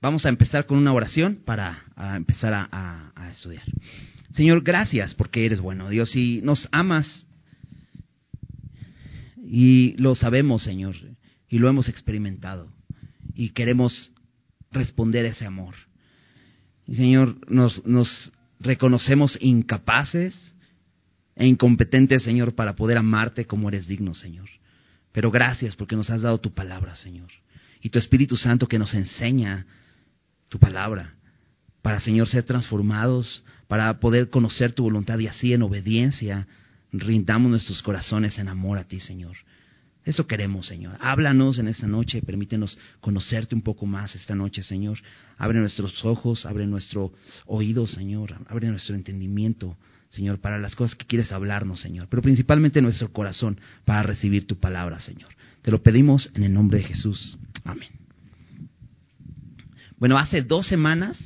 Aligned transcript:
vamos 0.00 0.24
a 0.24 0.28
empezar 0.28 0.66
con 0.66 0.78
una 0.78 0.92
oración 0.92 1.40
para 1.44 1.84
empezar 2.16 2.68
a, 2.70 3.30
estudiar. 3.30 3.62
Señor, 4.32 4.62
gracias 4.62 5.14
porque 5.14 5.44
eres 5.44 5.60
bueno, 5.60 5.88
Dios, 5.88 6.14
y 6.16 6.40
nos 6.42 6.68
amas 6.72 7.26
y 9.36 9.94
lo 9.98 10.14
sabemos, 10.14 10.62
Señor, 10.62 10.96
y 11.48 11.58
lo 11.58 11.68
hemos 11.68 11.88
experimentado 11.88 12.72
y 13.34 13.50
queremos 13.50 14.12
responder 14.72 15.26
ese 15.26 15.46
amor. 15.46 15.74
Y 16.86 16.96
Señor, 16.96 17.36
nos, 17.50 17.84
nos 17.86 18.32
reconocemos 18.58 19.38
incapaces 19.40 20.54
e 21.36 21.46
incompetentes, 21.46 22.22
Señor, 22.22 22.54
para 22.54 22.74
poder 22.74 22.98
amarte 22.98 23.46
como 23.46 23.68
eres 23.68 23.86
digno, 23.86 24.14
Señor. 24.14 24.48
Pero 25.12 25.30
gracias 25.30 25.76
porque 25.76 25.96
nos 25.96 26.10
has 26.10 26.22
dado 26.22 26.38
tu 26.38 26.52
palabra, 26.52 26.94
Señor. 26.94 27.30
Y 27.80 27.90
tu 27.90 27.98
Espíritu 27.98 28.36
Santo 28.36 28.68
que 28.68 28.78
nos 28.78 28.94
enseña 28.94 29.66
tu 30.50 30.58
palabra. 30.58 31.14
Para, 31.80 32.00
Señor, 32.00 32.28
ser 32.28 32.42
transformados, 32.42 33.42
para 33.68 33.98
poder 34.00 34.28
conocer 34.28 34.72
tu 34.72 34.82
voluntad 34.82 35.18
y 35.18 35.28
así 35.28 35.54
en 35.54 35.62
obediencia 35.62 36.46
rindamos 36.92 37.50
nuestros 37.50 37.82
corazones 37.82 38.38
en 38.38 38.48
amor 38.48 38.76
a 38.76 38.84
ti, 38.84 39.00
Señor. 39.00 39.36
Eso 40.04 40.26
queremos, 40.26 40.66
Señor. 40.66 40.96
Háblanos 41.00 41.58
en 41.58 41.68
esta 41.68 41.86
noche, 41.86 42.22
permítenos 42.22 42.78
conocerte 43.00 43.54
un 43.54 43.62
poco 43.62 43.86
más 43.86 44.14
esta 44.14 44.34
noche, 44.34 44.62
Señor. 44.62 44.98
Abre 45.38 45.60
nuestros 45.60 46.04
ojos, 46.04 46.46
abre 46.46 46.66
nuestro 46.66 47.12
oído, 47.46 47.86
Señor. 47.86 48.34
Abre 48.48 48.68
nuestro 48.68 48.94
entendimiento, 48.94 49.76
Señor, 50.08 50.40
para 50.40 50.58
las 50.58 50.74
cosas 50.74 50.96
que 50.96 51.06
quieres 51.06 51.32
hablarnos, 51.32 51.80
Señor. 51.80 52.08
Pero 52.08 52.22
principalmente 52.22 52.82
nuestro 52.82 53.12
corazón 53.12 53.60
para 53.84 54.02
recibir 54.02 54.46
tu 54.46 54.58
palabra, 54.58 54.98
Señor. 54.98 55.30
Te 55.62 55.70
lo 55.70 55.82
pedimos 55.82 56.30
en 56.34 56.44
el 56.44 56.52
nombre 56.52 56.78
de 56.78 56.84
Jesús. 56.84 57.38
Amén. 57.64 57.99
Bueno, 60.00 60.16
hace 60.16 60.40
dos 60.40 60.66
semanas 60.66 61.18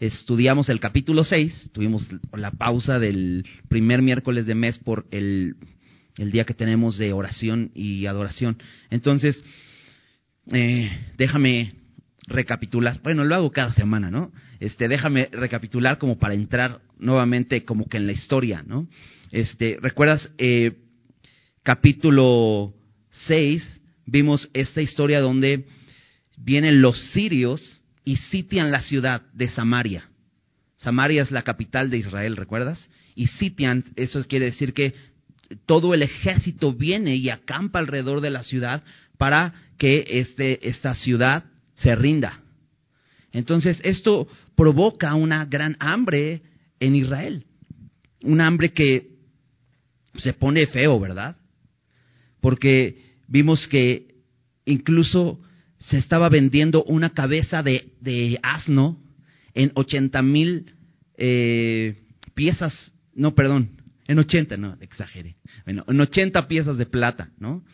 estudiamos 0.00 0.70
el 0.70 0.80
capítulo 0.80 1.22
6, 1.22 1.68
tuvimos 1.74 2.08
la 2.32 2.50
pausa 2.50 2.98
del 2.98 3.44
primer 3.68 4.00
miércoles 4.00 4.46
de 4.46 4.54
mes 4.54 4.78
por 4.78 5.06
el 5.10 5.54
día 6.16 6.46
que 6.46 6.54
tenemos 6.54 6.96
de 6.96 7.12
oración 7.12 7.72
y 7.74 8.06
adoración. 8.06 8.56
Entonces, 8.88 9.44
eh, 10.50 10.90
déjame 11.18 11.74
recapitular. 12.26 13.02
Bueno, 13.02 13.22
lo 13.22 13.34
hago 13.34 13.50
cada 13.50 13.74
semana, 13.74 14.10
¿no? 14.10 14.32
Este, 14.60 14.88
déjame 14.88 15.28
recapitular 15.30 15.98
como 15.98 16.18
para 16.18 16.32
entrar 16.32 16.80
nuevamente 16.98 17.66
como 17.66 17.86
que 17.86 17.98
en 17.98 18.06
la 18.06 18.12
historia, 18.12 18.64
¿no? 18.66 18.88
Este, 19.30 19.78
¿recuerdas 19.82 20.32
eh, 20.38 20.72
capítulo 21.62 22.72
6? 23.26 23.62
Vimos 24.06 24.48
esta 24.54 24.80
historia 24.80 25.20
donde 25.20 25.66
vienen 26.38 26.80
los 26.80 26.98
sirios 27.12 27.82
y 28.06 28.16
sitian 28.16 28.70
la 28.70 28.80
ciudad 28.80 29.22
de 29.34 29.48
Samaria. 29.48 30.08
Samaria 30.76 31.22
es 31.22 31.32
la 31.32 31.42
capital 31.42 31.90
de 31.90 31.98
Israel, 31.98 32.36
¿recuerdas? 32.36 32.88
Y 33.16 33.26
sitian, 33.26 33.84
eso 33.96 34.24
quiere 34.26 34.46
decir 34.46 34.72
que 34.72 34.94
todo 35.66 35.92
el 35.92 36.02
ejército 36.02 36.72
viene 36.72 37.16
y 37.16 37.30
acampa 37.30 37.80
alrededor 37.80 38.20
de 38.20 38.30
la 38.30 38.44
ciudad 38.44 38.84
para 39.18 39.52
que 39.76 40.04
este, 40.06 40.68
esta 40.68 40.94
ciudad 40.94 41.44
se 41.74 41.96
rinda. 41.96 42.40
Entonces, 43.32 43.80
esto 43.82 44.28
provoca 44.54 45.16
una 45.16 45.44
gran 45.44 45.76
hambre 45.80 46.42
en 46.78 46.94
Israel. 46.94 47.44
Un 48.22 48.40
hambre 48.40 48.72
que 48.72 49.08
se 50.14 50.32
pone 50.32 50.68
feo, 50.68 51.00
¿verdad? 51.00 51.36
Porque 52.40 53.16
vimos 53.26 53.66
que 53.66 54.14
incluso 54.64 55.40
se 55.88 55.98
estaba 55.98 56.28
vendiendo 56.28 56.82
una 56.84 57.10
cabeza 57.10 57.62
de, 57.62 58.38
asno 58.42 58.98
en 59.54 59.72
80 59.74 60.22
mil 60.22 60.74
eh, 61.16 61.96
piezas, 62.34 62.92
no, 63.14 63.34
perdón, 63.34 63.70
en 64.08 64.18
80, 64.18 64.56
no, 64.56 64.76
exageré. 64.80 65.36
Bueno, 65.64 65.84
en 65.88 66.00
80 66.00 66.48
piezas 66.48 66.76
de 66.76 66.86
plata, 66.86 67.30
¿no? 67.38 67.64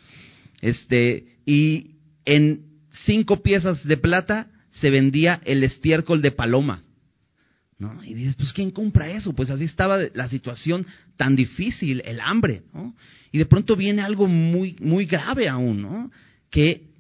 Este, 0.61 1.39
y 1.45 1.97
en 2.25 2.63
cinco 3.05 3.43
piezas 3.43 3.83
de 3.85 3.97
plata 3.97 4.49
se 4.71 4.91
vendía 4.91 5.41
el 5.45 5.65
estiércol 5.65 6.23
de 6.23 6.31
paloma. 6.31 6.83
¿No? 7.79 8.05
Y 8.05 8.15
dices, 8.15 8.37
pues 8.37 8.53
¿quién 8.53 8.71
compra 8.71 9.11
eso? 9.11 9.33
Pues 9.35 9.51
así 9.51 9.65
estaba 9.65 9.99
la 10.15 10.29
situación 10.29 10.87
tan 11.17 11.35
difícil, 11.35 12.01
el 12.05 12.21
hambre, 12.21 12.63
¿no? 12.73 12.95
Y 13.33 13.39
de 13.39 13.47
pronto 13.47 13.75
viene 13.75 14.03
algo 14.03 14.29
muy, 14.29 14.77
muy 14.79 15.07
grave 15.07 15.49
aún, 15.49 15.83
¿no? 15.83 16.11
Que 16.49 16.92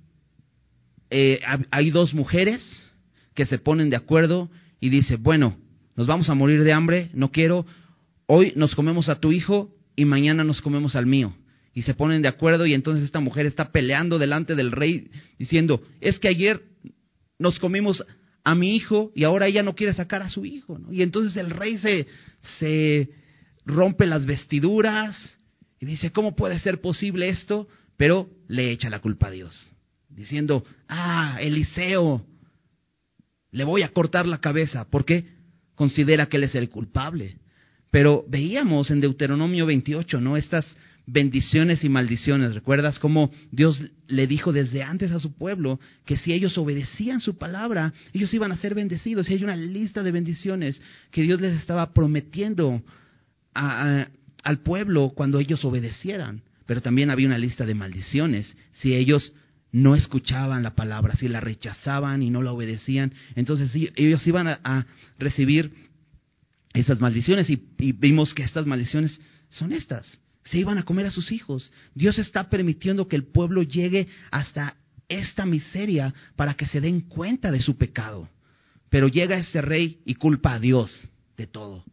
eh, 1.14 1.40
hay 1.70 1.90
dos 1.90 2.14
mujeres 2.14 2.62
que 3.34 3.44
se 3.44 3.58
ponen 3.58 3.90
de 3.90 3.96
acuerdo 3.96 4.50
y 4.80 4.88
dice, 4.88 5.16
bueno, 5.16 5.58
nos 5.94 6.06
vamos 6.06 6.30
a 6.30 6.34
morir 6.34 6.64
de 6.64 6.72
hambre, 6.72 7.10
no 7.12 7.30
quiero, 7.30 7.66
hoy 8.26 8.54
nos 8.56 8.74
comemos 8.74 9.10
a 9.10 9.20
tu 9.20 9.30
hijo 9.30 9.74
y 9.94 10.06
mañana 10.06 10.42
nos 10.42 10.62
comemos 10.62 10.96
al 10.96 11.04
mío. 11.04 11.36
Y 11.74 11.82
se 11.82 11.92
ponen 11.92 12.22
de 12.22 12.28
acuerdo 12.28 12.64
y 12.64 12.72
entonces 12.72 13.04
esta 13.04 13.20
mujer 13.20 13.44
está 13.44 13.72
peleando 13.72 14.18
delante 14.18 14.54
del 14.54 14.72
rey 14.72 15.10
diciendo, 15.38 15.82
es 16.00 16.18
que 16.18 16.28
ayer 16.28 16.62
nos 17.38 17.58
comimos 17.58 18.02
a 18.42 18.54
mi 18.54 18.74
hijo 18.74 19.12
y 19.14 19.24
ahora 19.24 19.46
ella 19.46 19.62
no 19.62 19.74
quiere 19.74 19.92
sacar 19.92 20.22
a 20.22 20.30
su 20.30 20.46
hijo. 20.46 20.80
Y 20.90 21.02
entonces 21.02 21.36
el 21.36 21.50
rey 21.50 21.76
se, 21.76 22.06
se 22.58 23.10
rompe 23.66 24.06
las 24.06 24.24
vestiduras 24.24 25.36
y 25.78 25.84
dice, 25.84 26.10
¿cómo 26.10 26.34
puede 26.34 26.58
ser 26.58 26.80
posible 26.80 27.28
esto? 27.28 27.68
Pero 27.98 28.30
le 28.48 28.70
echa 28.70 28.88
la 28.88 29.00
culpa 29.00 29.28
a 29.28 29.30
Dios, 29.30 29.71
diciendo, 30.14 30.64
ah, 30.88 31.38
Eliseo, 31.40 32.24
le 33.50 33.64
voy 33.64 33.82
a 33.82 33.92
cortar 33.92 34.26
la 34.26 34.38
cabeza, 34.38 34.86
porque 34.90 35.26
considera 35.74 36.26
que 36.26 36.38
él 36.38 36.44
es 36.44 36.54
el 36.54 36.68
culpable. 36.68 37.36
Pero 37.90 38.24
veíamos 38.28 38.90
en 38.90 39.00
Deuteronomio 39.00 39.66
28, 39.66 40.20
¿no? 40.20 40.36
Estas 40.36 40.76
bendiciones 41.06 41.84
y 41.84 41.88
maldiciones. 41.88 42.54
¿Recuerdas 42.54 42.98
cómo 42.98 43.30
Dios 43.50 43.82
le 44.06 44.26
dijo 44.26 44.52
desde 44.52 44.82
antes 44.82 45.10
a 45.10 45.18
su 45.18 45.32
pueblo 45.32 45.80
que 46.06 46.16
si 46.16 46.32
ellos 46.32 46.56
obedecían 46.56 47.20
su 47.20 47.36
palabra, 47.36 47.92
ellos 48.12 48.32
iban 48.32 48.52
a 48.52 48.56
ser 48.56 48.74
bendecidos? 48.74 49.28
Y 49.28 49.34
hay 49.34 49.44
una 49.44 49.56
lista 49.56 50.02
de 50.02 50.10
bendiciones 50.10 50.80
que 51.10 51.22
Dios 51.22 51.40
les 51.40 51.58
estaba 51.58 51.92
prometiendo 51.92 52.82
al 53.54 54.58
pueblo 54.62 55.12
cuando 55.14 55.38
ellos 55.38 55.64
obedecieran. 55.64 56.42
Pero 56.64 56.80
también 56.80 57.10
había 57.10 57.26
una 57.26 57.38
lista 57.38 57.66
de 57.66 57.74
maldiciones 57.74 58.56
si 58.70 58.94
ellos 58.94 59.34
no 59.72 59.96
escuchaban 59.96 60.62
la 60.62 60.74
palabra, 60.74 61.16
si 61.16 61.28
la 61.28 61.40
rechazaban 61.40 62.22
y 62.22 62.30
no 62.30 62.42
la 62.42 62.52
obedecían. 62.52 63.12
Entonces 63.34 63.70
ellos 63.96 64.26
iban 64.26 64.46
a 64.48 64.86
recibir 65.18 65.72
esas 66.74 67.00
maldiciones 67.00 67.50
y, 67.50 67.62
vimos 67.92 68.34
que 68.34 68.42
estas 68.42 68.66
maldiciones 68.66 69.20
son 69.48 69.72
estas. 69.72 70.20
Se 70.44 70.58
iban 70.58 70.78
a 70.78 70.82
comer 70.82 71.06
a 71.06 71.10
sus 71.10 71.32
hijos. 71.32 71.70
Dios 71.94 72.18
está 72.18 72.48
permitiendo 72.50 73.08
que 73.08 73.16
el 73.16 73.24
pueblo 73.24 73.62
llegue 73.62 74.08
hasta 74.30 74.76
esta 75.08 75.46
miseria 75.46 76.14
para 76.36 76.54
que 76.54 76.66
se 76.66 76.80
den 76.80 77.00
cuenta 77.00 77.50
de 77.50 77.60
su 77.60 77.76
pecado. 77.76 78.28
Pero 78.88 79.08
llega 79.08 79.38
este 79.38 79.60
rey 79.60 80.00
y 80.04 80.14
culpa 80.14 80.54
a 80.54 80.58
Dios 80.58 81.08
de 81.36 81.46
todo. 81.46 81.84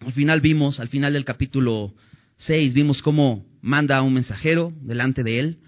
Al 0.00 0.12
final 0.12 0.40
vimos, 0.40 0.80
al 0.80 0.88
final 0.88 1.12
del 1.12 1.24
capítulo 1.24 1.94
6, 2.36 2.74
vimos 2.74 3.02
cómo 3.02 3.46
manda 3.60 3.98
a 3.98 4.02
un 4.02 4.14
mensajero 4.14 4.72
delante 4.80 5.22
de 5.22 5.38
él 5.38 5.58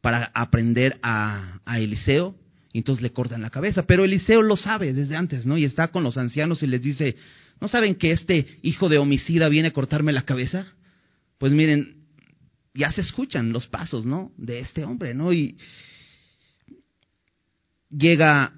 para 0.00 0.30
aprender 0.34 0.98
a, 1.02 1.60
Eliseo 1.76 2.34
y 2.72 2.78
entonces 2.78 3.02
le 3.02 3.12
cortan 3.12 3.42
la 3.42 3.50
cabeza. 3.50 3.86
Pero 3.86 4.04
Eliseo 4.04 4.42
lo 4.42 4.56
sabe 4.56 4.92
desde 4.92 5.16
antes, 5.16 5.46
¿no? 5.46 5.58
Y 5.58 5.64
está 5.64 5.88
con 5.88 6.02
los 6.02 6.16
ancianos 6.16 6.62
y 6.62 6.66
les 6.66 6.82
dice, 6.82 7.16
¿no 7.60 7.68
saben 7.68 7.94
que 7.96 8.12
este 8.12 8.46
hijo 8.62 8.88
de 8.88 8.98
homicida 8.98 9.48
viene 9.48 9.68
a 9.68 9.72
cortarme 9.72 10.12
la 10.12 10.24
cabeza? 10.24 10.66
Pues 11.38 11.52
miren, 11.52 12.04
ya 12.74 12.92
se 12.92 13.00
escuchan 13.00 13.52
los 13.52 13.66
pasos, 13.66 14.06
¿no? 14.06 14.32
De 14.36 14.60
este 14.60 14.84
hombre, 14.84 15.14
¿no? 15.14 15.32
Y 15.32 15.56
llega, 17.90 18.52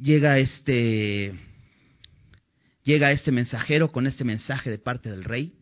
llega 0.00 0.38
este, 0.38 1.34
llega 2.84 3.12
este 3.12 3.32
mensajero 3.32 3.92
con 3.92 4.06
este 4.06 4.24
mensaje 4.24 4.70
de 4.70 4.78
parte 4.78 5.10
del 5.10 5.24
rey, 5.24 5.52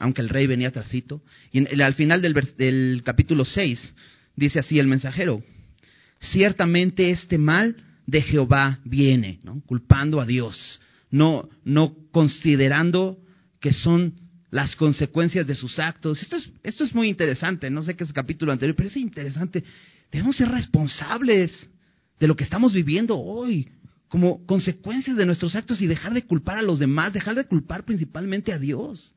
aunque 0.00 0.22
el 0.22 0.28
rey 0.28 0.46
venía 0.46 0.72
trasito. 0.72 1.22
Y 1.52 1.80
al 1.80 1.94
final 1.94 2.20
del, 2.20 2.34
del 2.56 3.02
capítulo 3.04 3.44
6 3.44 3.94
dice 4.38 4.60
así 4.60 4.78
el 4.78 4.86
mensajero, 4.86 5.42
ciertamente 6.20 7.10
este 7.10 7.38
mal 7.38 7.76
de 8.06 8.22
Jehová 8.22 8.78
viene, 8.84 9.40
culpando 9.66 10.20
a 10.20 10.26
Dios, 10.26 10.80
no, 11.10 11.48
no 11.64 11.94
considerando 12.12 13.18
que 13.60 13.72
son 13.72 14.14
las 14.50 14.76
consecuencias 14.76 15.46
de 15.46 15.54
sus 15.54 15.78
actos. 15.78 16.22
Esto 16.22 16.36
es, 16.36 16.50
esto 16.62 16.84
es 16.84 16.94
muy 16.94 17.08
interesante, 17.08 17.68
no 17.68 17.82
sé 17.82 17.96
qué 17.96 18.04
es 18.04 18.10
el 18.10 18.14
capítulo 18.14 18.52
anterior, 18.52 18.76
pero 18.76 18.88
es 18.88 18.96
interesante. 18.96 19.64
Debemos 20.10 20.36
ser 20.36 20.48
responsables 20.48 21.68
de 22.18 22.26
lo 22.26 22.36
que 22.36 22.44
estamos 22.44 22.72
viviendo 22.72 23.18
hoy, 23.18 23.68
como 24.08 24.46
consecuencias 24.46 25.16
de 25.16 25.26
nuestros 25.26 25.54
actos 25.54 25.82
y 25.82 25.86
dejar 25.86 26.14
de 26.14 26.22
culpar 26.22 26.58
a 26.58 26.62
los 26.62 26.78
demás, 26.78 27.12
dejar 27.12 27.34
de 27.34 27.44
culpar 27.44 27.84
principalmente 27.84 28.52
a 28.52 28.58
Dios. 28.58 29.14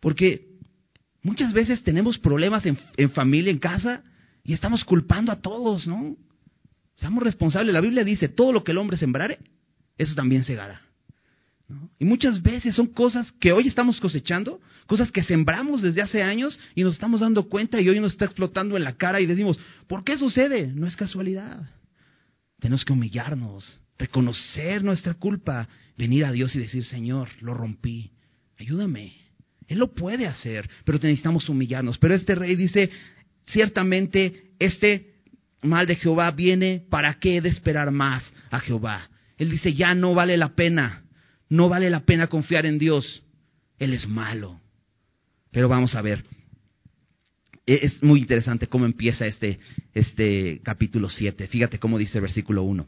Porque 0.00 0.46
muchas 1.22 1.52
veces 1.52 1.82
tenemos 1.82 2.18
problemas 2.18 2.64
en, 2.64 2.78
en 2.96 3.10
familia, 3.10 3.50
en 3.50 3.58
casa, 3.58 4.02
y 4.44 4.52
estamos 4.52 4.84
culpando 4.84 5.32
a 5.32 5.40
todos, 5.40 5.86
¿no? 5.86 6.16
Seamos 6.94 7.22
responsables. 7.22 7.72
La 7.72 7.80
Biblia 7.80 8.04
dice, 8.04 8.28
todo 8.28 8.52
lo 8.52 8.64
que 8.64 8.72
el 8.72 8.78
hombre 8.78 8.96
sembrare, 8.96 9.38
eso 9.98 10.14
también 10.14 10.44
segará. 10.44 10.82
Y 11.98 12.04
muchas 12.04 12.42
veces 12.42 12.74
son 12.74 12.88
cosas 12.88 13.32
que 13.40 13.52
hoy 13.52 13.68
estamos 13.68 14.00
cosechando, 14.00 14.60
cosas 14.86 15.10
que 15.10 15.22
sembramos 15.22 15.80
desde 15.80 16.02
hace 16.02 16.22
años 16.22 16.58
y 16.74 16.82
nos 16.82 16.94
estamos 16.94 17.20
dando 17.20 17.48
cuenta 17.48 17.80
y 17.80 17.88
hoy 17.88 17.98
nos 17.98 18.12
está 18.12 18.26
explotando 18.26 18.76
en 18.76 18.84
la 18.84 18.96
cara 18.96 19.20
y 19.20 19.26
decimos, 19.26 19.58
¿por 19.86 20.04
qué 20.04 20.18
sucede? 20.18 20.66
No 20.66 20.86
es 20.86 20.96
casualidad. 20.96 21.70
Tenemos 22.58 22.84
que 22.84 22.92
humillarnos, 22.92 23.80
reconocer 23.98 24.84
nuestra 24.84 25.14
culpa, 25.14 25.68
venir 25.96 26.24
a 26.24 26.32
Dios 26.32 26.54
y 26.54 26.58
decir, 26.58 26.84
Señor, 26.84 27.28
lo 27.40 27.54
rompí, 27.54 28.12
ayúdame. 28.58 29.14
Él 29.68 29.78
lo 29.78 29.94
puede 29.94 30.26
hacer, 30.26 30.68
pero 30.84 30.98
necesitamos 30.98 31.48
humillarnos. 31.48 31.96
Pero 31.98 32.14
este 32.14 32.34
rey 32.34 32.56
dice, 32.56 32.90
ciertamente, 33.46 34.52
este 34.58 35.12
mal 35.62 35.86
de 35.86 35.96
Jehová 35.96 36.30
viene, 36.30 36.84
¿para 36.90 37.14
qué 37.14 37.40
de 37.40 37.48
esperar 37.48 37.90
más 37.90 38.24
a 38.50 38.60
Jehová? 38.60 39.08
Él 39.38 39.50
dice, 39.50 39.74
ya 39.74 39.94
no 39.94 40.14
vale 40.14 40.36
la 40.36 40.54
pena, 40.54 41.04
no 41.48 41.68
vale 41.68 41.90
la 41.90 42.00
pena 42.04 42.26
confiar 42.26 42.66
en 42.66 42.78
Dios. 42.78 43.22
Él 43.78 43.92
es 43.94 44.06
malo. 44.06 44.60
Pero 45.50 45.68
vamos 45.68 45.94
a 45.94 46.02
ver. 46.02 46.24
E-, 47.66 47.80
es 47.82 48.02
muy 48.02 48.20
interesante 48.20 48.66
cómo 48.66 48.86
empieza 48.86 49.26
este, 49.26 49.58
este 49.94 50.60
capítulo 50.62 51.08
7. 51.08 51.46
Fíjate 51.46 51.78
cómo 51.78 51.98
dice 51.98 52.18
el 52.18 52.22
versículo 52.22 52.62
1. 52.62 52.86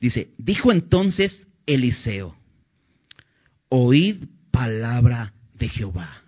Dice, 0.00 0.30
dijo 0.36 0.72
entonces 0.72 1.46
Eliseo, 1.64 2.36
oíd 3.68 4.24
palabra 4.50 5.32
de 5.54 5.68
Jehová. 5.68 6.22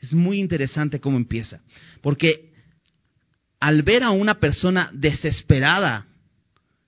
Es 0.00 0.12
muy 0.12 0.38
interesante 0.38 1.00
cómo 1.00 1.16
empieza, 1.16 1.62
porque 2.02 2.45
al 3.60 3.82
ver 3.82 4.02
a 4.02 4.10
una 4.10 4.38
persona 4.38 4.90
desesperada, 4.92 6.06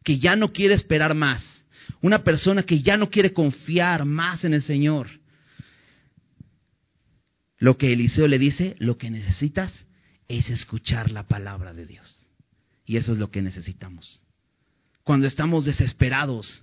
que 0.04 0.18
ya 0.18 0.36
no 0.36 0.52
quiere 0.52 0.74
esperar 0.74 1.14
más, 1.14 1.42
una 2.00 2.22
persona 2.22 2.62
que 2.62 2.82
ya 2.82 2.96
no 2.96 3.10
quiere 3.10 3.32
confiar 3.32 4.04
más 4.04 4.44
en 4.44 4.54
el 4.54 4.62
Señor, 4.62 5.08
lo 7.58 7.76
que 7.76 7.92
Eliseo 7.92 8.28
le 8.28 8.38
dice, 8.38 8.76
lo 8.78 8.96
que 8.98 9.10
necesitas 9.10 9.86
es 10.28 10.48
escuchar 10.50 11.10
la 11.10 11.24
palabra 11.24 11.74
de 11.74 11.86
Dios. 11.86 12.26
Y 12.86 12.96
eso 12.96 13.12
es 13.12 13.18
lo 13.18 13.30
que 13.30 13.42
necesitamos. 13.42 14.22
Cuando 15.02 15.26
estamos 15.26 15.64
desesperados, 15.64 16.62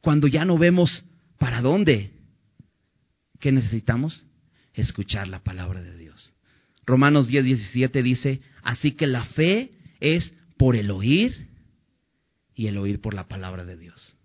cuando 0.00 0.28
ya 0.28 0.44
no 0.44 0.56
vemos 0.56 1.04
para 1.38 1.60
dónde, 1.60 2.12
¿qué 3.40 3.50
necesitamos? 3.50 4.24
Escuchar 4.74 5.26
la 5.28 5.42
palabra 5.42 5.82
de 5.82 5.96
Dios. 5.96 6.32
Romanos 6.86 7.26
10, 7.26 7.44
17 7.44 8.02
dice, 8.02 8.40
así 8.62 8.92
que 8.92 9.06
la 9.06 9.24
fe 9.24 9.72
es 10.00 10.32
por 10.56 10.76
el 10.76 10.90
oír 10.90 11.48
y 12.54 12.68
el 12.68 12.78
oír 12.78 13.00
por 13.00 13.14
la 13.14 13.28
palabra 13.28 13.64
de 13.64 13.76
Dios. 13.76 14.16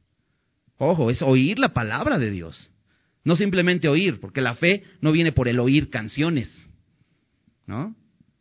Ojo, 0.78 1.12
es 1.12 1.22
oír 1.22 1.60
la 1.60 1.74
palabra 1.74 2.18
de 2.20 2.32
Dios. 2.32 2.70
No 3.24 3.36
simplemente 3.36 3.88
oír, 3.88 4.20
porque 4.20 4.42
la 4.42 4.56
fe 4.56 4.84
no 5.00 5.12
viene 5.12 5.32
por 5.32 5.48
el 5.48 5.60
oír 5.60 5.90
canciones. 5.90 6.50
¿No? 7.68 7.96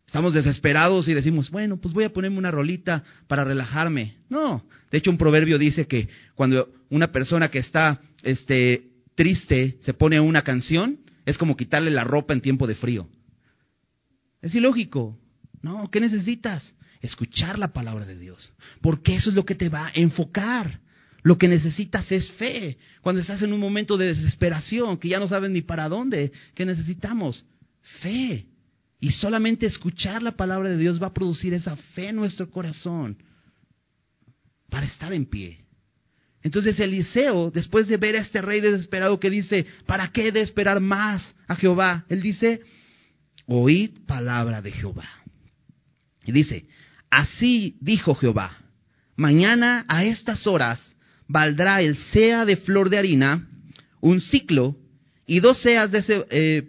Estamos 0.07 0.35
desesperados 0.35 1.07
y 1.07 1.15
decimos, 1.15 1.51
bueno, 1.51 1.77
pues 1.77 1.95
voy 1.95 2.05
a 2.05 2.13
ponerme 2.13 2.39
una 2.39 2.51
rolita 2.51 3.05
para 3.29 3.45
relajarme. 3.45 4.17
No, 4.29 4.65
de 4.91 4.99
hecho 4.99 5.11
un 5.11 5.19
proverbio 5.19 5.57
dice 5.57 5.87
que 5.87 6.09
cuando 6.35 6.69
una 6.89 7.13
persona 7.13 7.49
que 7.49 7.61
está 7.61 8.01
este, 8.23 8.89
triste 9.15 9.77
se 9.83 9.95
pone 9.95 10.19
una 10.19 10.43
canción, 10.43 10.99
es 11.27 11.39
como 11.39 11.57
quitarle 11.57 11.91
la 11.91 12.05
ropa 12.05 12.33
en 12.33 12.41
tiempo 12.41 12.67
de 12.67 12.75
frío. 12.75 13.09
Es 14.43 14.55
ilógico. 14.55 15.19
No, 15.63 15.91
¿qué 15.91 16.01
necesitas? 16.01 16.75
Escuchar 17.01 17.59
la 17.59 17.73
palabra 17.73 18.07
de 18.07 18.19
Dios. 18.19 18.53
Porque 18.81 19.17
eso 19.17 19.31
es 19.31 19.37
lo 19.37 19.45
que 19.45 19.55
te 19.55 19.69
va 19.69 19.89
a 19.89 19.93
enfocar. 19.95 20.81
Lo 21.23 21.37
que 21.37 21.49
necesitas 21.49 22.11
es 22.13 22.31
fe. 22.33 22.79
Cuando 23.03 23.21
estás 23.21 23.43
en 23.43 23.53
un 23.53 23.61
momento 23.61 23.97
de 23.97 24.15
desesperación, 24.15 24.99
que 24.99 25.09
ya 25.09 25.19
no 25.19 25.29
sabes 25.29 25.51
ni 25.51 25.63
para 25.63 25.89
dónde, 25.89 26.33
¿qué 26.55 26.65
necesitamos? 26.65 27.45
Fe. 28.01 28.47
Y 28.99 29.11
solamente 29.13 29.67
escuchar 29.67 30.23
la 30.23 30.33
palabra 30.33 30.71
de 30.71 30.77
Dios 30.77 31.03
va 31.03 31.09
a 31.09 31.15
producir 31.15 31.55
esa 31.55 31.77
fe 31.77 32.09
en 32.09 32.17
nuestro 32.17 32.51
corazón 32.51 33.17
para 34.69 34.87
estar 34.87 35.13
en 35.13 35.27
pie. 35.27 35.65
Entonces 36.43 36.79
Eliseo, 36.81 37.51
después 37.51 37.87
de 37.89 37.99
ver 37.99 38.17
a 38.17 38.21
este 38.21 38.41
rey 38.41 38.61
desesperado 38.61 39.21
que 39.21 39.29
dice, 39.29 39.67
¿para 39.87 40.09
qué 40.09 40.33
de 40.33 40.41
esperar 40.41 40.81
más 40.81 41.35
a 41.47 41.57
Jehová? 41.57 42.07
Él 42.09 42.23
dice, 42.23 42.63
oíd 43.50 43.91
palabra 44.06 44.62
de 44.62 44.70
Jehová. 44.70 45.08
Y 46.25 46.31
dice, 46.31 46.67
así 47.11 47.76
dijo 47.81 48.14
Jehová, 48.14 48.56
mañana 49.17 49.85
a 49.88 50.05
estas 50.05 50.47
horas 50.47 50.97
valdrá 51.26 51.82
el 51.82 51.97
sea 52.12 52.44
de 52.44 52.56
flor 52.56 52.91
de 52.91 52.99
harina, 52.99 53.49
un 54.00 54.20
ciclo, 54.20 54.76
y 55.26 55.41
dos 55.41 55.61
seas 55.62 55.91
de, 55.91 56.26
eh, 56.31 56.69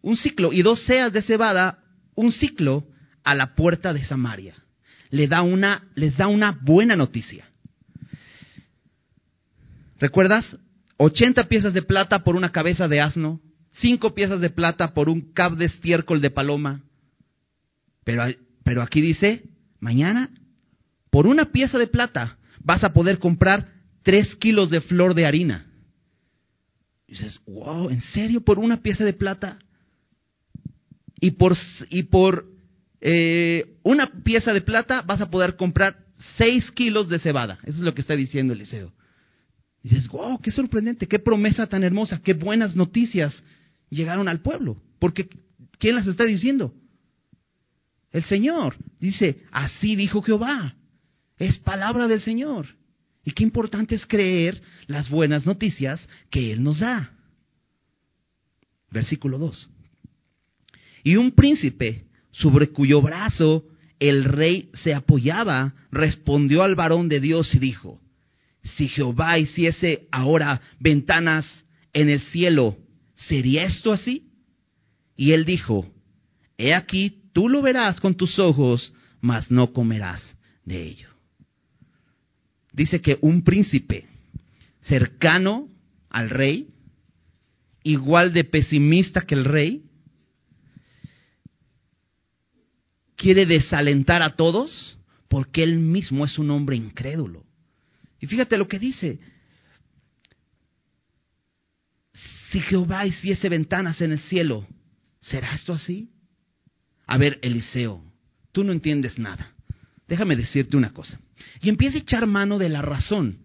un 0.00 0.16
ciclo 0.16 0.52
y 0.52 0.62
dos 0.62 0.82
seas 0.84 1.12
de 1.12 1.22
cebada, 1.22 1.78
un 2.14 2.32
ciclo 2.32 2.86
a 3.22 3.34
la 3.34 3.54
puerta 3.54 3.92
de 3.92 4.04
Samaria. 4.04 4.54
Le 5.10 5.28
da 5.28 5.42
una, 5.42 5.84
les 5.94 6.16
da 6.16 6.28
una 6.28 6.52
buena 6.52 6.96
noticia. 6.96 7.46
¿Recuerdas? 9.98 10.56
80 10.96 11.48
piezas 11.48 11.74
de 11.74 11.82
plata 11.82 12.24
por 12.24 12.36
una 12.36 12.52
cabeza 12.52 12.88
de 12.88 13.00
asno, 13.00 13.40
5 13.80 14.14
piezas 14.14 14.40
de 14.40 14.50
plata 14.50 14.94
por 14.94 15.08
un 15.08 15.32
cab 15.32 15.56
de 15.56 15.66
estiércol 15.66 16.20
de 16.20 16.30
paloma. 16.30 16.82
Pero, 18.04 18.24
pero 18.64 18.82
aquí 18.82 19.00
dice, 19.00 19.42
mañana, 19.80 20.30
por 21.10 21.26
una 21.26 21.46
pieza 21.46 21.78
de 21.78 21.86
plata 21.86 22.38
vas 22.60 22.84
a 22.84 22.92
poder 22.92 23.18
comprar 23.18 23.68
3 24.02 24.36
kilos 24.36 24.70
de 24.70 24.80
flor 24.80 25.14
de 25.14 25.26
harina. 25.26 25.66
Y 27.06 27.12
dices, 27.12 27.40
wow, 27.46 27.90
¿en 27.90 28.02
serio 28.02 28.40
por 28.40 28.58
una 28.58 28.82
pieza 28.82 29.04
de 29.04 29.12
plata? 29.12 29.58
y 31.20 31.32
por, 31.32 31.56
y 31.90 32.04
por 32.04 32.46
eh, 33.00 33.76
una 33.82 34.22
pieza 34.22 34.52
de 34.52 34.60
plata 34.60 35.02
vas 35.02 35.20
a 35.20 35.30
poder 35.30 35.56
comprar 35.56 35.96
seis 36.36 36.70
kilos 36.72 37.08
de 37.08 37.18
cebada. 37.18 37.58
Eso 37.62 37.78
es 37.78 37.84
lo 37.84 37.94
que 37.94 38.00
está 38.00 38.16
diciendo 38.16 38.52
Eliseo. 38.52 38.92
Y 39.82 39.90
dices, 39.90 40.08
wow, 40.08 40.40
qué 40.40 40.50
sorprendente, 40.50 41.06
qué 41.06 41.18
promesa 41.18 41.66
tan 41.66 41.84
hermosa, 41.84 42.20
qué 42.22 42.34
buenas 42.34 42.74
noticias 42.74 43.42
llegaron 43.90 44.28
al 44.28 44.40
pueblo. 44.40 44.82
Porque, 44.98 45.28
¿quién 45.78 45.96
las 45.96 46.06
está 46.06 46.24
diciendo? 46.24 46.74
El 48.12 48.24
Señor. 48.24 48.76
Dice, 48.98 49.44
así 49.50 49.96
dijo 49.96 50.22
Jehová. 50.22 50.74
Es 51.38 51.58
palabra 51.58 52.08
del 52.08 52.20
Señor. 52.20 52.66
Y 53.24 53.32
qué 53.32 53.42
importante 53.42 53.94
es 53.94 54.06
creer 54.06 54.62
las 54.86 55.10
buenas 55.10 55.46
noticias 55.46 56.08
que 56.30 56.52
Él 56.52 56.62
nos 56.62 56.80
da. 56.80 57.12
Versículo 58.90 59.38
2. 59.38 59.68
Y 61.02 61.16
un 61.16 61.32
príncipe, 61.32 62.04
sobre 62.30 62.68
cuyo 62.68 63.02
brazo 63.02 63.64
el 63.98 64.24
rey 64.24 64.70
se 64.74 64.94
apoyaba, 64.94 65.74
respondió 65.90 66.62
al 66.62 66.74
varón 66.74 67.08
de 67.08 67.20
Dios 67.20 67.54
y 67.54 67.58
dijo, 67.58 68.00
si 68.76 68.88
Jehová 68.88 69.38
hiciese 69.38 70.06
ahora 70.10 70.60
ventanas 70.78 71.46
en 71.92 72.10
el 72.10 72.20
cielo, 72.20 72.76
¿sería 73.16 73.64
esto 73.64 73.92
así? 73.92 74.30
Y 75.16 75.32
él 75.32 75.44
dijo, 75.44 75.90
he 76.58 76.74
aquí, 76.74 77.22
tú 77.32 77.48
lo 77.48 77.62
verás 77.62 78.00
con 78.00 78.14
tus 78.14 78.38
ojos, 78.38 78.92
mas 79.20 79.50
no 79.50 79.72
comerás 79.72 80.22
de 80.64 80.82
ello. 80.82 81.08
Dice 82.72 83.00
que 83.00 83.18
un 83.22 83.42
príncipe 83.42 84.06
cercano 84.82 85.68
al 86.10 86.30
rey, 86.30 86.68
igual 87.82 88.32
de 88.32 88.44
pesimista 88.44 89.22
que 89.22 89.34
el 89.34 89.44
rey, 89.44 89.82
quiere 93.16 93.46
desalentar 93.46 94.22
a 94.22 94.36
todos 94.36 94.98
porque 95.28 95.62
él 95.62 95.78
mismo 95.78 96.24
es 96.24 96.38
un 96.38 96.50
hombre 96.50 96.76
incrédulo. 96.76 97.44
Y 98.20 98.26
fíjate 98.26 98.58
lo 98.58 98.68
que 98.68 98.78
dice. 98.78 99.18
Si 102.50 102.60
Jehová 102.60 103.06
hiciese 103.06 103.48
ventanas 103.48 104.00
en 104.00 104.12
el 104.12 104.20
cielo, 104.20 104.66
¿será 105.20 105.54
esto 105.54 105.72
así? 105.72 106.10
A 107.06 107.18
ver, 107.18 107.38
Eliseo, 107.42 108.02
tú 108.52 108.64
no 108.64 108.72
entiendes 108.72 109.18
nada. 109.18 109.52
Déjame 110.08 110.36
decirte 110.36 110.76
una 110.76 110.92
cosa. 110.92 111.20
Y 111.60 111.68
empieza 111.68 111.96
a 111.96 112.00
echar 112.00 112.26
mano 112.26 112.58
de 112.58 112.68
la 112.68 112.82
razón. 112.82 113.38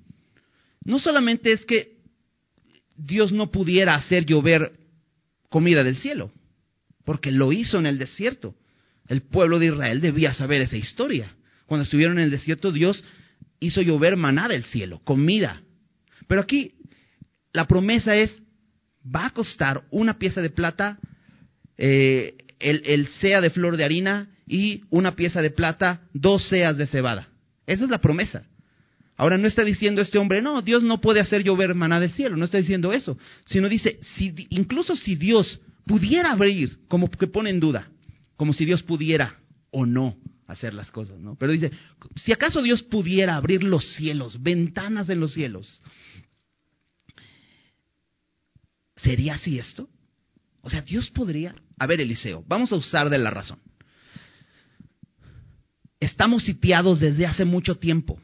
No 0.83 0.99
solamente 0.99 1.51
es 1.51 1.65
que 1.65 1.97
Dios 2.95 3.31
no 3.31 3.51
pudiera 3.51 3.95
hacer 3.95 4.25
llover 4.25 4.73
comida 5.49 5.83
del 5.83 5.97
cielo, 5.97 6.31
porque 7.03 7.31
lo 7.31 7.51
hizo 7.51 7.79
en 7.79 7.85
el 7.85 7.97
desierto. 7.97 8.55
El 9.07 9.21
pueblo 9.21 9.59
de 9.59 9.67
Israel 9.67 10.01
debía 10.01 10.33
saber 10.33 10.61
esa 10.61 10.77
historia. 10.77 11.35
Cuando 11.65 11.83
estuvieron 11.83 12.17
en 12.17 12.25
el 12.25 12.31
desierto, 12.31 12.71
Dios 12.71 13.03
hizo 13.59 13.81
llover 13.81 14.15
maná 14.17 14.47
del 14.47 14.63
cielo, 14.65 15.01
comida. 15.03 15.61
Pero 16.27 16.41
aquí 16.41 16.75
la 17.53 17.67
promesa 17.67 18.15
es, 18.15 18.41
va 19.03 19.27
a 19.27 19.29
costar 19.31 19.83
una 19.91 20.17
pieza 20.17 20.41
de 20.41 20.49
plata, 20.49 20.99
eh, 21.77 22.35
el, 22.59 22.83
el 22.85 23.07
sea 23.19 23.41
de 23.41 23.49
flor 23.49 23.77
de 23.77 23.83
harina 23.83 24.29
y 24.47 24.83
una 24.89 25.15
pieza 25.15 25.41
de 25.41 25.51
plata, 25.51 26.01
dos 26.13 26.47
seas 26.47 26.77
de 26.77 26.85
cebada. 26.85 27.27
Esa 27.65 27.85
es 27.85 27.89
la 27.89 28.01
promesa. 28.01 28.43
Ahora 29.17 29.37
no 29.37 29.47
está 29.47 29.63
diciendo 29.63 30.01
este 30.01 30.17
hombre, 30.17 30.41
no, 30.41 30.61
Dios 30.61 30.83
no 30.83 30.99
puede 30.99 31.19
hacer 31.19 31.43
llover 31.43 31.75
maná 31.75 31.99
del 31.99 32.11
cielo, 32.11 32.37
no 32.37 32.45
está 32.45 32.57
diciendo 32.57 32.91
eso, 32.91 33.17
sino 33.45 33.69
dice, 33.69 33.99
si, 34.15 34.33
incluso 34.49 34.95
si 34.95 35.15
Dios 35.15 35.59
pudiera 35.85 36.31
abrir, 36.31 36.79
como 36.87 37.09
que 37.09 37.27
pone 37.27 37.51
en 37.51 37.59
duda, 37.59 37.87
como 38.35 38.51
si 38.51 38.65
Dios 38.65 38.81
pudiera 38.81 39.37
o 39.69 39.85
no 39.85 40.17
hacer 40.47 40.73
las 40.73 40.91
cosas, 40.91 41.19
¿no? 41.19 41.35
Pero 41.35 41.51
dice, 41.51 41.71
si 42.15 42.31
acaso 42.31 42.61
Dios 42.61 42.81
pudiera 42.83 43.35
abrir 43.35 43.63
los 43.63 43.85
cielos, 43.93 44.41
ventanas 44.41 45.09
en 45.09 45.19
los 45.19 45.33
cielos, 45.33 45.81
¿sería 49.03 49.35
así 49.35 49.59
esto? 49.59 49.89
O 50.61 50.69
sea, 50.69 50.81
Dios 50.81 51.09
podría... 51.09 51.55
A 51.79 51.87
ver, 51.87 52.01
Eliseo, 52.01 52.43
vamos 52.47 52.71
a 52.71 52.75
usar 52.75 53.09
de 53.09 53.17
la 53.17 53.31
razón. 53.31 53.59
Estamos 55.99 56.43
sitiados 56.43 56.99
desde 56.99 57.25
hace 57.25 57.45
mucho 57.45 57.75
tiempo. 57.75 58.19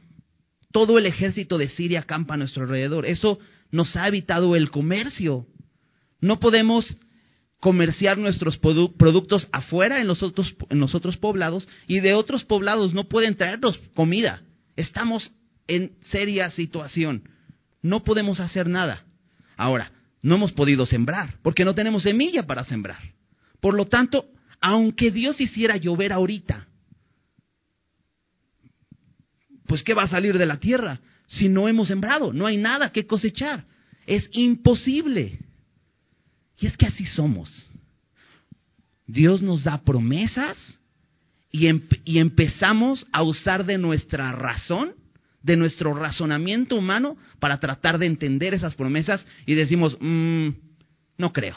Todo 0.72 0.98
el 0.98 1.05
ejército 1.05 1.57
de 1.57 1.69
Siria 1.69 2.01
acampa 2.01 2.36
a 2.36 2.38
nuestro 2.38 2.63
alrededor. 2.63 3.05
Eso 3.05 3.39
nos 3.72 3.96
ha 3.96 4.07
evitado 4.07 4.55
el 4.55 4.69
comercio. 4.69 5.48
No 6.19 6.39
podemos 6.39 6.98
comerciar 7.60 8.17
nuestros 8.17 8.57
productos 8.60 9.48
afuera 9.51 10.00
en 10.00 10.07
los, 10.07 10.22
otros, 10.22 10.55
en 10.69 10.79
los 10.79 10.93
otros 10.93 11.17
poblados 11.17 11.67
y 11.88 12.00
de 12.00 12.13
otros 12.13 12.43
poblados 12.43 12.93
no 12.93 13.07
pueden 13.07 13.36
traernos 13.36 13.79
comida. 13.96 14.43
Estamos 14.75 15.31
en 15.67 15.98
seria 16.12 16.51
situación. 16.51 17.29
No 17.81 18.03
podemos 18.03 18.39
hacer 18.39 18.67
nada. 18.67 19.05
Ahora, 19.55 19.91
no 20.27 20.36
hemos 20.36 20.51
podido 20.51 20.86
sembrar 20.86 21.36
porque 21.41 21.63
no 21.63 21.74
tenemos 21.74 22.03
semilla 22.03 22.46
para 22.46 22.63
sembrar. 22.65 23.01
Por 23.62 23.74
lo 23.74 23.86
tanto, 23.86 24.25
aunque 24.60 25.10
Dios 25.10 25.39
hiciera 25.39 25.77
llover 25.77 26.12
ahorita, 26.12 26.67
pues 29.65 29.84
¿qué 29.84 29.93
va 29.93 30.03
a 30.03 30.10
salir 30.10 30.38
de 30.38 30.46
la 30.46 30.60
tierra 30.60 31.00
si 31.27 31.48
no 31.48 31.67
hemos 31.67 31.88
sembrado? 31.88 32.34
No 32.34 32.46
hay 32.46 32.57
nada 32.57 32.91
que 32.91 33.07
cosechar. 33.07 33.65
Es 34.05 34.29
imposible. 34.34 35.39
Y 36.60 36.67
es 36.67 36.75
que 36.75 36.88
así 36.88 37.05
somos. 37.05 37.69
Dios 39.05 39.41
nos 39.41 39.63
da 39.63 39.81
promesas 39.81 40.57
y, 41.51 41.67
empezamos 42.17 43.07
a 43.13 43.24
usar 43.24 43.65
de 43.65 43.77
nuestra 43.77 44.34
razón, 44.34 44.93
de 45.48 45.56
nuestro 45.56 45.94
razonamiento 45.94 46.75
humano 46.75 47.16
para 47.39 47.58
tratar 47.58 47.98
de 47.98 48.06
entender 48.06 48.54
esas 48.54 48.75
promesas 48.75 49.25
y 49.46 49.56
decimos, 49.56 49.98
mm, 50.00 50.50
no 51.18 51.32
creo. 51.32 51.56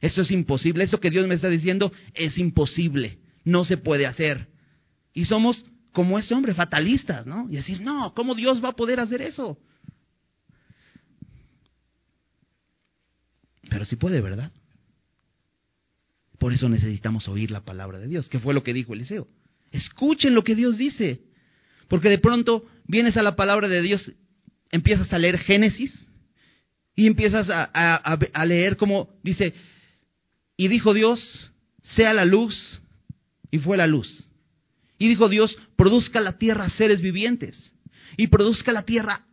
Esto 0.00 0.22
es 0.22 0.30
imposible. 0.30 0.84
Esto 0.84 1.00
que 1.00 1.10
Dios 1.10 1.26
me 1.26 1.34
está 1.34 1.48
diciendo 1.48 1.92
es 2.14 2.38
imposible. 2.38 3.18
No 3.44 3.64
se 3.64 3.78
puede 3.78 4.06
hacer. 4.06 4.46
Y 5.12 5.24
somos 5.24 5.64
como 5.92 6.20
ese 6.20 6.34
hombre, 6.34 6.54
fatalistas, 6.54 7.26
¿no? 7.26 7.48
Y 7.50 7.56
decir, 7.56 7.80
no, 7.80 8.14
¿cómo 8.14 8.36
Dios 8.36 8.62
va 8.62 8.68
a 8.68 8.76
poder 8.76 9.00
hacer 9.00 9.22
eso? 9.22 9.58
Pero 13.68 13.84
sí 13.84 13.96
puede, 13.96 14.20
¿verdad? 14.20 14.52
Por 16.38 16.52
eso 16.52 16.68
necesitamos 16.68 17.26
oír 17.28 17.50
la 17.50 17.64
palabra 17.64 17.98
de 17.98 18.06
Dios, 18.06 18.28
que 18.28 18.38
fue 18.38 18.54
lo 18.54 18.62
que 18.62 18.72
dijo 18.72 18.94
Eliseo. 18.94 19.26
Escuchen 19.72 20.34
lo 20.34 20.44
que 20.44 20.54
Dios 20.54 20.78
dice. 20.78 21.22
Porque 21.88 22.08
de 22.08 22.18
pronto 22.18 22.64
vienes 22.84 23.16
a 23.16 23.22
la 23.22 23.36
palabra 23.36 23.68
de 23.68 23.82
Dios, 23.82 24.12
empiezas 24.70 25.12
a 25.12 25.18
leer 25.18 25.38
Génesis 25.38 26.06
y 26.94 27.06
empiezas 27.06 27.48
a, 27.50 28.44
leer 28.46 28.76
como 28.76 29.08
dice, 29.22 29.54
y 30.56 30.68
dijo 30.68 30.94
Dios, 30.94 31.50
sea 31.82 32.14
la 32.14 32.24
luz, 32.24 32.80
y 33.50 33.58
fue 33.58 33.76
la 33.76 33.86
luz. 33.86 34.28
Y 34.98 35.08
dijo 35.08 35.28
Dios, 35.28 35.56
produzca 35.76 36.20
la 36.20 36.38
tierra 36.38 36.70
seres 36.70 37.02
vivientes, 37.02 37.72
y 38.16 38.28
produzca 38.28 38.70
la 38.72 38.84
tierra 38.84 39.26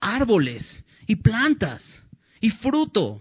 árboles, 0.00 0.84
y 1.06 1.16
plantas, 1.16 1.84
y 2.40 2.50
fruto. 2.50 3.20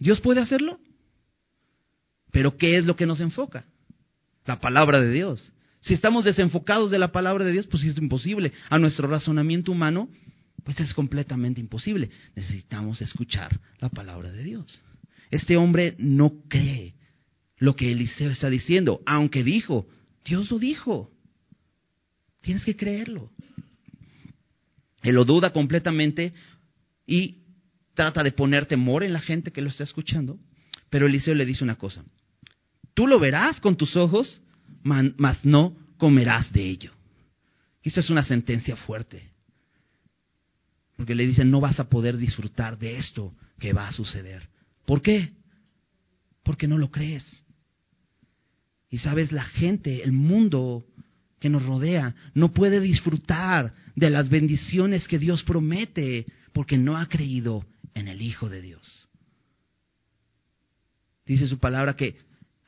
¿Dios 0.00 0.20
puede 0.20 0.40
hacerlo? 0.40 0.80
Pero 2.32 2.56
¿qué 2.56 2.76
es 2.78 2.84
lo 2.84 2.96
que 2.96 3.06
nos 3.06 3.20
enfoca? 3.20 3.64
La 4.44 4.60
palabra 4.60 5.00
de 5.00 5.12
Dios. 5.12 5.52
Si 5.86 5.94
estamos 5.94 6.24
desenfocados 6.24 6.90
de 6.90 6.98
la 6.98 7.12
palabra 7.12 7.44
de 7.44 7.52
Dios, 7.52 7.68
pues 7.68 7.84
es 7.84 7.96
imposible. 7.96 8.52
A 8.70 8.76
nuestro 8.76 9.06
razonamiento 9.06 9.70
humano, 9.70 10.08
pues 10.64 10.80
es 10.80 10.92
completamente 10.92 11.60
imposible. 11.60 12.10
Necesitamos 12.34 13.00
escuchar 13.00 13.60
la 13.78 13.88
palabra 13.88 14.32
de 14.32 14.42
Dios. 14.42 14.82
Este 15.30 15.56
hombre 15.56 15.94
no 15.98 16.42
cree 16.48 16.94
lo 17.58 17.76
que 17.76 17.92
Eliseo 17.92 18.30
está 18.30 18.50
diciendo, 18.50 19.00
aunque 19.06 19.44
dijo, 19.44 19.86
Dios 20.24 20.50
lo 20.50 20.58
dijo. 20.58 21.12
Tienes 22.40 22.64
que 22.64 22.74
creerlo. 22.74 23.30
Él 25.02 25.14
lo 25.14 25.24
duda 25.24 25.52
completamente 25.52 26.34
y 27.06 27.44
trata 27.94 28.24
de 28.24 28.32
poner 28.32 28.66
temor 28.66 29.04
en 29.04 29.12
la 29.12 29.20
gente 29.20 29.52
que 29.52 29.62
lo 29.62 29.68
está 29.68 29.84
escuchando, 29.84 30.40
pero 30.90 31.06
Eliseo 31.06 31.36
le 31.36 31.46
dice 31.46 31.62
una 31.62 31.76
cosa, 31.76 32.04
tú 32.92 33.06
lo 33.06 33.20
verás 33.20 33.60
con 33.60 33.76
tus 33.76 33.94
ojos, 33.94 34.42
mas 34.86 35.44
no 35.44 35.76
comerás 35.98 36.52
de 36.52 36.64
ello. 36.64 36.92
Y 37.82 37.88
eso 37.88 38.00
es 38.00 38.10
una 38.10 38.24
sentencia 38.24 38.76
fuerte, 38.76 39.30
porque 40.96 41.14
le 41.14 41.26
dicen, 41.26 41.50
no 41.50 41.60
vas 41.60 41.78
a 41.80 41.88
poder 41.88 42.16
disfrutar 42.16 42.78
de 42.78 42.96
esto 42.96 43.34
que 43.58 43.72
va 43.72 43.88
a 43.88 43.92
suceder. 43.92 44.48
¿Por 44.84 45.02
qué? 45.02 45.32
Porque 46.42 46.68
no 46.68 46.78
lo 46.78 46.90
crees. 46.90 47.44
Y 48.88 48.98
sabes, 48.98 49.32
la 49.32 49.44
gente, 49.44 50.02
el 50.02 50.12
mundo 50.12 50.86
que 51.40 51.48
nos 51.48 51.64
rodea, 51.64 52.14
no 52.34 52.52
puede 52.52 52.80
disfrutar 52.80 53.74
de 53.94 54.10
las 54.10 54.28
bendiciones 54.28 55.06
que 55.08 55.18
Dios 55.18 55.42
promete 55.42 56.26
porque 56.52 56.78
no 56.78 56.96
ha 56.96 57.08
creído 57.08 57.66
en 57.94 58.08
el 58.08 58.22
Hijo 58.22 58.48
de 58.48 58.62
Dios. 58.62 59.08
Dice 61.26 61.48
su 61.48 61.58
palabra 61.58 61.96
que 61.96 62.16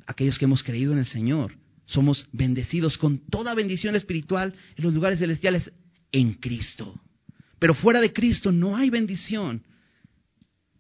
aquellos 0.07 0.39
que 0.39 0.45
hemos 0.47 0.65
creído 0.65 0.93
en 0.93 0.99
el 0.99 1.07
Señor 1.07 1.57
somos 1.89 2.29
bendecidos 2.33 2.97
con 2.99 3.19
toda 3.29 3.55
bendición 3.55 3.97
espiritual 3.97 4.55
en 4.77 4.85
los 4.85 4.95
lugares 4.95 5.19
celestiales 5.19 5.73
en 6.13 6.35
Cristo. 6.35 6.95
Pero 7.59 7.75
fuera 7.75 8.01
de 8.01 8.13
Cristo 8.13 8.53
no 8.53 8.77
hay 8.77 8.91
bendición. 8.91 9.65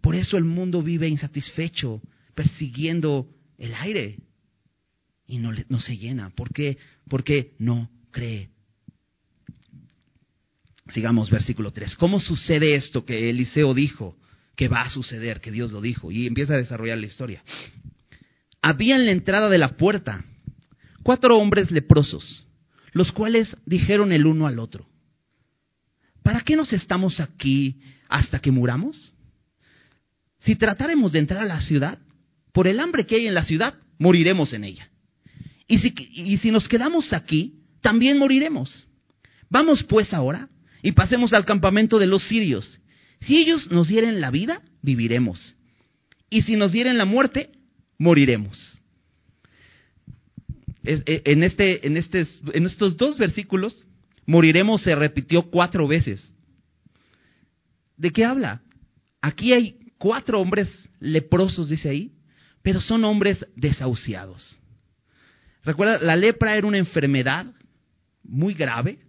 Por 0.00 0.14
eso 0.14 0.36
el 0.36 0.44
mundo 0.44 0.82
vive 0.82 1.08
insatisfecho, 1.08 2.00
persiguiendo 2.34 3.28
el 3.56 3.74
aire 3.74 4.18
y 5.26 5.38
no, 5.38 5.80
se 5.80 5.96
llena. 5.96 6.30
¿Por 6.30 6.52
qué? 6.52 6.78
Porque 7.08 7.54
no 7.58 7.90
cree 8.10 8.50
Sigamos 10.90 11.28
versículo 11.28 11.70
3. 11.70 11.96
¿Cómo 11.96 12.18
sucede 12.18 12.74
esto 12.74 13.04
que 13.04 13.28
Eliseo 13.28 13.74
dijo? 13.74 14.16
que 14.56 14.66
va 14.66 14.82
a 14.82 14.90
suceder, 14.90 15.40
que 15.40 15.52
Dios 15.52 15.70
lo 15.70 15.80
dijo, 15.80 16.10
y 16.10 16.26
empieza 16.26 16.54
a 16.54 16.56
desarrollar 16.56 16.98
la 16.98 17.06
historia. 17.06 17.44
Había 18.60 18.96
en 18.96 19.06
la 19.06 19.12
entrada 19.12 19.48
de 19.48 19.56
la 19.56 19.76
puerta 19.76 20.24
cuatro 21.08 21.38
hombres 21.38 21.70
leprosos, 21.70 22.46
los 22.92 23.12
cuales 23.12 23.56
dijeron 23.64 24.12
el 24.12 24.26
uno 24.26 24.46
al 24.46 24.58
otro, 24.58 24.86
¿para 26.22 26.42
qué 26.42 26.54
nos 26.54 26.70
estamos 26.74 27.18
aquí 27.18 27.80
hasta 28.10 28.40
que 28.40 28.50
muramos? 28.50 29.14
Si 30.40 30.54
tratáremos 30.54 31.12
de 31.12 31.20
entrar 31.20 31.44
a 31.44 31.46
la 31.46 31.62
ciudad, 31.62 31.98
por 32.52 32.68
el 32.68 32.78
hambre 32.78 33.06
que 33.06 33.14
hay 33.14 33.26
en 33.26 33.32
la 33.32 33.46
ciudad, 33.46 33.76
moriremos 33.98 34.52
en 34.52 34.64
ella. 34.64 34.90
Y 35.66 35.78
si, 35.78 35.94
y 36.12 36.36
si 36.36 36.50
nos 36.50 36.68
quedamos 36.68 37.14
aquí, 37.14 37.54
también 37.80 38.18
moriremos. 38.18 38.86
Vamos 39.48 39.84
pues 39.84 40.12
ahora 40.12 40.50
y 40.82 40.92
pasemos 40.92 41.32
al 41.32 41.46
campamento 41.46 41.98
de 41.98 42.06
los 42.06 42.22
sirios 42.24 42.80
si 43.20 43.38
ellos 43.38 43.70
nos 43.70 43.88
dieren 43.88 44.20
la 44.20 44.30
vida, 44.30 44.60
viviremos. 44.82 45.56
Y 46.28 46.42
si 46.42 46.56
nos 46.56 46.72
dieren 46.72 46.98
la 46.98 47.06
muerte, 47.06 47.48
moriremos. 47.96 48.77
E, 50.88 51.22
en, 51.26 51.42
este, 51.42 51.86
en, 51.86 51.96
este, 51.98 52.26
en 52.54 52.64
estos 52.64 52.96
dos 52.96 53.18
versículos, 53.18 53.86
moriremos 54.24 54.82
se 54.82 54.94
repitió 54.94 55.50
cuatro 55.50 55.86
veces. 55.86 56.34
¿De 57.96 58.10
qué 58.10 58.24
habla? 58.24 58.62
Aquí 59.20 59.52
hay 59.52 59.76
cuatro 59.98 60.40
hombres 60.40 60.68
leprosos, 60.98 61.68
dice 61.68 61.90
ahí, 61.90 62.12
pero 62.62 62.80
son 62.80 63.04
hombres 63.04 63.44
desahuciados. 63.54 64.58
Recuerda, 65.62 65.98
la 65.98 66.16
lepra 66.16 66.56
era 66.56 66.66
una 66.66 66.78
enfermedad 66.78 67.46
muy 68.22 68.54
grave 68.54 69.00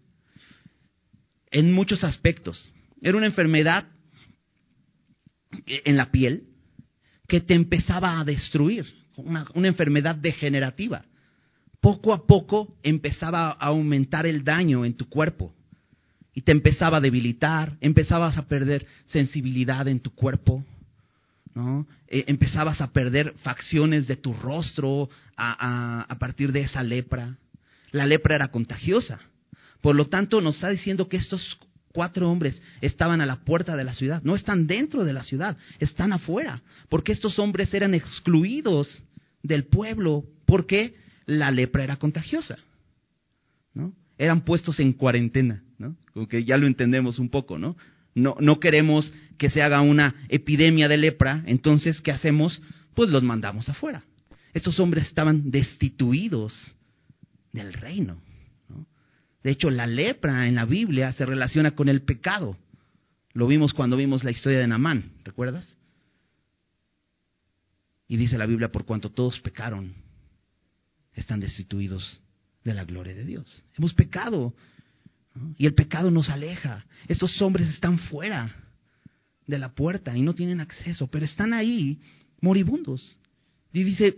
en 1.51 1.71
muchos 1.71 2.03
aspectos. 2.03 2.69
Era 3.01 3.17
una 3.17 3.27
enfermedad 3.27 3.87
en 5.65 5.95
la 5.95 6.11
piel 6.11 6.43
que 7.27 7.39
te 7.39 7.53
empezaba 7.53 8.19
a 8.19 8.25
destruir, 8.25 8.85
una, 9.15 9.45
enfermedad 9.67 10.15
degenerativa. 10.15 11.05
Poco 11.81 12.13
a 12.13 12.25
poco 12.25 12.75
empezaba 12.83 13.51
a 13.51 13.67
aumentar 13.67 14.25
el 14.25 14.43
daño 14.43 14.85
en 14.85 14.93
tu 14.93 15.07
cuerpo 15.07 15.53
y 16.33 16.41
te 16.41 16.51
empezaba 16.51 16.97
a 16.97 17.01
debilitar, 17.01 17.77
empezabas 17.81 18.37
a 18.37 18.47
perder 18.47 18.85
sensibilidad 19.05 19.87
en 19.87 19.99
tu 19.99 20.11
cuerpo, 20.11 20.63
¿no? 21.55 21.87
E, 22.07 22.25
empezabas 22.27 22.81
a 22.81 22.91
perder 22.91 23.33
facciones 23.43 24.07
de 24.07 24.17
tu 24.17 24.33
rostro 24.33 25.09
a, 25.37 26.05
a 26.07 26.19
partir 26.19 26.51
de 26.51 26.61
esa 26.61 26.83
lepra. 26.83 27.37
La 27.91 28.05
lepra 28.05 28.35
era 28.35 28.49
contagiosa. 28.49 29.19
Por 29.81 29.95
lo 29.95 30.07
tanto, 30.07 30.41
nos 30.41 30.55
está 30.55 30.69
diciendo 30.69 31.07
que 31.07 31.17
estos 31.17 31.57
cuatro 31.91 32.29
hombres 32.29 32.61
estaban 32.81 33.21
a 33.21 33.25
la 33.25 33.37
puerta 33.37 33.75
de 33.75 33.83
la 33.83 33.93
ciudad. 33.93 34.21
No 34.23 34.35
están 34.35 34.67
dentro 34.67 35.03
de 35.03 35.13
la 35.13 35.23
ciudad, 35.23 35.57
están 35.79 36.13
afuera. 36.13 36.61
Porque 36.87 37.11
estos 37.11 37.39
hombres 37.39 37.73
eran 37.73 37.93
excluidos 37.93 39.01
del 39.43 39.65
pueblo. 39.65 40.25
Porque 40.45 40.95
la 41.29 41.51
lepra 41.51 41.83
era 41.83 41.97
contagiosa. 41.97 42.57
¿no? 43.73 43.93
Eran 44.17 44.41
puestos 44.41 44.79
en 44.79 44.93
cuarentena. 44.93 45.63
¿no? 45.77 45.95
Como 46.13 46.27
que 46.27 46.43
ya 46.43 46.57
lo 46.57 46.67
entendemos 46.67 47.19
un 47.19 47.29
poco, 47.29 47.57
¿no? 47.57 47.77
No, 48.15 48.35
no 48.39 48.59
queremos 48.59 49.13
que 49.37 49.49
se 49.49 49.61
haga 49.61 49.81
una 49.81 50.15
epidemia 50.27 50.87
de 50.87 50.97
lepra. 50.97 51.43
Entonces, 51.45 52.01
¿qué 52.01 52.11
hacemos? 52.11 52.61
Pues 52.95 53.09
los 53.09 53.23
mandamos 53.23 53.69
afuera. 53.69 54.03
Estos 54.53 54.79
hombres 54.79 55.07
estaban 55.07 55.51
destituidos 55.51 56.75
del 57.53 57.73
reino. 57.73 58.19
De 59.43 59.51
hecho, 59.51 59.69
la 59.69 59.87
lepra 59.87 60.47
en 60.47 60.55
la 60.55 60.65
Biblia 60.65 61.13
se 61.13 61.25
relaciona 61.25 61.71
con 61.71 61.87
el 61.87 62.01
pecado. 62.01 62.57
Lo 63.33 63.47
vimos 63.47 63.73
cuando 63.73 63.95
vimos 63.95 64.23
la 64.23 64.31
historia 64.31 64.59
de 64.59 64.67
Namán, 64.67 65.11
¿recuerdas? 65.23 65.77
Y 68.07 68.17
dice 68.17 68.37
la 68.37 68.47
Biblia, 68.47 68.71
por 68.71 68.85
cuanto 68.85 69.11
todos 69.11 69.39
pecaron, 69.39 69.93
están 71.19 71.39
destituidos 71.39 72.21
de 72.63 72.73
la 72.73 72.85
gloria 72.85 73.13
de 73.13 73.25
Dios. 73.25 73.63
Hemos 73.77 73.93
pecado 73.93 74.53
y 75.57 75.65
el 75.65 75.73
pecado 75.73 76.11
nos 76.11 76.29
aleja. 76.29 76.85
Estos 77.07 77.41
hombres 77.41 77.69
están 77.69 77.97
fuera 77.97 78.55
de 79.45 79.59
la 79.59 79.73
puerta 79.73 80.15
y 80.15 80.21
no 80.21 80.35
tienen 80.35 80.59
acceso, 80.59 81.07
pero 81.07 81.25
están 81.25 81.53
ahí 81.53 81.99
moribundos. 82.41 83.15
Y 83.73 83.83
dice, 83.83 84.15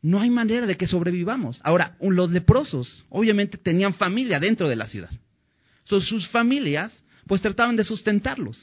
no 0.00 0.20
hay 0.20 0.30
manera 0.30 0.66
de 0.66 0.76
que 0.76 0.86
sobrevivamos. 0.86 1.60
Ahora, 1.62 1.96
los 2.00 2.30
leprosos 2.30 3.04
obviamente 3.08 3.58
tenían 3.58 3.94
familia 3.94 4.40
dentro 4.40 4.68
de 4.68 4.76
la 4.76 4.86
ciudad. 4.86 5.10
sus 5.84 6.28
familias 6.28 6.92
pues 7.26 7.40
trataban 7.40 7.76
de 7.76 7.84
sustentarlos. 7.84 8.58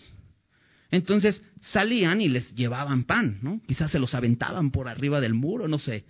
Entonces 0.91 1.41
salían 1.61 2.19
y 2.19 2.29
les 2.29 2.53
llevaban 2.55 3.03
pan, 3.03 3.39
¿no? 3.41 3.61
Quizás 3.67 3.91
se 3.91 3.99
los 3.99 4.15
aventaban 4.15 4.71
por 4.71 4.87
arriba 4.87 5.21
del 5.21 5.33
muro, 5.33 5.67
no 5.67 5.77
sé, 5.79 6.03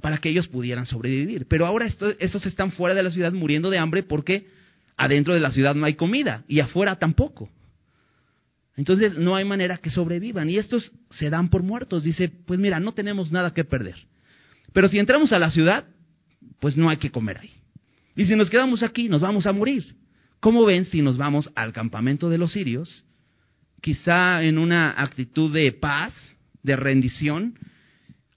para 0.00 0.18
que 0.18 0.28
ellos 0.28 0.48
pudieran 0.48 0.86
sobrevivir. 0.86 1.46
Pero 1.46 1.66
ahora 1.66 1.88
esos 2.18 2.46
están 2.46 2.72
fuera 2.72 2.94
de 2.94 3.02
la 3.02 3.10
ciudad 3.10 3.32
muriendo 3.32 3.70
de 3.70 3.78
hambre 3.78 4.02
porque 4.02 4.46
adentro 4.96 5.34
de 5.34 5.40
la 5.40 5.52
ciudad 5.52 5.74
no 5.74 5.86
hay 5.86 5.94
comida 5.94 6.44
y 6.48 6.60
afuera 6.60 6.96
tampoco. 6.96 7.50
Entonces 8.76 9.16
no 9.16 9.34
hay 9.34 9.44
manera 9.44 9.78
que 9.78 9.90
sobrevivan 9.90 10.50
y 10.50 10.58
estos 10.58 10.92
se 11.10 11.30
dan 11.30 11.48
por 11.48 11.62
muertos. 11.62 12.04
Dice, 12.04 12.28
pues 12.28 12.60
mira, 12.60 12.78
no 12.78 12.92
tenemos 12.92 13.32
nada 13.32 13.54
que 13.54 13.64
perder. 13.64 13.96
Pero 14.72 14.88
si 14.88 14.98
entramos 14.98 15.32
a 15.32 15.38
la 15.38 15.50
ciudad, 15.50 15.86
pues 16.60 16.76
no 16.76 16.90
hay 16.90 16.98
que 16.98 17.10
comer 17.10 17.38
ahí. 17.38 17.52
Y 18.14 18.26
si 18.26 18.36
nos 18.36 18.50
quedamos 18.50 18.82
aquí, 18.82 19.08
nos 19.08 19.22
vamos 19.22 19.46
a 19.46 19.52
morir. 19.52 19.96
¿Cómo 20.40 20.64
ven 20.64 20.84
si 20.84 21.00
nos 21.00 21.16
vamos 21.16 21.50
al 21.54 21.72
campamento 21.72 22.28
de 22.28 22.38
los 22.38 22.52
sirios? 22.52 23.04
Quizá 23.80 24.42
en 24.42 24.58
una 24.58 25.00
actitud 25.02 25.52
de 25.52 25.72
paz, 25.72 26.12
de 26.62 26.76
rendición, 26.76 27.58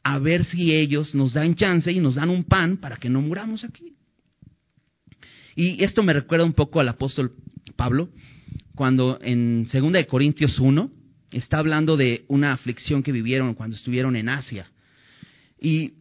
a 0.03 0.19
ver 0.19 0.45
si 0.45 0.73
ellos 0.73 1.13
nos 1.13 1.33
dan 1.33 1.55
chance 1.55 1.91
y 1.91 1.99
nos 1.99 2.15
dan 2.15 2.29
un 2.29 2.43
pan 2.43 2.77
para 2.77 2.97
que 2.97 3.09
no 3.09 3.21
muramos 3.21 3.63
aquí. 3.63 3.95
Y 5.55 5.83
esto 5.83 6.03
me 6.03 6.13
recuerda 6.13 6.45
un 6.45 6.53
poco 6.53 6.79
al 6.79 6.89
apóstol 6.89 7.33
Pablo, 7.75 8.09
cuando 8.75 9.19
en 9.21 9.67
2 9.71 10.05
Corintios 10.07 10.59
1 10.59 10.91
está 11.31 11.59
hablando 11.59 11.97
de 11.97 12.23
una 12.27 12.53
aflicción 12.53 13.03
que 13.03 13.11
vivieron 13.11 13.53
cuando 13.53 13.75
estuvieron 13.75 14.15
en 14.15 14.29
Asia. 14.29 14.71
Y 15.59 15.93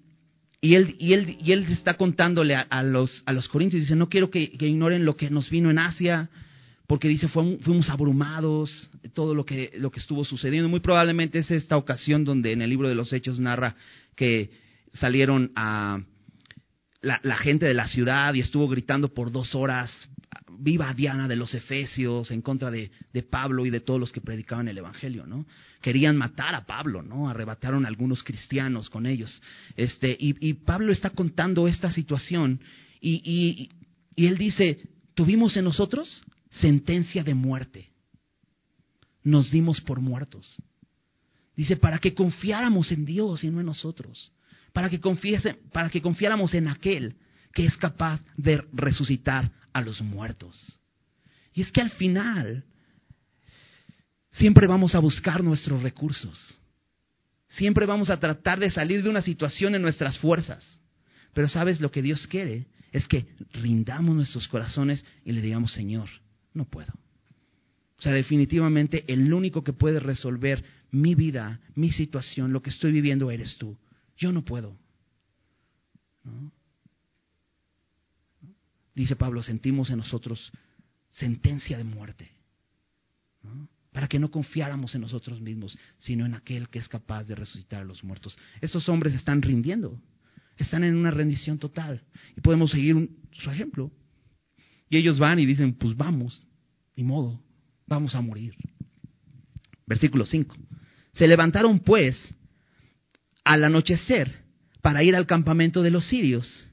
y 0.61 0.75
él, 0.75 0.97
y 0.99 1.13
él, 1.13 1.37
y 1.41 1.53
él 1.53 1.67
está 1.71 1.95
contándole 1.95 2.57
a, 2.57 2.83
los, 2.83 3.23
a 3.27 3.33
los 3.33 3.49
corintios, 3.49 3.83
dice, 3.83 3.95
no 3.95 4.09
quiero 4.09 4.31
que, 4.31 4.51
ignoren 4.59 5.05
lo 5.05 5.17
que 5.17 5.31
nos 5.31 5.51
vino 5.51 5.71
en 5.71 5.79
Asia, 5.79 6.31
porque 6.89 7.07
dice, 7.07 7.29
fuimos 7.29 7.91
abrumados, 7.91 8.91
todo 9.13 9.35
lo 9.35 9.45
que, 9.45 9.73
lo 9.77 9.91
que 9.91 10.01
estuvo 10.01 10.25
sucediendo. 10.25 10.71
Muy 10.71 10.81
probablemente 10.81 11.39
es 11.39 11.51
esta 11.51 11.77
ocasión 11.77 12.25
donde 12.25 12.53
en 12.53 12.63
el 12.63 12.71
libro 12.71 12.89
de 12.89 12.95
los 12.95 13.13
Hechos 13.13 13.39
narra 13.39 13.77
que 14.17 14.51
salieron 14.95 15.53
a 15.55 16.01
la, 17.03 17.37
gente 17.37 17.67
de 17.67 17.75
la 17.75 17.89
ciudad 17.89 18.33
y 18.33 18.41
estuvo 18.41 18.67
gritando 18.69 19.13
por 19.13 19.31
dos 19.31 19.55
horas, 19.55 19.93
viva 20.59 20.95
Diana 20.95 21.29
de 21.29 21.37
los 21.37 21.53
Efesios, 21.55 22.31
en 22.31 22.41
contra 22.41 22.71
de, 22.71 22.91
de, 23.13 23.23
Pablo 23.23 23.67
y 23.67 23.71
de 23.71 23.81
todos 23.81 24.01
los 24.01 24.11
que 24.11 24.23
predicaban 24.23 24.67
el 24.69 24.79
Evangelio, 24.79 25.27
¿no? 25.27 25.45
Querían 25.83 26.17
matar 26.17 26.55
a 26.55 26.65
Pablo, 26.65 27.03
¿no? 27.03 27.29
Arrebataron 27.29 27.85
a 27.85 27.89
algunos 27.89 28.25
cristianos 28.25 28.89
con 28.89 29.05
ellos. 29.05 29.43
Este, 29.77 30.17
y, 30.19 30.55
Pablo 30.55 30.91
está 30.91 31.11
contando 31.11 31.69
esta 31.69 31.93
situación 31.93 32.61
y, 32.99 33.21
y, 33.23 33.71
y 34.17 34.27
él 34.27 34.39
dice, 34.39 34.81
tuvimos 35.13 35.55
en 35.59 35.65
nosotros 35.65 36.23
sentencia 36.51 37.25
de 37.25 37.35
muerte. 37.35 37.91
Nos 39.23 39.51
dimos 39.51 39.81
por 39.81 40.01
muertos. 40.01 40.63
Dice, 41.57 41.77
para 41.77 41.99
que 41.99 42.15
confiáramos 42.15 42.93
en 42.93 43.05
Dios 43.05 43.43
y 43.45 43.51
no 43.51 43.61
en 43.61 43.67
nosotros. 43.67 44.33
Para 44.73 44.89
que, 44.89 45.01
confiáramos 45.01 46.55
en 46.55 46.69
aquel 46.69 47.17
que 47.53 47.67
es 47.67 47.77
capaz 47.77 48.21
de 48.37 48.63
resucitar 48.73 49.51
a 49.73 49.81
los 49.81 50.01
muertos. 50.01 50.79
Y 51.53 51.63
es 51.63 51.73
que 51.73 51.81
al 51.81 51.91
final 51.91 52.65
siempre 54.31 54.67
vamos 54.67 54.95
a 54.95 55.01
buscar 55.01 55.43
nuestros 55.43 55.83
recursos. 55.83 56.61
Siempre 57.49 57.87
vamos 57.87 58.11
a 58.11 58.21
tratar 58.21 58.61
de 58.61 58.71
salir 58.71 59.03
de 59.03 59.09
una 59.09 59.23
situación 59.23 59.75
en 59.75 59.83
nuestras 59.83 60.19
fuerzas. 60.19 60.81
Pero 61.33 61.49
sabes 61.49 61.81
lo 61.81 61.91
que 61.91 62.03
Dios 62.03 62.27
quiere 62.29 62.69
es 62.93 63.09
que 63.09 63.27
rindamos 63.53 64.15
nuestros 64.15 64.47
corazones 64.49 65.05
y 65.25 65.33
le 65.33 65.41
digamos, 65.41 65.73
Señor, 65.73 66.09
no 66.59 66.67
puedo. 66.67 66.93
O 67.99 68.03
sea, 68.03 68.13
definitivamente 68.13 69.05
el 69.09 69.33
único 69.33 69.65
que 69.65 69.73
puede 69.73 69.99
resolver 69.99 70.65
mi 70.91 71.15
vida, 71.15 71.61
mi 71.75 71.91
situación, 71.91 72.53
lo 72.53 72.63
que 72.63 72.71
estoy 72.71 72.93
viviendo 72.93 73.31
eres 73.31 73.57
tú. 73.57 73.77
Yo 74.17 74.33
no 74.33 74.45
puedo. 74.45 74.77
Dice 78.95 79.17
Pablo, 79.17 79.43
sentimos 79.43 79.91
en 79.91 79.99
nosotros 79.99 80.53
sentencia 81.11 81.79
de 81.79 81.85
muerte. 81.85 82.31
Para 83.93 84.09
que 84.09 84.19
no 84.19 84.31
confiáramos 84.31 84.95
en 84.95 85.01
nosotros 85.01 85.41
mismos, 85.41 85.79
sino 85.99 86.27
en 86.27 86.35
aquel 86.35 86.69
que 86.69 86.79
es 86.79 86.89
capaz 86.89 87.25
de 87.25 87.35
resucitar 87.35 87.83
a 87.83 87.85
los 87.85 88.05
muertos. 88.05 88.37
Estos 88.61 88.89
hombres 88.89 89.15
están 89.15 89.41
rindiendo, 89.41 90.01
están 90.57 90.85
en 90.85 90.97
una 90.97 91.11
rendición 91.11 91.59
total. 91.59 92.03
Y 92.37 92.41
podemos 92.41 92.71
seguir 92.71 93.09
su 93.33 93.51
ejemplo. 93.51 93.91
Y 94.91 94.97
ellos 94.97 95.19
van 95.19 95.39
y 95.39 95.47
dicen, 95.47 95.75
pues 95.75 95.97
vamos, 95.97 96.48
ni 96.99 97.05
modo, 97.05 97.41
vamos 97.87 98.17
a 98.17 98.21
morir. 98.21 98.57
Versículo 99.87 100.27
5. 100.27 100.57
Se 101.13 101.29
levantaron 101.29 101.79
pues 101.79 102.17
al 103.45 103.63
anochecer 103.63 104.43
para 104.83 105.05
ir 105.05 105.15
al 105.15 105.25
campamento 105.25 105.85
de 105.85 105.93
los 105.93 106.09
sirios 106.09 106.67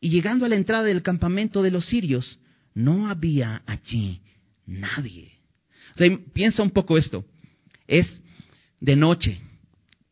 y 0.00 0.10
llegando 0.10 0.44
a 0.44 0.48
la 0.48 0.56
entrada 0.56 0.82
del 0.82 1.02
campamento 1.02 1.62
de 1.62 1.70
los 1.70 1.86
sirios, 1.86 2.40
no 2.74 3.08
había 3.08 3.62
allí 3.64 4.22
nadie. 4.66 5.38
O 5.94 5.98
sea, 5.98 6.18
piensa 6.32 6.64
un 6.64 6.70
poco 6.70 6.98
esto. 6.98 7.24
Es 7.86 8.22
de 8.80 8.96
noche. 8.96 9.40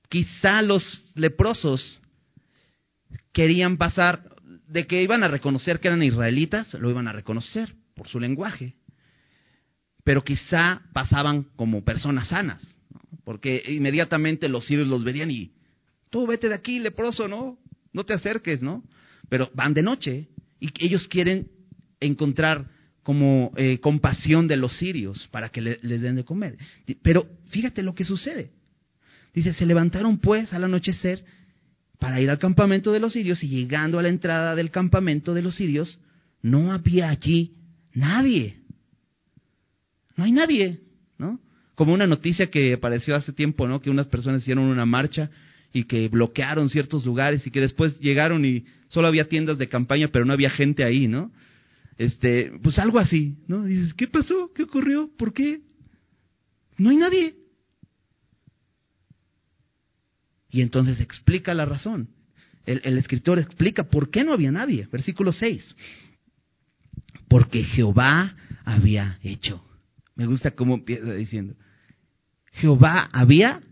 Quizá 0.08 0.62
los 0.62 1.04
leprosos 1.16 2.00
querían 3.32 3.76
pasar, 3.76 4.36
de 4.68 4.86
que 4.86 5.02
iban 5.02 5.24
a 5.24 5.28
reconocer 5.28 5.80
que 5.80 5.88
eran 5.88 6.04
israelitas, 6.04 6.72
lo 6.74 6.90
iban 6.90 7.08
a 7.08 7.12
reconocer 7.12 7.74
por 7.96 8.06
su 8.06 8.20
lenguaje. 8.20 8.77
Pero 10.08 10.24
quizá 10.24 10.80
pasaban 10.94 11.42
como 11.54 11.84
personas 11.84 12.28
sanas, 12.28 12.78
porque 13.24 13.62
inmediatamente 13.68 14.48
los 14.48 14.64
sirios 14.64 14.88
los 14.88 15.04
verían 15.04 15.30
y, 15.30 15.52
tú 16.08 16.26
vete 16.26 16.48
de 16.48 16.54
aquí, 16.54 16.78
leproso, 16.78 17.28
¿no? 17.28 17.58
No 17.92 18.04
te 18.06 18.14
acerques, 18.14 18.62
¿no? 18.62 18.82
pero 19.28 19.50
van 19.52 19.74
de 19.74 19.82
noche 19.82 20.28
y 20.60 20.70
ellos 20.80 21.06
quieren 21.08 21.48
encontrar 22.00 22.70
como 23.02 23.52
eh, 23.58 23.80
compasión 23.80 24.48
de 24.48 24.56
los 24.56 24.78
sirios 24.78 25.28
para 25.30 25.50
que 25.50 25.60
les 25.60 26.00
den 26.00 26.16
de 26.16 26.24
comer. 26.24 26.56
Pero 27.02 27.26
fíjate 27.48 27.82
lo 27.82 27.94
que 27.94 28.06
sucede. 28.06 28.52
Dice, 29.34 29.52
se 29.52 29.66
levantaron 29.66 30.16
pues 30.20 30.54
al 30.54 30.64
anochecer 30.64 31.22
para 31.98 32.18
ir 32.18 32.30
al 32.30 32.38
campamento 32.38 32.92
de 32.92 33.00
los 33.00 33.12
sirios 33.12 33.44
y 33.44 33.48
llegando 33.48 33.98
a 33.98 34.02
la 34.02 34.08
entrada 34.08 34.54
del 34.54 34.70
campamento 34.70 35.34
de 35.34 35.42
los 35.42 35.56
sirios, 35.56 36.00
no 36.40 36.72
había 36.72 37.10
allí 37.10 37.56
nadie. 37.92 38.56
No 40.18 40.24
hay 40.24 40.32
nadie, 40.32 40.80
¿no? 41.16 41.40
Como 41.76 41.94
una 41.94 42.08
noticia 42.08 42.50
que 42.50 42.72
apareció 42.72 43.14
hace 43.14 43.32
tiempo, 43.32 43.68
¿no? 43.68 43.80
Que 43.80 43.88
unas 43.88 44.08
personas 44.08 44.42
hicieron 44.42 44.64
una 44.64 44.84
marcha 44.84 45.30
y 45.72 45.84
que 45.84 46.08
bloquearon 46.08 46.68
ciertos 46.68 47.06
lugares 47.06 47.46
y 47.46 47.52
que 47.52 47.60
después 47.60 48.00
llegaron 48.00 48.44
y 48.44 48.64
solo 48.88 49.06
había 49.06 49.28
tiendas 49.28 49.58
de 49.58 49.68
campaña, 49.68 50.08
pero 50.08 50.24
no 50.24 50.32
había 50.32 50.50
gente 50.50 50.82
ahí, 50.82 51.06
¿no? 51.06 51.30
Este, 51.98 52.50
pues 52.64 52.80
algo 52.80 52.98
así, 52.98 53.36
¿no? 53.46 53.64
dices, 53.64 53.94
¿qué 53.94 54.08
pasó? 54.08 54.50
¿Qué 54.56 54.64
ocurrió? 54.64 55.08
¿Por 55.16 55.32
qué? 55.32 55.60
No 56.78 56.90
hay 56.90 56.96
nadie. 56.96 57.36
Y 60.50 60.62
entonces 60.62 61.00
explica 61.00 61.54
la 61.54 61.64
razón. 61.64 62.08
El, 62.66 62.80
el, 62.82 62.98
escritor 62.98 63.38
explica 63.38 63.84
por 63.84 64.10
qué 64.10 64.24
no 64.24 64.32
había 64.32 64.50
nadie. 64.50 64.88
Versículo 64.90 65.32
6. 65.32 65.76
porque 67.28 67.62
Jehová 67.62 68.34
había 68.64 69.20
hecho. 69.22 69.62
Me 70.18 70.26
gusta 70.26 70.50
cómo 70.50 70.74
empieza 70.74 71.14
diciendo. 71.14 71.54
Jehová 72.50 73.08
había 73.12 73.62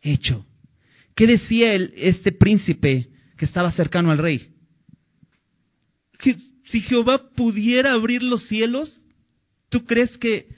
hecho. 0.00 0.46
¿Qué 1.14 1.26
decía 1.26 1.74
el, 1.74 1.92
este 1.94 2.32
príncipe 2.32 3.10
que 3.36 3.44
estaba 3.44 3.70
cercano 3.70 4.10
al 4.10 4.16
rey? 4.16 4.56
Que 6.18 6.36
si 6.68 6.80
Jehová 6.80 7.28
pudiera 7.36 7.92
abrir 7.92 8.22
los 8.22 8.48
cielos, 8.48 9.02
¿tú 9.68 9.84
crees 9.84 10.16
que 10.16 10.48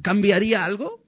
cambiaría 0.00 0.64
algo? 0.64 1.04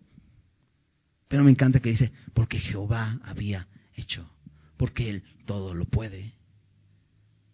Pero 1.29 1.42
me 1.42 1.51
encanta 1.51 1.81
que 1.81 1.90
dice, 1.90 2.12
porque 2.35 2.59
Jehová 2.59 3.18
había 3.22 3.66
hecho, 3.94 4.31
porque 4.77 5.09
Él 5.09 5.22
todo 5.46 5.72
lo 5.72 5.87
puede. 5.87 6.35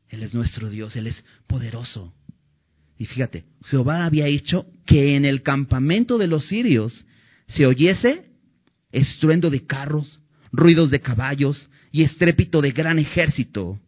Él 0.09 0.25
es 0.25 0.35
nuestro 0.35 0.68
Dios, 0.71 0.97
Él 0.97 1.07
es 1.07 1.25
poderoso. 1.47 2.12
Y 2.98 3.07
fíjate, 3.07 3.44
Jehová 3.66 4.05
había 4.05 4.26
hecho 4.26 4.66
que 4.87 5.16
en 5.16 5.24
el 5.24 5.42
campamento 5.42 6.18
de 6.18 6.26
los 6.26 6.46
sirios 6.46 7.05
se 7.48 7.66
oyese 7.66 8.26
estruendo 8.92 9.50
de 9.50 9.66
carros, 9.66 10.20
ruidos 10.52 10.90
de 10.90 11.00
caballos 11.00 11.68
y 11.90 12.02
estrépito 12.02 12.61
de 12.61 12.72
gran 12.72 12.98
ejército. 12.98 13.78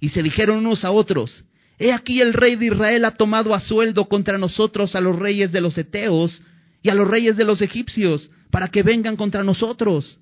Y 0.00 0.10
se 0.10 0.22
dijeron 0.22 0.58
unos 0.58 0.84
a 0.84 0.90
otros, 0.90 1.44
He 1.78 1.92
aquí 1.92 2.20
el 2.20 2.32
rey 2.32 2.56
de 2.56 2.66
Israel 2.66 3.04
ha 3.04 3.12
tomado 3.12 3.54
a 3.54 3.60
sueldo 3.60 4.06
contra 4.06 4.38
nosotros 4.38 4.94
a 4.94 5.00
los 5.00 5.18
reyes 5.18 5.50
de 5.50 5.60
los 5.60 5.76
Eteos 5.76 6.40
y 6.82 6.88
a 6.88 6.94
los 6.94 7.08
reyes 7.08 7.36
de 7.36 7.44
los 7.44 7.62
egipcios, 7.62 8.30
para 8.50 8.68
que 8.68 8.82
vengan 8.82 9.16
contra 9.16 9.42
nosotros. 9.42 10.18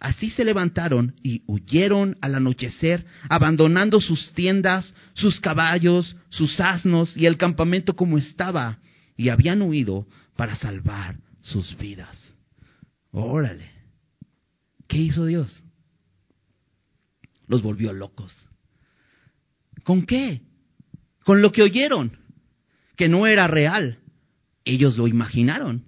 Así 0.00 0.30
se 0.30 0.44
levantaron 0.44 1.14
y 1.22 1.42
huyeron 1.46 2.16
al 2.20 2.36
anochecer, 2.36 3.04
abandonando 3.28 4.00
sus 4.00 4.32
tiendas, 4.32 4.94
sus 5.14 5.40
caballos, 5.40 6.16
sus 6.28 6.60
asnos 6.60 7.16
y 7.16 7.26
el 7.26 7.36
campamento 7.36 7.96
como 7.96 8.16
estaba, 8.16 8.78
y 9.16 9.28
habían 9.30 9.62
huido 9.62 10.06
para 10.36 10.54
salvar 10.54 11.16
sus 11.40 11.76
vidas. 11.76 12.32
Órale. 13.10 13.70
¿Qué 14.86 14.98
hizo 14.98 15.26
Dios? 15.26 15.64
Los 17.48 17.62
volvió 17.62 17.92
locos. 17.92 18.34
¿Con 19.82 20.06
qué? 20.06 20.42
Con 21.24 21.42
lo 21.42 21.50
que 21.50 21.62
oyeron, 21.62 22.18
que 22.96 23.08
no 23.08 23.26
era 23.26 23.48
real. 23.48 23.98
Ellos 24.64 24.96
lo 24.96 25.08
imaginaron. 25.08 25.84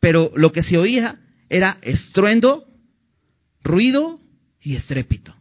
Pero 0.00 0.32
lo 0.34 0.52
que 0.52 0.62
se 0.62 0.78
oía 0.78 1.20
era 1.48 1.78
estruendo, 1.82 2.66
ruido 3.64 4.20
y 4.60 4.76
estrépito. 4.76 5.34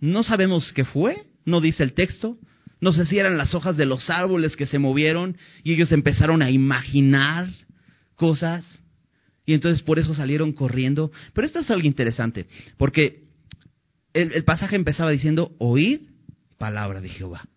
No 0.00 0.22
sabemos 0.22 0.72
qué 0.72 0.84
fue, 0.84 1.26
no 1.44 1.60
dice 1.60 1.82
el 1.82 1.92
texto. 1.92 2.38
No 2.80 2.92
sé 2.92 3.04
si 3.06 3.18
eran 3.18 3.36
las 3.36 3.54
hojas 3.54 3.76
de 3.76 3.84
los 3.84 4.08
árboles 4.08 4.56
que 4.56 4.66
se 4.66 4.78
movieron 4.78 5.36
y 5.64 5.72
ellos 5.72 5.90
empezaron 5.90 6.42
a 6.42 6.50
imaginar 6.50 7.48
cosas 8.14 8.64
y 9.44 9.54
entonces 9.54 9.82
por 9.82 9.98
eso 9.98 10.14
salieron 10.14 10.52
corriendo. 10.52 11.10
Pero 11.32 11.46
esto 11.46 11.58
es 11.58 11.70
algo 11.70 11.86
interesante, 11.86 12.46
porque 12.76 13.24
el, 14.12 14.32
el 14.32 14.44
pasaje 14.44 14.76
empezaba 14.76 15.10
diciendo, 15.10 15.56
oíd 15.58 16.00
palabra 16.58 17.00
de 17.00 17.08
Jehová. 17.08 17.48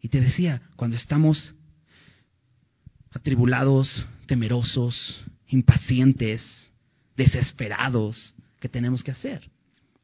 Y 0.00 0.08
te 0.08 0.20
decía, 0.20 0.62
cuando 0.74 0.96
estamos 0.96 1.54
atribulados, 3.12 4.04
temerosos, 4.26 5.24
impacientes, 5.52 6.42
desesperados, 7.16 8.34
¿qué 8.58 8.68
tenemos 8.68 9.02
que 9.02 9.10
hacer? 9.10 9.48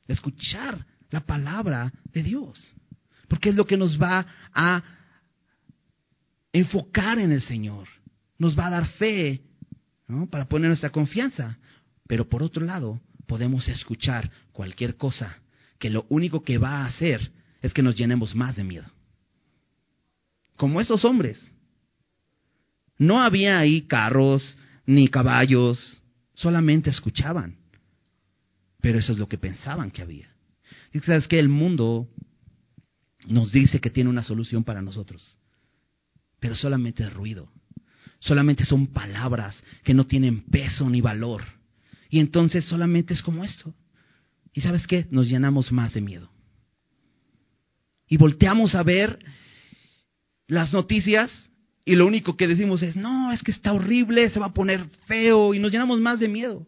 Escuchar 0.06 0.84
la 1.10 1.20
palabra 1.20 1.92
de 2.12 2.22
Dios. 2.22 2.74
Porque 3.28 3.50
es 3.50 3.56
lo 3.56 3.66
que 3.66 3.76
nos 3.76 4.00
va 4.00 4.26
a 4.52 4.82
enfocar 6.52 7.18
en 7.18 7.32
el 7.32 7.42
Señor. 7.42 7.88
Nos 8.38 8.58
va 8.58 8.66
a 8.66 8.70
dar 8.70 8.86
fe 8.86 9.42
para 10.30 10.48
poner 10.48 10.68
nuestra 10.68 10.90
confianza. 10.90 11.58
Pero 12.06 12.28
por 12.28 12.42
otro 12.42 12.64
lado, 12.64 13.00
podemos 13.26 13.68
escuchar 13.68 14.30
cualquier 14.52 14.96
cosa 14.96 15.38
que 15.78 15.90
lo 15.90 16.06
único 16.08 16.42
que 16.42 16.58
va 16.58 16.82
a 16.82 16.86
hacer 16.86 17.30
es 17.62 17.72
que 17.72 17.82
nos 17.82 17.96
llenemos 17.96 18.34
más 18.34 18.56
de 18.56 18.64
miedo. 18.64 18.86
Como 20.56 20.80
esos 20.80 21.04
hombres. 21.04 21.52
No 22.96 23.22
había 23.22 23.58
ahí 23.58 23.82
carros, 23.82 24.58
ni 24.88 25.08
caballos, 25.08 26.00
solamente 26.32 26.88
escuchaban. 26.88 27.58
Pero 28.80 28.98
eso 28.98 29.12
es 29.12 29.18
lo 29.18 29.28
que 29.28 29.36
pensaban 29.36 29.90
que 29.90 30.00
había. 30.00 30.34
Y 30.92 31.00
sabes 31.00 31.28
que 31.28 31.38
el 31.38 31.50
mundo 31.50 32.08
nos 33.26 33.52
dice 33.52 33.80
que 33.80 33.90
tiene 33.90 34.08
una 34.08 34.22
solución 34.22 34.64
para 34.64 34.80
nosotros, 34.80 35.36
pero 36.40 36.54
solamente 36.54 37.02
es 37.02 37.12
ruido, 37.12 37.52
solamente 38.18 38.64
son 38.64 38.86
palabras 38.86 39.62
que 39.84 39.92
no 39.92 40.06
tienen 40.06 40.44
peso 40.44 40.88
ni 40.88 41.02
valor. 41.02 41.44
Y 42.08 42.18
entonces 42.20 42.64
solamente 42.64 43.12
es 43.12 43.20
como 43.20 43.44
esto. 43.44 43.74
Y 44.54 44.62
sabes 44.62 44.86
qué? 44.86 45.06
Nos 45.10 45.28
llenamos 45.28 45.70
más 45.70 45.92
de 45.92 46.00
miedo. 46.00 46.30
Y 48.08 48.16
volteamos 48.16 48.74
a 48.74 48.82
ver 48.82 49.18
las 50.46 50.72
noticias 50.72 51.47
y 51.88 51.96
lo 51.96 52.06
único 52.06 52.36
que 52.36 52.46
decimos 52.46 52.82
es, 52.82 52.96
no, 52.96 53.32
es 53.32 53.42
que 53.42 53.50
está 53.50 53.72
horrible, 53.72 54.28
se 54.28 54.38
va 54.38 54.48
a 54.48 54.52
poner 54.52 54.84
feo 55.06 55.54
y 55.54 55.58
nos 55.58 55.72
llenamos 55.72 55.98
más 56.00 56.20
de 56.20 56.28
miedo. 56.28 56.66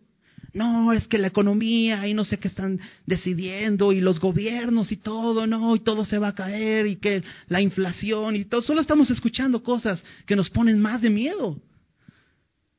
No, 0.54 0.94
es 0.94 1.06
que 1.08 1.18
la 1.18 1.26
economía 1.26 2.08
y 2.08 2.14
no 2.14 2.24
sé 2.24 2.38
qué 2.38 2.48
están 2.48 2.80
decidiendo 3.04 3.92
y 3.92 4.00
los 4.00 4.18
gobiernos 4.18 4.92
y 4.92 4.96
todo, 4.96 5.46
no, 5.46 5.76
y 5.76 5.80
todo 5.80 6.06
se 6.06 6.16
va 6.16 6.28
a 6.28 6.34
caer 6.34 6.86
y 6.86 6.96
que 6.96 7.22
la 7.48 7.60
inflación 7.60 8.34
y 8.34 8.46
todo. 8.46 8.62
Solo 8.62 8.80
estamos 8.80 9.10
escuchando 9.10 9.62
cosas 9.62 10.02
que 10.24 10.36
nos 10.36 10.48
ponen 10.48 10.80
más 10.80 11.02
de 11.02 11.10
miedo 11.10 11.60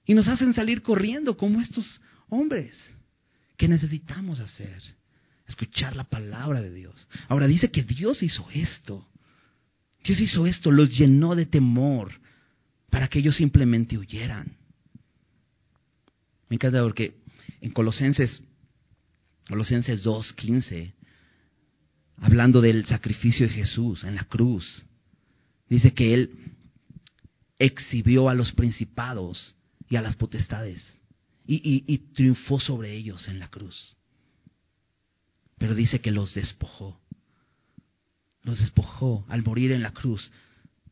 y 0.08 0.16
nos 0.16 0.28
hacen 0.28 0.56
salir 0.56 0.82
corriendo 0.82 1.38
como 1.38 1.62
estos 1.62 2.02
hombres. 2.28 2.76
¿Qué 3.56 3.68
necesitamos 3.68 4.40
hacer? 4.40 4.82
Escuchar 5.48 5.96
la 5.96 6.06
palabra 6.06 6.60
de 6.60 6.74
Dios. 6.74 7.08
Ahora 7.28 7.46
dice 7.46 7.70
que 7.70 7.84
Dios 7.84 8.24
hizo 8.24 8.48
esto. 8.52 9.08
Dios 10.04 10.20
hizo 10.20 10.48
esto, 10.48 10.72
los 10.72 10.98
llenó 10.98 11.36
de 11.36 11.46
temor 11.46 12.20
para 12.92 13.08
que 13.08 13.20
ellos 13.20 13.38
simplemente 13.38 13.98
huyeran. 13.98 14.58
Me 16.50 16.56
encanta 16.56 16.84
porque 16.84 17.16
en 17.62 17.72
Colosenses, 17.72 18.44
Colosenses 19.48 20.06
2.15, 20.06 20.94
hablando 22.18 22.60
del 22.62 22.86
sacrificio 22.86 23.48
de 23.48 23.54
Jesús 23.54 24.04
en 24.04 24.16
la 24.16 24.26
cruz, 24.26 24.86
dice 25.70 25.94
que 25.94 26.14
Él 26.14 26.32
exhibió 27.58 28.28
a 28.28 28.34
los 28.34 28.52
principados 28.52 29.56
y 29.90 29.96
a 29.96 30.02
las 30.02 30.18
potestades 30.18 31.02
y, 31.48 31.84
y 31.88 31.98
triunfó 32.14 32.60
sobre 32.60 32.94
ellos 32.94 33.28
en 33.30 33.40
la 33.40 33.48
cruz. 33.48 33.96
Pero 35.58 35.76
dice 35.76 36.02
que 36.02 36.12
los 36.12 36.34
despojó. 36.34 37.00
Los 38.44 38.60
despojó 38.60 39.26
al 39.30 39.44
morir 39.44 39.72
en 39.72 39.84
la 39.84 39.94
cruz. 39.94 40.32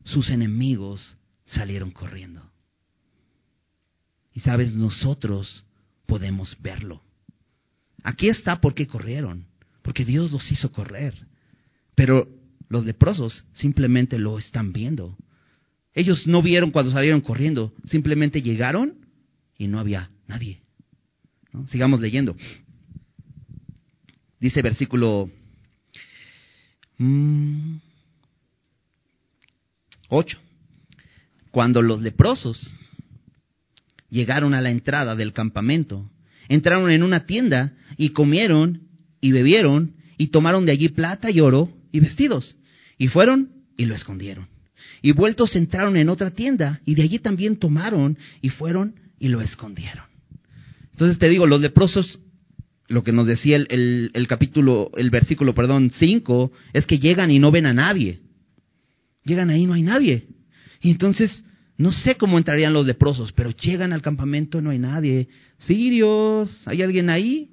Sus 0.04 0.30
enemigos 0.30 1.19
salieron 1.50 1.90
corriendo. 1.90 2.42
Y 4.32 4.40
sabes, 4.40 4.74
nosotros 4.74 5.64
podemos 6.06 6.56
verlo. 6.60 7.02
Aquí 8.02 8.28
está 8.28 8.60
porque 8.60 8.86
corrieron, 8.86 9.46
porque 9.82 10.04
Dios 10.04 10.32
los 10.32 10.50
hizo 10.50 10.72
correr. 10.72 11.14
Pero 11.94 12.28
los 12.68 12.84
leprosos 12.84 13.44
simplemente 13.52 14.18
lo 14.18 14.38
están 14.38 14.72
viendo. 14.72 15.16
Ellos 15.92 16.26
no 16.26 16.40
vieron 16.40 16.70
cuando 16.70 16.92
salieron 16.92 17.20
corriendo, 17.20 17.74
simplemente 17.84 18.42
llegaron 18.42 19.06
y 19.58 19.66
no 19.66 19.78
había 19.78 20.10
nadie. 20.28 20.62
Sigamos 21.68 22.00
leyendo. 22.00 22.36
Dice 24.38 24.62
versículo 24.62 25.30
8. 30.08 30.38
Cuando 31.50 31.82
los 31.82 32.00
leprosos 32.00 32.74
llegaron 34.08 34.54
a 34.54 34.60
la 34.60 34.70
entrada 34.70 35.16
del 35.16 35.32
campamento, 35.32 36.10
entraron 36.48 36.90
en 36.90 37.02
una 37.02 37.26
tienda 37.26 37.72
y 37.96 38.10
comieron 38.10 38.82
y 39.20 39.32
bebieron 39.32 39.94
y 40.16 40.28
tomaron 40.28 40.66
de 40.66 40.72
allí 40.72 40.88
plata 40.88 41.30
y 41.30 41.40
oro 41.40 41.72
y 41.92 42.00
vestidos 42.00 42.56
y 42.98 43.08
fueron 43.08 43.50
y 43.76 43.86
lo 43.86 43.94
escondieron. 43.94 44.46
Y 45.02 45.12
vueltos 45.12 45.56
entraron 45.56 45.96
en 45.96 46.08
otra 46.08 46.30
tienda 46.30 46.80
y 46.84 46.94
de 46.94 47.02
allí 47.02 47.18
también 47.18 47.56
tomaron 47.56 48.18
y 48.42 48.50
fueron 48.50 48.94
y 49.18 49.28
lo 49.28 49.40
escondieron. 49.40 50.04
Entonces 50.92 51.18
te 51.18 51.28
digo, 51.28 51.46
los 51.46 51.60
leprosos, 51.60 52.20
lo 52.88 53.02
que 53.02 53.12
nos 53.12 53.26
decía 53.26 53.56
el, 53.56 54.10
el 54.12 54.28
capítulo, 54.28 54.90
el 54.96 55.10
versículo, 55.10 55.54
perdón, 55.54 55.90
5, 55.98 56.52
es 56.74 56.86
que 56.86 56.98
llegan 56.98 57.30
y 57.30 57.38
no 57.38 57.50
ven 57.50 57.66
a 57.66 57.72
nadie. 57.72 58.20
Llegan 59.24 59.48
ahí, 59.50 59.64
no 59.64 59.74
hay 59.74 59.82
nadie. 59.82 60.26
Y 60.80 60.90
entonces, 60.90 61.44
no 61.76 61.92
sé 61.92 62.16
cómo 62.16 62.38
entrarían 62.38 62.72
los 62.72 62.86
leprosos, 62.86 63.32
pero 63.32 63.50
llegan 63.50 63.92
al 63.92 64.02
campamento, 64.02 64.60
no 64.60 64.70
hay 64.70 64.78
nadie. 64.78 65.28
Sirios, 65.58 66.62
¿hay 66.66 66.82
alguien 66.82 67.10
ahí? 67.10 67.50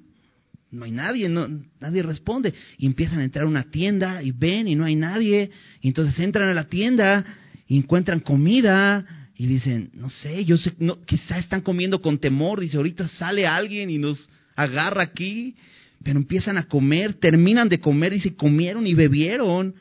no 0.71 0.85
hay 0.85 0.91
nadie, 0.91 1.29
no, 1.29 1.47
nadie 1.79 2.03
responde. 2.03 2.53
Y 2.77 2.85
empiezan 2.85 3.19
a 3.19 3.23
entrar 3.23 3.45
a 3.45 3.47
una 3.47 3.63
tienda 3.63 4.21
y 4.21 4.31
ven 4.31 4.67
y 4.67 4.75
no 4.75 4.85
hay 4.85 4.95
nadie. 4.95 5.49
Y 5.81 5.87
entonces 5.89 6.19
entran 6.19 6.49
a 6.49 6.53
la 6.53 6.65
tienda 6.65 7.25
y 7.67 7.77
encuentran 7.77 8.19
comida 8.19 9.05
y 9.35 9.47
dicen, 9.47 9.91
no 9.93 10.09
sé, 10.09 10.45
yo 10.45 10.57
sé, 10.57 10.73
no, 10.79 11.03
quizá 11.05 11.37
están 11.37 11.61
comiendo 11.61 12.01
con 12.01 12.17
temor. 12.17 12.59
Dice, 12.59 12.77
ahorita 12.77 13.07
sale 13.07 13.47
alguien 13.47 13.89
y 13.89 13.97
nos 13.97 14.29
agarra 14.55 15.03
aquí. 15.03 15.55
Pero 16.03 16.19
empiezan 16.19 16.57
a 16.57 16.67
comer, 16.67 17.15
terminan 17.15 17.69
de 17.69 17.79
comer, 17.79 18.13
dice, 18.13 18.35
comieron 18.35 18.85
y 18.85 18.93
bebieron. 18.93 19.75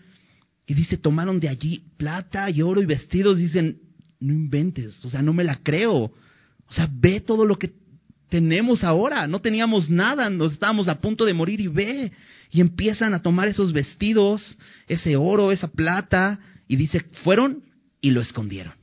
Y 0.67 0.75
dice, 0.75 0.97
tomaron 0.97 1.39
de 1.39 1.49
allí 1.49 1.85
plata 1.97 2.51
y 2.51 2.63
oro 2.63 2.83
y 2.83 2.87
vestidos. 2.87 3.39
Dicen, 3.39 3.79
no 4.19 4.33
inventes, 4.33 5.05
o 5.05 5.09
sea, 5.09 5.23
no 5.23 5.33
me 5.33 5.45
la 5.45 5.57
creo. 5.63 5.97
O 5.97 6.73
sea, 6.73 6.89
ve 6.93 7.21
todo 7.21 7.45
lo 7.45 7.59
que 7.59 7.73
tenemos 8.29 8.83
ahora. 8.83 9.27
No 9.27 9.41
teníamos 9.41 9.89
nada, 9.89 10.29
nos 10.29 10.53
estábamos 10.53 10.89
a 10.89 11.01
punto 11.01 11.25
de 11.25 11.35
morir 11.35 11.61
y 11.61 11.69
ve. 11.69 12.13
Y 12.51 12.61
empiezan 12.61 13.15
a 13.15 13.23
tomar 13.23 13.49
esos 13.49 13.73
vestidos, 13.73 14.59
ese 14.89 15.17
oro, 15.17 15.53
esa 15.53 15.69
plata. 15.69 16.41
Y 16.67 16.77
dice, 16.77 17.05
fueron 17.23 17.63
y 18.01 18.11
lo 18.11 18.21
escondieron. 18.21 18.75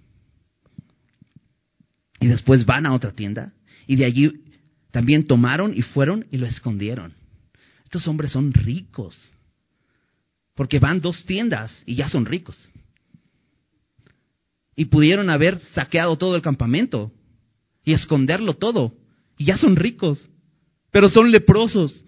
Y 2.19 2.27
después 2.27 2.65
van 2.65 2.85
a 2.85 2.93
otra 2.93 3.11
tienda. 3.11 3.51
Y 3.85 3.97
de 3.97 4.05
allí 4.05 4.31
también 4.91 5.25
tomaron 5.25 5.73
y 5.75 5.81
fueron 5.81 6.25
y 6.31 6.37
lo 6.37 6.45
escondieron. 6.45 7.13
Estos 7.83 8.07
hombres 8.07 8.31
son 8.31 8.53
ricos. 8.53 9.19
Porque 10.55 10.79
van 10.79 11.01
dos 11.01 11.25
tiendas 11.25 11.83
y 11.85 11.95
ya 11.95 12.09
son 12.09 12.25
ricos. 12.25 12.69
Y 14.75 14.85
pudieron 14.85 15.29
haber 15.29 15.59
saqueado 15.73 16.17
todo 16.17 16.35
el 16.35 16.41
campamento 16.41 17.11
y 17.83 17.93
esconderlo 17.93 18.55
todo. 18.55 18.95
Y 19.37 19.45
ya 19.45 19.57
son 19.57 19.75
ricos, 19.75 20.29
pero 20.91 21.09
son 21.09 21.31
leprosos. 21.31 22.03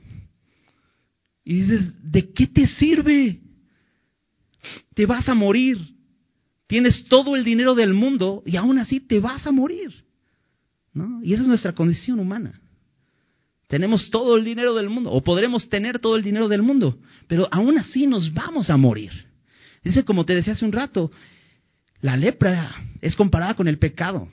Y 1.43 1.61
dices, 1.61 2.11
¿de 2.11 2.31
qué 2.31 2.47
te 2.47 2.67
sirve? 2.67 3.41
Te 4.93 5.05
vas 5.05 5.29
a 5.29 5.35
morir. 5.35 5.77
Tienes 6.67 7.05
todo 7.05 7.35
el 7.35 7.43
dinero 7.43 7.75
del 7.75 7.93
mundo 7.93 8.41
y 8.45 8.55
aún 8.57 8.79
así 8.79 8.99
te 8.99 9.19
vas 9.19 9.45
a 9.45 9.51
morir. 9.51 10.03
¿No? 10.93 11.21
Y 11.23 11.33
esa 11.33 11.43
es 11.43 11.47
nuestra 11.47 11.73
condición 11.73 12.19
humana. 12.19 12.59
Tenemos 13.75 14.09
todo 14.09 14.37
el 14.37 14.45
dinero 14.45 14.73
del 14.73 14.87
mundo, 14.87 15.11
o 15.11 15.21
podremos 15.21 15.67
tener 15.67 15.99
todo 15.99 16.15
el 16.15 16.23
dinero 16.23 16.47
del 16.47 16.61
mundo, 16.61 16.97
pero 17.27 17.49
aún 17.51 17.77
así 17.77 18.07
nos 18.07 18.33
vamos 18.33 18.69
a 18.69 18.77
morir. 18.77 19.11
Dice, 19.83 20.05
como 20.05 20.23
te 20.23 20.33
decía 20.33 20.53
hace 20.53 20.63
un 20.63 20.71
rato, 20.71 21.11
la 21.99 22.15
lepra 22.15 22.73
es 23.01 23.17
comparada 23.17 23.53
con 23.55 23.67
el 23.67 23.77
pecado. 23.77 24.31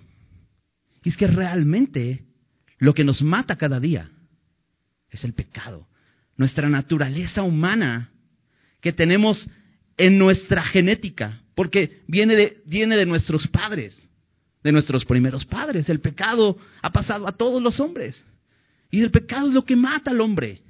Y 1.02 1.09
es 1.09 1.16
que 1.16 1.26
realmente 1.26 2.22
lo 2.78 2.94
que 2.94 3.02
nos 3.02 3.20
mata 3.20 3.57
cada 3.57 3.81
día 3.81 4.11
es 5.11 5.24
el 5.24 5.33
pecado. 5.33 5.88
Nuestra 6.37 6.68
naturaleza 6.68 7.42
humana 7.42 8.12
que 8.81 8.92
tenemos 8.92 9.50
en 9.96 10.18
nuestra 10.18 10.62
genética, 10.62 11.40
porque 11.57 12.02
viene 12.07 12.37
de, 12.37 12.62
viene 12.64 12.96
de 12.96 13.07
nuestros 13.07 13.48
padres, 13.48 14.09
de 14.62 14.70
nuestros 14.70 15.05
primeros 15.05 15.44
padres. 15.44 15.88
El 15.88 15.98
pecado 15.98 16.57
ha 16.81 16.92
pasado 16.92 17.26
a 17.26 17.33
todos 17.33 17.61
los 17.61 17.81
hombres. 17.81 18.22
Y 18.92 19.00
el 19.00 19.11
pecado 19.11 19.48
es 19.48 19.55
lo 19.55 19.64
que 19.64 19.74
mata 19.74 20.12
al 20.12 20.20
hombre. 20.20 20.62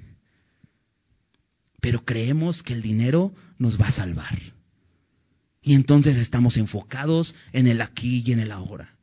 Pero 1.79 2.03
creemos 2.03 2.63
que 2.63 2.73
el 2.73 2.81
dinero 2.81 3.35
nos 3.59 3.79
va 3.79 3.89
a 3.89 3.91
salvar. 3.91 4.39
Y 5.61 5.75
entonces 5.75 6.17
estamos 6.17 6.57
enfocados 6.57 7.35
en 7.51 7.67
el 7.67 7.81
aquí 7.81 8.23
y 8.25 8.31
en 8.31 8.39
el 8.39 8.51
ahora 8.51 8.93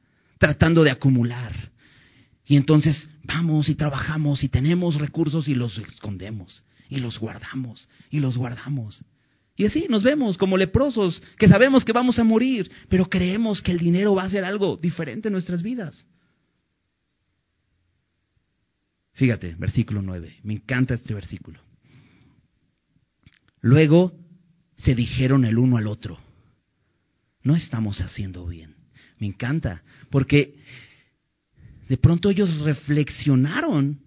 tratando 0.41 0.83
de 0.83 0.91
acumular. 0.91 1.55
Y 2.47 2.57
entonces 2.57 3.09
vamos 3.23 3.69
y 3.69 3.77
trabajamos 3.77 4.43
y 4.43 4.49
tenemos 4.49 4.97
recursos 4.97 5.47
y 5.47 5.55
los 5.55 5.79
escondemos 5.79 6.65
y 6.89 6.97
los 6.97 7.21
guardamos 7.21 7.89
y 8.11 8.19
los 8.19 8.37
guardamos. 8.37 9.05
Y 9.55 9.67
así 9.67 9.87
nos 9.91 10.03
vemos 10.03 10.39
como 10.39 10.57
leprosos, 10.57 11.23
que 11.39 11.47
sabemos 11.47 11.85
que 11.85 11.93
vamos 11.93 12.19
a 12.19 12.25
morir, 12.25 12.71
pero 12.89 13.09
creemos 13.11 13.61
que 13.61 13.73
el 13.73 13.79
dinero 13.79 14.15
va 14.15 14.25
a 14.25 14.31
ser 14.31 14.45
algo 14.45 14.79
diferente 14.79 15.29
en 15.29 15.35
nuestras 15.35 15.63
vidas. 15.63 16.07
Fíjate, 19.21 19.55
versículo 19.57 20.01
9, 20.01 20.39
me 20.45 20.55
encanta 20.55 20.95
este 20.95 21.13
versículo. 21.13 21.61
Luego 23.61 24.15
se 24.79 24.95
dijeron 24.95 25.45
el 25.45 25.59
uno 25.59 25.77
al 25.77 25.89
otro, 25.89 26.19
no 27.43 27.55
estamos 27.55 28.01
haciendo 28.01 28.47
bien. 28.47 28.77
Me 29.19 29.27
encanta, 29.27 29.83
porque 30.09 30.55
de 31.87 31.99
pronto 31.99 32.31
ellos 32.31 32.61
reflexionaron, 32.61 34.01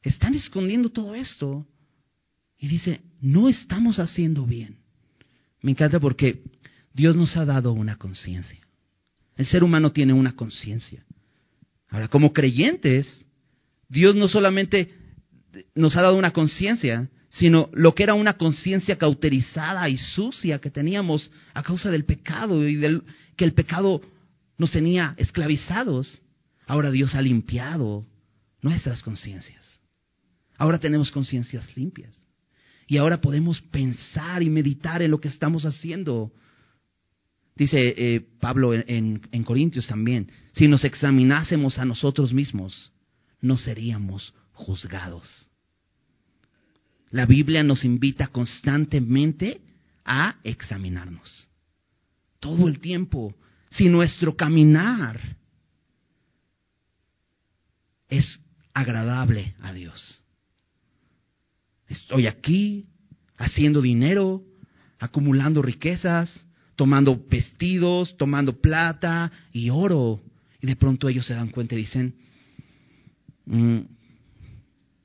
están 0.00 0.32
escondiendo 0.32 0.88
todo 0.88 1.14
esto, 1.14 1.66
y 2.56 2.68
dice, 2.68 3.02
no 3.20 3.50
estamos 3.50 3.98
haciendo 3.98 4.46
bien. 4.46 4.78
Me 5.60 5.72
encanta 5.72 6.00
porque 6.00 6.42
Dios 6.94 7.16
nos 7.16 7.36
ha 7.36 7.44
dado 7.44 7.74
una 7.74 7.96
conciencia. 7.96 8.66
El 9.36 9.44
ser 9.44 9.62
humano 9.62 9.92
tiene 9.92 10.14
una 10.14 10.34
conciencia. 10.34 11.04
Ahora, 11.90 12.08
como 12.08 12.32
creyentes, 12.32 13.26
Dios 13.90 14.14
no 14.14 14.28
solamente 14.28 14.88
nos 15.74 15.96
ha 15.96 16.02
dado 16.02 16.16
una 16.16 16.30
conciencia, 16.30 17.10
sino 17.28 17.68
lo 17.72 17.94
que 17.94 18.04
era 18.04 18.14
una 18.14 18.34
conciencia 18.34 18.96
cauterizada 18.96 19.88
y 19.88 19.96
sucia 19.96 20.60
que 20.60 20.70
teníamos 20.70 21.30
a 21.54 21.62
causa 21.62 21.90
del 21.90 22.04
pecado 22.04 22.66
y 22.66 22.76
del, 22.76 23.02
que 23.36 23.44
el 23.44 23.52
pecado 23.52 24.00
nos 24.58 24.70
tenía 24.70 25.14
esclavizados, 25.16 26.22
ahora 26.66 26.90
Dios 26.90 27.14
ha 27.16 27.22
limpiado 27.22 28.06
nuestras 28.62 29.02
conciencias. 29.02 29.66
Ahora 30.56 30.78
tenemos 30.78 31.10
conciencias 31.10 31.76
limpias. 31.76 32.16
Y 32.86 32.96
ahora 32.96 33.20
podemos 33.20 33.60
pensar 33.60 34.42
y 34.42 34.50
meditar 34.50 35.02
en 35.02 35.10
lo 35.10 35.20
que 35.20 35.28
estamos 35.28 35.64
haciendo. 35.64 36.32
Dice 37.56 37.94
eh, 37.96 38.20
Pablo 38.40 38.74
en, 38.74 39.22
en 39.30 39.44
Corintios 39.44 39.86
también, 39.86 40.30
si 40.52 40.68
nos 40.68 40.84
examinásemos 40.84 41.78
a 41.78 41.84
nosotros 41.84 42.32
mismos, 42.32 42.92
no 43.40 43.56
seríamos 43.58 44.34
juzgados. 44.52 45.48
La 47.10 47.26
Biblia 47.26 47.62
nos 47.62 47.84
invita 47.84 48.28
constantemente 48.28 49.60
a 50.04 50.36
examinarnos 50.44 51.50
todo 52.40 52.66
el 52.66 52.80
tiempo, 52.80 53.34
si 53.70 53.88
nuestro 53.88 54.34
caminar 54.34 55.20
es 58.08 58.40
agradable 58.74 59.54
a 59.60 59.72
Dios. 59.72 60.22
Estoy 61.86 62.26
aquí 62.26 62.86
haciendo 63.36 63.80
dinero, 63.80 64.42
acumulando 64.98 65.62
riquezas, 65.62 66.46
tomando 66.76 67.22
vestidos, 67.28 68.16
tomando 68.16 68.60
plata 68.60 69.30
y 69.52 69.70
oro. 69.70 70.22
Y 70.60 70.66
de 70.66 70.76
pronto 70.76 71.08
ellos 71.08 71.26
se 71.26 71.34
dan 71.34 71.50
cuenta 71.50 71.74
y 71.74 71.78
dicen, 71.78 72.16
mm, 73.50 73.80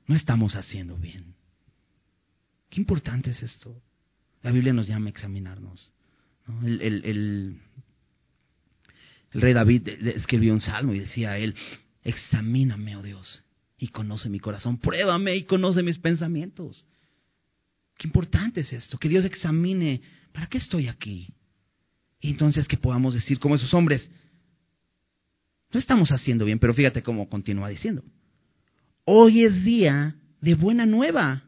no 0.06 0.16
estamos 0.16 0.54
haciendo 0.54 0.96
bien. 0.96 1.34
Qué 2.70 2.80
importante 2.80 3.30
es 3.30 3.42
esto. 3.42 3.82
La 4.42 4.52
Biblia 4.52 4.72
nos 4.72 4.86
llama 4.86 5.06
a 5.06 5.10
examinarnos. 5.10 5.92
El, 6.64 7.60
rey 9.32 9.52
David 9.52 9.88
escribió 9.88 10.52
un 10.52 10.60
salmo 10.60 10.94
y 10.94 11.00
decía 11.00 11.32
a 11.32 11.38
él, 11.38 11.54
examíname, 12.04 12.96
oh 12.96 13.02
Dios, 13.02 13.42
y 13.76 13.88
conoce 13.88 14.28
mi 14.28 14.38
corazón, 14.38 14.78
pruébame 14.78 15.34
y 15.36 15.44
conoce 15.44 15.82
mis 15.82 15.98
pensamientos. 15.98 16.86
Qué 17.98 18.06
importante 18.06 18.60
es 18.60 18.72
esto, 18.72 18.98
que 18.98 19.08
Dios 19.08 19.24
examine, 19.24 20.00
¿para 20.32 20.46
qué 20.46 20.58
estoy 20.58 20.86
aquí? 20.86 21.34
Y 22.20 22.30
entonces 22.30 22.68
que 22.68 22.76
podamos 22.76 23.14
decir 23.14 23.38
como 23.38 23.56
esos 23.56 23.74
hombres, 23.74 24.08
no 25.72 25.80
estamos 25.80 26.12
haciendo 26.12 26.44
bien, 26.44 26.58
pero 26.58 26.72
fíjate 26.72 27.02
cómo 27.02 27.28
continúa 27.28 27.68
diciendo. 27.68 28.04
Hoy 29.08 29.44
es 29.44 29.62
día 29.62 30.16
de 30.40 30.54
buena 30.54 30.84
nueva 30.84 31.44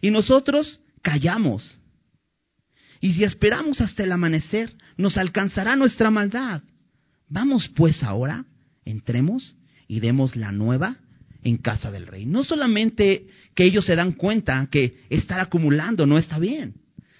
y 0.00 0.10
nosotros 0.10 0.80
callamos. 1.02 1.78
Y 3.00 3.12
si 3.12 3.22
esperamos 3.22 3.82
hasta 3.82 4.02
el 4.02 4.12
amanecer, 4.12 4.74
nos 4.96 5.18
alcanzará 5.18 5.76
nuestra 5.76 6.10
maldad. 6.10 6.62
Vamos 7.28 7.68
pues 7.68 8.02
ahora, 8.02 8.46
entremos 8.86 9.54
y 9.86 10.00
demos 10.00 10.36
la 10.36 10.52
nueva 10.52 10.96
en 11.42 11.58
casa 11.58 11.90
del 11.90 12.06
rey. 12.06 12.24
No 12.24 12.44
solamente 12.44 13.26
que 13.54 13.64
ellos 13.64 13.84
se 13.84 13.94
dan 13.94 14.12
cuenta 14.12 14.66
que 14.70 15.04
estar 15.10 15.38
acumulando 15.38 16.06
no 16.06 16.16
está 16.16 16.38
bien, 16.38 16.76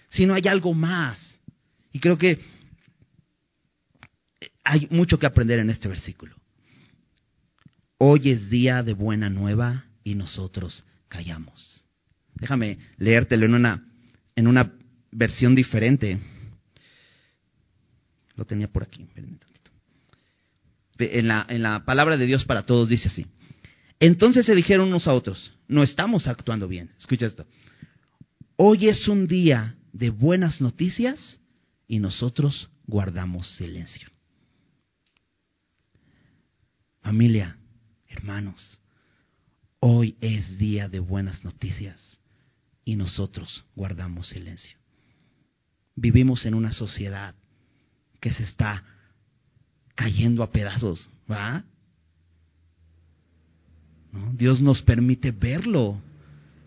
sino 0.08 0.32
hay 0.32 0.48
algo 0.48 0.72
más. 0.72 1.18
Y 1.92 2.00
creo 2.00 2.16
que 2.16 2.38
hay 4.64 4.88
mucho 4.90 5.18
que 5.18 5.26
aprender 5.26 5.58
en 5.58 5.68
este 5.68 5.86
versículo. 5.86 6.34
Hoy 7.98 8.30
es 8.30 8.50
día 8.50 8.82
de 8.82 8.94
buena 8.94 9.30
nueva 9.30 9.84
y 10.04 10.14
nosotros 10.14 10.84
callamos. 11.08 11.84
Déjame 12.34 12.78
leértelo 12.98 13.46
en 13.46 13.54
una, 13.54 13.84
en 14.34 14.46
una 14.46 14.72
versión 15.10 15.54
diferente. 15.54 16.18
Lo 18.34 18.44
tenía 18.44 18.68
por 18.68 18.82
aquí. 18.82 19.06
En 20.98 21.28
la, 21.28 21.46
en 21.48 21.62
la 21.62 21.84
palabra 21.84 22.16
de 22.16 22.26
Dios 22.26 22.44
para 22.44 22.64
todos 22.64 22.90
dice 22.90 23.08
así. 23.08 23.26
Entonces 23.98 24.44
se 24.44 24.54
dijeron 24.54 24.88
unos 24.88 25.08
a 25.08 25.14
otros, 25.14 25.52
no 25.68 25.82
estamos 25.82 26.26
actuando 26.26 26.68
bien. 26.68 26.90
Escucha 26.98 27.26
esto. 27.26 27.46
Hoy 28.56 28.88
es 28.88 29.08
un 29.08 29.26
día 29.26 29.76
de 29.92 30.10
buenas 30.10 30.60
noticias 30.60 31.40
y 31.88 31.98
nosotros 31.98 32.68
guardamos 32.86 33.50
silencio. 33.56 34.10
Familia, 37.00 37.56
hermanos, 38.16 38.78
hoy 39.80 40.16
es 40.20 40.58
día 40.58 40.88
de 40.88 41.00
buenas 41.00 41.44
noticias 41.44 42.20
y 42.84 42.96
nosotros 42.96 43.64
guardamos 43.74 44.28
silencio. 44.28 44.78
Vivimos 45.94 46.44
en 46.46 46.54
una 46.54 46.72
sociedad 46.72 47.34
que 48.20 48.32
se 48.32 48.42
está 48.42 48.82
cayendo 49.94 50.42
a 50.42 50.50
pedazos, 50.50 51.08
¿va? 51.30 51.64
Dios 54.32 54.60
nos 54.60 54.82
permite 54.82 55.30
verlo. 55.30 56.00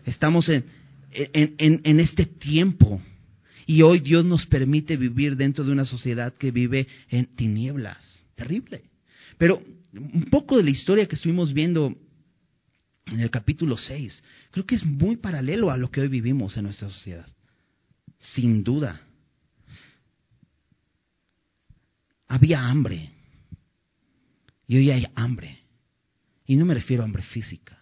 Estamos 0.04 0.48
en, 0.48 0.64
en, 1.10 1.80
en, 1.84 2.00
este 2.00 2.26
tiempo. 2.26 3.00
Y 3.66 3.82
hoy 3.82 4.00
Dios 4.00 4.24
nos 4.24 4.46
permite 4.46 4.96
vivir 4.96 5.36
dentro 5.36 5.64
de 5.64 5.72
una 5.72 5.84
sociedad 5.84 6.32
que 6.34 6.52
vive 6.52 6.86
en 7.08 7.26
tinieblas. 7.26 8.24
Terrible. 8.36 8.84
Pero 9.36 9.60
un 9.92 10.28
poco 10.30 10.56
de 10.56 10.62
la 10.62 10.70
historia 10.70 11.06
que 11.06 11.16
estuvimos 11.16 11.52
viendo 11.52 11.96
en 13.06 13.20
el 13.20 13.30
capítulo 13.30 13.76
6, 13.76 14.22
creo 14.50 14.66
que 14.66 14.76
es 14.76 14.84
muy 14.84 15.16
paralelo 15.16 15.70
a 15.70 15.76
lo 15.76 15.90
que 15.90 16.00
hoy 16.00 16.08
vivimos 16.08 16.56
en 16.56 16.64
nuestra 16.64 16.88
sociedad. 16.88 17.26
Sin 18.16 18.62
duda. 18.62 19.00
Había 22.28 22.64
hambre. 22.66 23.10
Y 24.66 24.76
hoy 24.76 24.90
hay 24.90 25.06
hambre. 25.14 25.58
Y 26.46 26.56
no 26.56 26.64
me 26.64 26.74
refiero 26.74 27.02
a 27.02 27.06
hambre 27.06 27.22
física. 27.22 27.78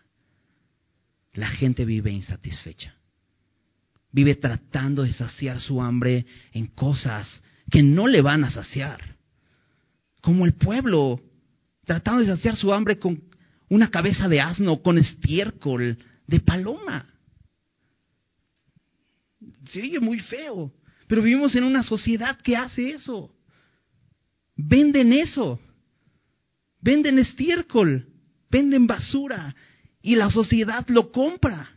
La 1.34 1.48
gente 1.48 1.84
vive 1.84 2.10
insatisfecha. 2.10 2.94
Vive 4.10 4.36
tratando 4.36 5.02
de 5.02 5.12
saciar 5.12 5.60
su 5.60 5.82
hambre 5.82 6.24
en 6.52 6.68
cosas 6.68 7.42
que 7.70 7.82
no 7.82 8.06
le 8.06 8.22
van 8.22 8.44
a 8.44 8.50
saciar. 8.50 9.16
Como 10.22 10.46
el 10.46 10.54
pueblo, 10.54 11.20
tratando 11.88 12.20
de 12.20 12.28
saciar 12.28 12.54
su 12.54 12.72
hambre 12.72 13.00
con 13.00 13.20
una 13.68 13.90
cabeza 13.90 14.28
de 14.28 14.40
asno, 14.40 14.80
con 14.80 14.98
estiércol 14.98 15.98
de 16.28 16.40
paloma. 16.40 17.06
Se 19.70 19.82
oye 19.82 19.98
muy 19.98 20.20
feo, 20.20 20.72
pero 21.08 21.22
vivimos 21.22 21.56
en 21.56 21.64
una 21.64 21.82
sociedad 21.82 22.38
que 22.40 22.56
hace 22.56 22.90
eso. 22.90 23.34
Venden 24.56 25.12
eso. 25.12 25.58
Venden 26.80 27.18
estiércol 27.18 28.06
venden 28.50 28.86
basura 28.86 29.54
y 30.02 30.16
la 30.16 30.30
sociedad 30.30 30.86
lo 30.88 31.12
compra 31.12 31.70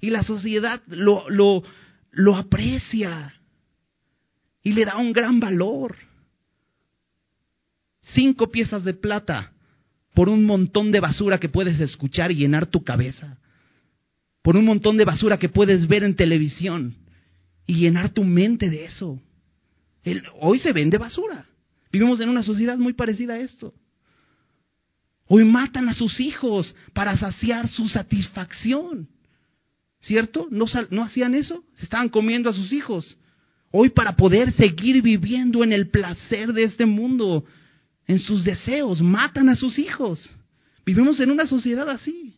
y 0.00 0.10
la 0.10 0.22
sociedad 0.22 0.82
lo, 0.86 1.28
lo, 1.30 1.62
lo 2.10 2.36
aprecia 2.36 3.34
y 4.62 4.72
le 4.72 4.84
da 4.84 4.96
un 4.96 5.12
gran 5.12 5.40
valor. 5.40 5.96
Cinco 8.12 8.50
piezas 8.50 8.84
de 8.84 8.94
plata 8.94 9.52
por 10.14 10.28
un 10.28 10.44
montón 10.44 10.92
de 10.92 11.00
basura 11.00 11.38
que 11.38 11.48
puedes 11.48 11.80
escuchar 11.80 12.30
y 12.30 12.36
llenar 12.36 12.66
tu 12.66 12.84
cabeza. 12.84 13.38
Por 14.42 14.56
un 14.56 14.64
montón 14.64 14.96
de 14.96 15.04
basura 15.04 15.38
que 15.38 15.48
puedes 15.48 15.88
ver 15.88 16.04
en 16.04 16.14
televisión 16.14 16.94
y 17.66 17.74
llenar 17.74 18.10
tu 18.10 18.24
mente 18.24 18.70
de 18.70 18.84
eso. 18.84 19.20
hoy 20.40 20.58
se 20.58 20.72
vende 20.72 20.98
basura. 20.98 21.46
Vivimos 21.90 22.20
en 22.20 22.28
una 22.28 22.42
sociedad 22.42 22.76
muy 22.76 22.92
parecida 22.92 23.34
a 23.34 23.40
esto. 23.40 23.72
Hoy 25.26 25.44
matan 25.44 25.88
a 25.88 25.94
sus 25.94 26.20
hijos 26.20 26.74
para 26.92 27.16
saciar 27.16 27.68
su 27.68 27.88
satisfacción. 27.88 29.08
¿Cierto? 30.00 30.46
¿No, 30.50 30.66
¿No, 30.90 31.02
hacían 31.02 31.34
eso? 31.34 31.64
Se 31.76 31.84
estaban 31.84 32.10
comiendo 32.10 32.50
a 32.50 32.52
sus 32.52 32.72
hijos. 32.72 33.16
Hoy 33.70 33.88
para 33.88 34.16
poder 34.16 34.52
seguir 34.52 35.00
viviendo 35.00 35.64
en 35.64 35.72
el 35.72 35.88
placer 35.88 36.52
de 36.52 36.64
este 36.64 36.84
mundo, 36.84 37.44
en 38.06 38.18
sus 38.18 38.44
deseos, 38.44 39.00
matan 39.00 39.48
a 39.48 39.56
sus 39.56 39.78
hijos. 39.78 40.36
Vivimos 40.84 41.18
en 41.20 41.30
una 41.30 41.46
sociedad 41.46 41.88
así. 41.88 42.36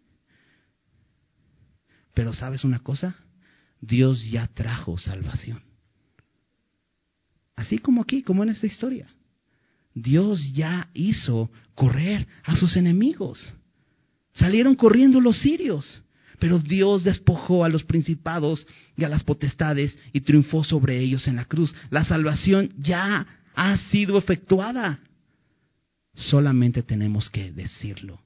Pero 2.14 2.32
sabes 2.32 2.64
una 2.64 2.78
cosa, 2.78 3.16
Dios 3.80 4.30
ya 4.30 4.46
trajo 4.46 4.96
salvación. 4.96 5.62
Así 7.56 7.78
como 7.78 8.02
aquí, 8.02 8.22
como 8.22 8.42
en 8.42 8.50
esta 8.50 8.66
historia. 8.66 9.08
Dios 9.94 10.52
ya 10.52 10.88
hizo 10.92 11.50
correr 11.74 12.26
a 12.44 12.54
sus 12.54 12.76
enemigos. 12.76 13.52
Salieron 14.34 14.74
corriendo 14.74 15.20
los 15.20 15.38
sirios, 15.38 16.02
pero 16.38 16.58
Dios 16.58 17.02
despojó 17.02 17.64
a 17.64 17.70
los 17.70 17.82
principados 17.84 18.66
y 18.96 19.04
a 19.04 19.08
las 19.08 19.24
potestades 19.24 19.98
y 20.12 20.20
triunfó 20.20 20.64
sobre 20.64 21.00
ellos 21.00 21.26
en 21.28 21.36
la 21.36 21.46
cruz. 21.46 21.74
La 21.88 22.04
salvación 22.04 22.70
ya 22.78 23.26
ha 23.54 23.76
sido 23.90 24.18
efectuada. 24.18 25.00
Solamente 26.16 26.82
tenemos 26.82 27.30
que 27.30 27.52
decirlo. 27.52 28.20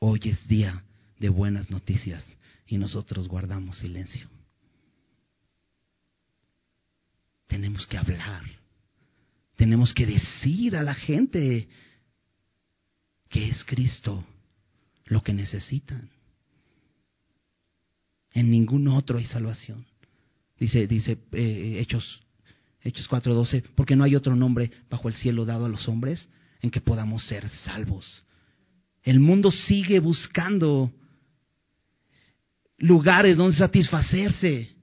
Hoy 0.00 0.20
es 0.24 0.48
día 0.48 0.82
de 1.18 1.28
buenas 1.28 1.70
noticias 1.70 2.24
y 2.66 2.78
nosotros 2.78 3.28
guardamos 3.28 3.78
silencio. 3.78 4.28
tenemos 7.50 7.84
que 7.88 7.98
hablar. 7.98 8.44
Tenemos 9.56 9.92
que 9.92 10.06
decir 10.06 10.76
a 10.76 10.82
la 10.82 10.94
gente 10.94 11.68
que 13.28 13.48
es 13.48 13.64
Cristo 13.64 14.24
lo 15.06 15.22
que 15.22 15.34
necesitan. 15.34 16.08
En 18.32 18.50
ningún 18.50 18.86
otro 18.88 19.18
hay 19.18 19.26
salvación. 19.26 19.84
Dice, 20.58 20.86
dice 20.86 21.18
eh, 21.32 21.78
Hechos, 21.80 22.22
Hechos 22.82 23.08
4:12, 23.08 23.62
porque 23.74 23.96
no 23.96 24.04
hay 24.04 24.14
otro 24.16 24.34
nombre 24.34 24.70
bajo 24.88 25.08
el 25.08 25.14
cielo 25.14 25.44
dado 25.44 25.66
a 25.66 25.68
los 25.68 25.88
hombres 25.88 26.28
en 26.62 26.70
que 26.70 26.80
podamos 26.80 27.24
ser 27.26 27.48
salvos. 27.48 28.24
El 29.02 29.20
mundo 29.20 29.50
sigue 29.50 30.00
buscando 30.00 30.90
lugares 32.78 33.36
donde 33.36 33.56
satisfacerse 33.56 34.74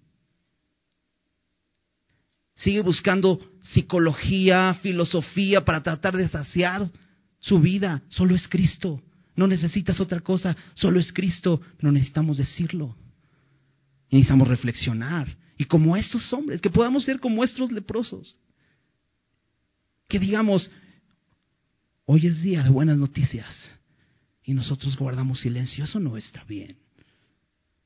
sigue 2.58 2.82
buscando 2.82 3.40
psicología, 3.62 4.74
filosofía 4.82 5.64
para 5.64 5.82
tratar 5.82 6.18
de 6.18 6.28
saciar 6.28 6.90
su 7.40 7.60
vida. 7.60 8.02
Solo 8.10 8.36
es 8.36 8.48
Cristo. 8.48 9.02
No 9.36 9.48
necesitas 9.48 10.00
otra 10.00 10.20
cosa, 10.22 10.56
solo 10.74 11.00
es 11.00 11.14
Cristo. 11.14 11.62
No 11.80 11.92
necesitamos 11.92 12.38
decirlo. 12.38 12.96
Necesitamos 14.10 14.48
reflexionar. 14.48 15.28
Y 15.58 15.66
como 15.66 15.98
estos 15.98 16.32
hombres, 16.34 16.62
que 16.62 16.70
podamos 16.70 17.04
ser 17.04 17.20
como 17.20 17.44
estos 17.44 17.72
leprosos. 17.72 18.38
Que 20.08 20.20
digamos, 20.20 20.70
hoy 22.06 22.28
es 22.28 22.42
día 22.42 22.64
de 22.64 22.70
buenas 22.70 22.98
noticias. 22.98 23.72
Y 24.44 24.54
nosotros 24.54 24.98
guardamos 24.98 25.42
silencio. 25.42 25.84
Eso 25.84 26.00
no 26.00 26.16
está 26.16 26.44
bien. 26.44 26.78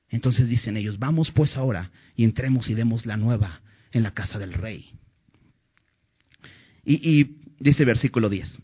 Entonces 0.10 0.50
dicen 0.50 0.76
ellos, 0.76 1.00
vamos 1.00 1.32
pues 1.32 1.56
ahora 1.56 1.90
y 2.18 2.26
entremos 2.26 2.70
y 2.70 2.74
demos 2.74 3.06
la 3.06 3.16
nueva 3.16 3.62
en 3.94 4.04
la 4.04 4.14
casa 4.14 4.38
del 4.38 4.54
rey. 4.54 4.92
Y, 6.84 7.38
dice 7.60 7.86
versículo 7.86 8.28
10. 8.28 8.58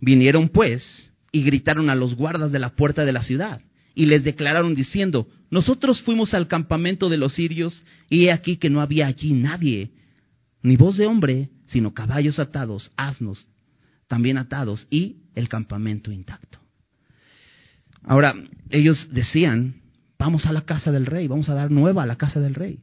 Vinieron 0.00 0.48
pues 0.48 1.12
y 1.30 1.42
gritaron 1.42 1.90
a 1.90 1.94
los 1.94 2.14
guardas 2.14 2.52
de 2.52 2.58
la 2.58 2.70
puerta 2.70 3.04
de 3.04 3.12
la 3.12 3.22
ciudad 3.22 3.60
y 3.94 4.06
les 4.06 4.24
declararon 4.24 4.74
diciendo, 4.74 5.28
nosotros 5.50 6.00
fuimos 6.02 6.34
al 6.34 6.48
campamento 6.48 7.08
de 7.08 7.16
los 7.16 7.34
sirios 7.34 7.84
y 8.08 8.26
he 8.26 8.32
aquí 8.32 8.56
que 8.56 8.70
no 8.70 8.80
había 8.80 9.06
allí 9.06 9.32
nadie, 9.32 9.90
ni 10.62 10.76
voz 10.76 10.96
de 10.96 11.06
hombre, 11.06 11.50
sino 11.66 11.94
caballos 11.94 12.38
atados, 12.38 12.92
asnos 12.96 13.48
también 14.10 14.38
atados 14.38 14.88
y 14.90 15.18
el 15.36 15.48
campamento 15.48 16.10
intacto. 16.10 16.58
Ahora, 18.02 18.34
ellos 18.70 19.08
decían, 19.12 19.82
vamos 20.18 20.46
a 20.46 20.52
la 20.52 20.62
casa 20.62 20.90
del 20.90 21.06
rey, 21.06 21.28
vamos 21.28 21.48
a 21.48 21.54
dar 21.54 21.70
nueva 21.70 22.02
a 22.02 22.06
la 22.06 22.16
casa 22.16 22.40
del 22.40 22.56
rey. 22.56 22.80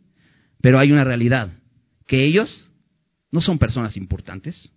Pero 0.61 0.79
hay 0.79 0.93
una 0.93 1.03
realidad, 1.03 1.51
que 2.07 2.23
ellos 2.23 2.71
no 3.29 3.41
son 3.41 3.59
personas 3.59 3.97
importantes. 3.97 4.71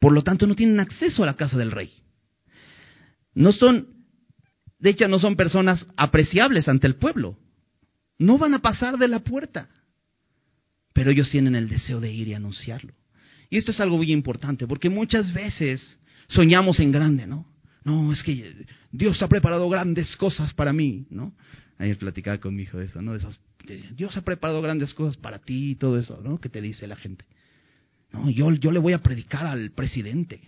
Por 0.00 0.14
lo 0.14 0.22
tanto, 0.22 0.46
no 0.46 0.54
tienen 0.54 0.80
acceso 0.80 1.22
a 1.22 1.26
la 1.26 1.36
casa 1.36 1.58
del 1.58 1.70
rey. 1.70 1.92
No 3.34 3.52
son, 3.52 3.88
de 4.78 4.90
hecho, 4.90 5.08
no 5.08 5.18
son 5.18 5.36
personas 5.36 5.86
apreciables 5.96 6.68
ante 6.68 6.86
el 6.86 6.96
pueblo. 6.96 7.38
No 8.18 8.38
van 8.38 8.54
a 8.54 8.60
pasar 8.60 8.98
de 8.98 9.08
la 9.08 9.20
puerta. 9.20 9.68
Pero 10.92 11.10
ellos 11.10 11.30
tienen 11.30 11.54
el 11.54 11.68
deseo 11.68 12.00
de 12.00 12.12
ir 12.12 12.28
y 12.28 12.34
anunciarlo. 12.34 12.92
Y 13.50 13.58
esto 13.58 13.70
es 13.70 13.80
algo 13.80 13.96
muy 13.96 14.12
importante, 14.12 14.66
porque 14.66 14.90
muchas 14.90 15.32
veces 15.32 15.98
soñamos 16.28 16.80
en 16.80 16.92
grande, 16.92 17.26
¿no? 17.26 17.46
No, 17.84 18.12
es 18.12 18.22
que 18.22 18.66
Dios 18.90 19.22
ha 19.22 19.28
preparado 19.28 19.68
grandes 19.68 20.16
cosas 20.16 20.52
para 20.52 20.72
mí, 20.72 21.06
¿no? 21.10 21.34
Ayer 21.78 21.96
platicaba 21.98 22.38
con 22.38 22.54
mi 22.54 22.62
hijo 22.62 22.78
de 22.78 22.86
eso, 22.86 23.00
¿no? 23.00 23.12
De 23.12 23.18
esas, 23.18 23.38
Dios 23.94 24.16
ha 24.16 24.22
preparado 24.22 24.60
grandes 24.60 24.92
cosas 24.94 25.16
para 25.16 25.38
ti 25.38 25.70
y 25.70 25.74
todo 25.76 25.98
eso, 25.98 26.20
¿no? 26.22 26.40
Que 26.40 26.48
te 26.48 26.60
dice 26.60 26.86
la 26.86 26.96
gente. 26.96 27.24
No, 28.12 28.28
yo, 28.30 28.52
yo 28.54 28.72
le 28.72 28.78
voy 28.78 28.92
a 28.94 29.02
predicar 29.02 29.46
al 29.46 29.70
presidente. 29.70 30.40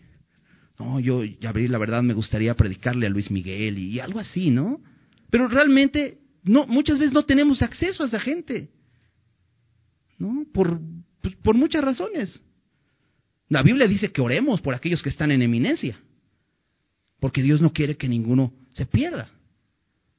No, 0.79 1.01
yo, 1.01 1.23
abrir 1.47 1.71
la 1.71 1.79
verdad, 1.79 2.03
me 2.03 2.15
gustaría 2.15 2.55
predicarle 2.55 3.07
a 3.07 3.11
Luis 3.11 3.31
Miguel 3.31 3.79
y, 3.79 3.99
algo 3.99 4.21
así, 4.21 4.51
¿no? 4.51 4.81
Pero 5.31 5.49
realmente, 5.49 6.19
no, 6.45 6.67
muchas 6.67 6.99
veces 6.99 7.13
no 7.13 7.25
tenemos 7.25 7.63
acceso 7.63 8.05
a 8.05 8.07
esa 8.07 8.21
gente. 8.21 8.71
¿No? 10.19 10.47
Por, 10.53 10.81
pues, 11.21 11.35
por 11.37 11.57
muchas 11.57 11.83
razones. 11.83 12.41
La 13.49 13.63
Biblia 13.63 13.89
dice 13.89 14.13
que 14.13 14.21
oremos 14.21 14.61
por 14.61 14.75
aquellos 14.75 15.03
que 15.03 15.09
están 15.09 15.31
en 15.33 15.43
eminencia. 15.43 15.99
Porque 17.19 17.43
Dios 17.43 17.61
no 17.61 17.73
quiere 17.73 17.97
que 17.97 18.09
ninguno 18.09 18.53
se 18.73 18.87
pierda. 18.87 19.31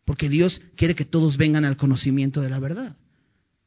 Porque 0.03 0.27
Dios 0.27 0.61
quiere 0.75 0.95
que 0.95 1.05
todos 1.05 1.37
vengan 1.37 1.63
al 1.63 1.77
conocimiento 1.77 2.41
de 2.41 2.49
la 2.49 2.59
verdad. 2.59 2.97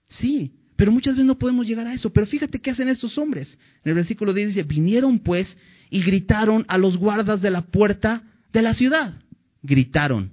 Sí, 0.09 0.53
pero 0.77 0.93
muchas 0.93 1.15
veces 1.15 1.27
no 1.27 1.39
podemos 1.39 1.67
llegar 1.67 1.87
a 1.87 1.95
eso. 1.95 2.11
Pero 2.11 2.27
fíjate 2.27 2.61
qué 2.61 2.71
hacen 2.71 2.89
estos 2.89 3.19
hombres. 3.19 3.59
En 3.85 3.91
el 3.91 3.95
versículo 3.95 4.33
10 4.33 4.49
dice, 4.49 4.63
vinieron 4.63 5.19
pues 5.19 5.57
y 5.91 6.03
gritaron 6.03 6.65
a 6.69 6.79
los 6.79 6.97
guardas 6.97 7.41
de 7.43 7.51
la 7.51 7.63
puerta 7.63 8.23
de 8.53 8.63
la 8.63 8.75
ciudad. 8.75 9.15
Gritaron 9.63 10.33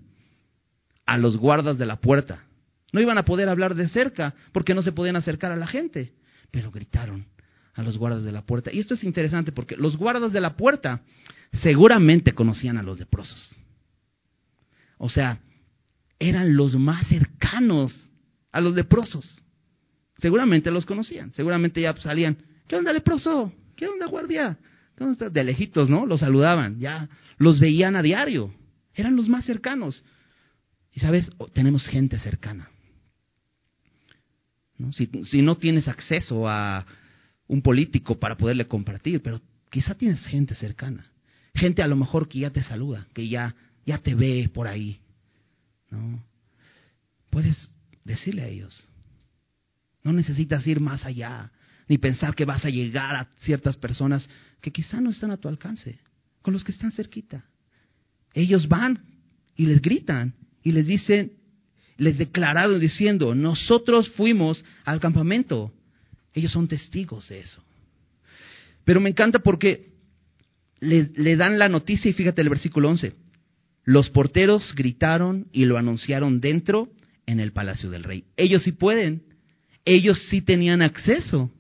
a 1.06 1.18
los 1.18 1.38
guardas 1.38 1.78
de 1.78 1.86
la 1.86 1.98
puerta. 1.98 2.44
No 2.92 3.02
iban 3.02 3.18
a 3.18 3.26
poder 3.26 3.50
hablar 3.50 3.76
de 3.76 3.90
cerca 3.90 4.34
porque 4.52 4.74
no 4.74 4.82
se 4.82 4.92
podían 4.92 5.16
acercar 5.16 5.52
a 5.52 5.56
la 5.56 5.68
gente, 5.68 6.14
pero 6.52 6.72
gritaron 6.72 7.26
a 7.76 7.84
los 7.84 7.98
guardas 7.98 8.24
de 8.24 8.32
la 8.32 8.46
puerta. 8.46 8.72
Y 8.74 8.80
esto 8.80 8.94
es 8.94 9.04
interesante 9.04 9.52
porque 9.52 9.78
los 9.78 9.98
guardas 9.98 10.34
de 10.34 10.42
la 10.42 10.56
puerta 10.56 11.02
seguramente 11.52 12.34
conocían 12.34 12.78
a 12.78 12.84
los 12.84 13.00
leprosos. 13.00 13.56
O 14.98 15.10
sea, 15.10 15.40
eran 16.20 16.56
los 16.56 16.76
más 16.76 17.08
cercanos 17.08 17.96
a 18.52 18.62
los 18.62 18.76
leprosos. 18.76 19.44
Seguramente 20.20 20.72
los 20.72 20.86
conocían, 20.86 21.32
seguramente 21.34 21.82
ya 21.82 21.96
salían, 21.98 22.38
¿qué 22.68 22.76
onda 22.76 22.94
leproso? 22.94 23.54
¿Qué 23.76 23.88
onda 23.88 24.06
guardia? 24.08 24.58
De 25.32 25.44
lejitos, 25.44 25.90
¿no? 25.90 26.06
Los 26.06 26.20
saludaban, 26.20 26.80
ya 26.80 27.08
los 27.38 27.60
veían 27.60 27.96
a 27.96 28.02
diario, 28.02 28.54
eran 28.94 29.16
los 29.16 29.30
más 29.30 29.46
cercanos. 29.46 30.04
Y 30.92 31.00
sabes, 31.00 31.32
tenemos 31.54 31.88
gente 31.88 32.20
cercana. 32.20 32.70
Si, 34.92 35.10
si 35.26 35.42
no 35.42 35.58
tienes 35.58 35.88
acceso 35.88 36.48
a 36.48 36.86
un 37.48 37.62
político 37.62 38.20
para 38.20 38.36
poderle 38.36 38.68
compartir, 38.68 39.22
pero 39.22 39.40
quizá 39.70 39.96
tienes 39.96 40.26
gente 40.26 40.56
cercana. 40.56 41.12
Gente 41.54 41.82
a 41.82 41.88
lo 41.88 41.96
mejor 41.96 42.28
que 42.28 42.40
ya 42.40 42.50
te 42.50 42.62
saluda, 42.62 43.08
que 43.14 43.28
ya, 43.28 43.56
ya 43.86 43.98
te 44.00 44.16
ve 44.16 44.50
por 44.54 44.68
ahí. 44.68 45.00
¿no? 45.90 46.24
Puedes 47.30 47.72
decirle 48.04 48.44
a 48.44 48.48
ellos. 48.48 48.89
No 50.04 50.14
necesitas 50.14 50.66
ir 50.68 50.80
más 50.80 51.06
allá, 51.06 51.52
ni 51.88 51.98
pensar 51.98 52.36
que 52.36 52.46
vas 52.46 52.66
a 52.66 52.70
llegar 52.70 53.16
a 53.16 53.30
ciertas 53.40 53.78
personas 53.78 54.30
que 54.62 54.72
quizá 54.72 55.02
no 55.02 55.10
están 55.10 55.32
a 55.32 55.38
tu 55.38 55.48
alcance, 55.48 56.00
con 56.42 56.54
los 56.54 56.64
que 56.64 56.72
están 56.72 56.92
cerquita. 56.92 57.46
Ellos 58.34 58.68
van 58.68 59.04
y 59.56 59.66
les 59.66 59.82
gritan 59.82 60.36
y 60.64 60.72
les 60.72 60.86
dicen, 60.86 61.34
les 61.98 62.18
declararon 62.18 62.80
diciendo, 62.80 63.36
nosotros 63.36 64.10
fuimos 64.12 64.64
al 64.86 65.00
campamento. 65.00 65.74
Ellos 66.34 66.52
son 66.52 66.68
testigos 66.68 67.28
de 67.30 67.42
eso. 67.42 67.62
Pero 68.86 69.02
me 69.02 69.10
encanta 69.10 69.40
porque 69.40 69.94
le, 70.80 71.36
dan 71.36 71.60
la 71.60 71.70
noticia 71.70 72.10
y 72.10 72.14
fíjate 72.14 72.42
el 72.42 72.50
versículo 72.50 72.90
11. 72.90 73.14
Los 73.84 74.10
porteros 74.10 74.74
gritaron 74.76 75.48
y 75.52 75.66
lo 75.66 75.78
anunciaron 75.78 76.40
dentro 76.40 76.90
en 77.26 77.40
el 77.40 77.52
palacio 77.52 77.90
del 77.90 78.04
rey. 78.04 78.24
Ellos 78.38 78.64
sí 78.64 78.72
pueden, 78.72 79.24
ellos 79.94 80.22
sí 80.30 80.42
tenían 80.42 80.82
acceso. 80.82 81.52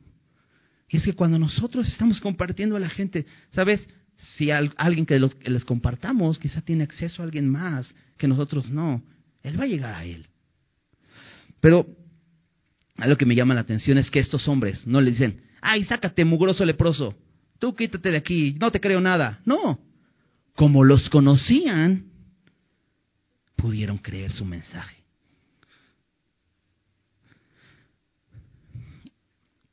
Y 0.89 0.97
es 0.97 1.03
que 1.03 1.13
cuando 1.13 1.37
nosotros 1.37 1.87
estamos 1.87 2.19
compartiendo 2.19 2.75
a 2.75 2.79
la 2.79 2.89
gente, 2.89 3.25
¿sabes? 3.51 3.87
Si 4.35 4.51
alguien 4.51 5.05
que, 5.05 5.19
los, 5.19 5.37
les 5.43 5.63
compartamos 5.63 6.39
quizá 6.39 6.61
tiene 6.61 6.83
acceso 6.83 7.21
a 7.21 7.25
alguien 7.25 7.49
más 7.49 7.93
que 8.17 8.27
nosotros 8.27 8.69
no, 8.69 9.01
él 9.43 9.59
va 9.59 9.63
a 9.63 9.67
llegar 9.67 9.93
a 9.93 10.03
él. 10.03 10.27
Pero 11.61 11.87
algo 12.97 13.17
que 13.17 13.25
me 13.25 13.35
llama 13.35 13.53
la 13.53 13.61
atención 13.61 13.97
es 13.97 14.09
que 14.11 14.19
estos 14.19 14.47
hombres 14.47 14.85
no 14.85 14.99
le 14.99 15.11
dicen, 15.11 15.41
ay, 15.61 15.85
sácate, 15.85 16.25
mugroso 16.25 16.65
leproso, 16.65 17.15
tú 17.59 17.75
quítate 17.75 18.11
de 18.11 18.17
aquí, 18.17 18.55
no 18.59 18.71
te 18.71 18.81
creo 18.81 18.99
nada. 18.99 19.39
No, 19.45 19.79
como 20.55 20.83
los 20.83 21.09
conocían, 21.09 22.05
pudieron 23.55 23.97
creer 23.97 24.31
su 24.31 24.43
mensaje. 24.43 24.98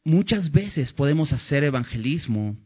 Muchas 0.06 0.52
veces 0.52 0.92
podemos 0.92 1.32
hacer 1.32 1.64
evangelismo 1.64 2.56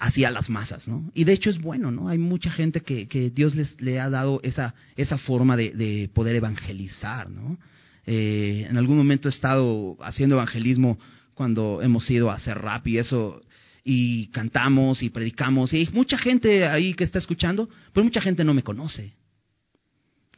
hacia 0.00 0.30
las 0.30 0.48
masas, 0.48 0.88
¿no? 0.88 1.12
Y 1.12 1.24
de 1.24 1.34
hecho 1.34 1.50
es 1.50 1.60
bueno, 1.60 1.90
¿no? 1.90 2.08
Hay 2.08 2.16
mucha 2.16 2.50
gente 2.50 2.80
que, 2.80 3.30
Dios 3.34 3.54
les 3.54 3.78
le 3.82 4.00
ha 4.00 4.08
dado 4.08 4.40
esa, 4.42 4.74
esa 4.96 5.18
forma 5.18 5.58
de, 5.58 5.72
de 5.72 6.10
poder 6.14 6.36
evangelizar, 6.36 7.28
¿no? 7.28 7.58
Eh, 8.06 8.66
en 8.66 8.78
algún 8.78 8.96
momento 8.96 9.28
he 9.28 9.30
estado 9.30 9.98
haciendo 10.00 10.36
evangelismo 10.36 10.98
cuando 11.34 11.82
hemos 11.82 12.10
ido 12.10 12.30
a 12.30 12.36
hacer 12.36 12.56
rap 12.56 12.86
y 12.86 12.96
eso, 12.96 13.42
y 13.84 14.28
cantamos 14.28 15.02
y 15.02 15.10
predicamos, 15.10 15.74
y 15.74 15.80
hay 15.80 15.88
mucha 15.92 16.16
gente 16.16 16.66
ahí 16.66 16.94
que 16.94 17.04
está 17.04 17.18
escuchando, 17.18 17.68
pero 17.92 18.04
mucha 18.04 18.22
gente 18.22 18.42
no 18.42 18.54
me 18.54 18.62
conoce. 18.62 19.12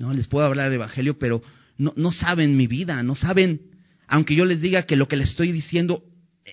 ¿no? 0.01 0.13
Les 0.13 0.27
puedo 0.27 0.45
hablar 0.45 0.71
del 0.71 0.81
Evangelio, 0.81 1.21
pero 1.21 1.41
no, 1.79 1.93
no 1.95 2.11
saben 2.11 2.57
mi 2.57 2.67
vida, 2.67 3.01
no 3.05 3.15
saben, 3.15 3.61
aunque 4.07 4.35
yo 4.35 4.45
les 4.45 4.61
diga 4.61 4.83
que 4.85 4.97
lo 4.97 5.09
que 5.09 5.17
les 5.17 5.31
estoy 5.31 5.53
diciendo, 5.53 6.03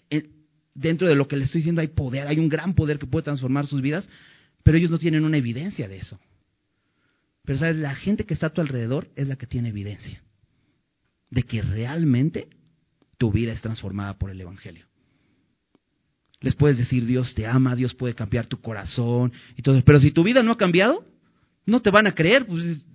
eh, 0.10 0.30
dentro 0.74 1.08
de 1.08 1.16
lo 1.16 1.28
que 1.28 1.36
les 1.36 1.46
estoy 1.46 1.60
diciendo 1.60 1.82
hay 1.82 1.88
poder, 1.88 2.28
hay 2.28 2.40
un 2.40 2.50
gran 2.50 2.74
poder 2.74 3.00
que 3.00 3.08
puede 3.08 3.24
transformar 3.24 3.68
sus 3.68 3.82
vidas, 3.82 4.08
pero 4.64 4.78
ellos 4.78 4.92
no 4.92 5.00
tienen 5.00 5.26
una 5.26 5.38
evidencia 5.38 5.88
de 5.88 5.98
eso. 5.98 6.20
Pero 7.46 7.60
sabes, 7.60 7.76
la 7.78 7.94
gente 7.96 8.26
que 8.26 8.34
está 8.34 8.48
a 8.48 8.54
tu 8.54 8.62
alrededor 8.62 9.10
es 9.16 9.28
la 9.28 9.36
que 9.36 9.48
tiene 9.48 9.70
evidencia 9.70 10.22
de 11.30 11.44
que 11.44 11.62
realmente 11.62 12.48
tu 13.18 13.32
vida 13.32 13.54
es 13.54 13.62
transformada 13.62 14.18
por 14.18 14.30
el 14.30 14.40
Evangelio. 14.40 14.86
Les 16.42 16.56
puedes 16.56 16.78
decir 16.78 17.06
Dios 17.06 17.34
te 17.34 17.48
ama, 17.48 17.76
Dios 17.76 17.94
puede 17.96 18.14
cambiar 18.14 18.46
tu 18.46 18.62
corazón 18.62 19.34
y 19.58 19.62
todo, 19.62 19.82
pero 19.84 20.00
si 20.00 20.12
tu 20.12 20.24
vida 20.24 20.44
no 20.44 20.52
ha 20.52 20.58
cambiado, 20.58 21.06
no 21.66 21.82
te 21.82 21.90
van 21.90 22.06
a 22.06 22.14
creer, 22.14 22.46
pues 22.46 22.86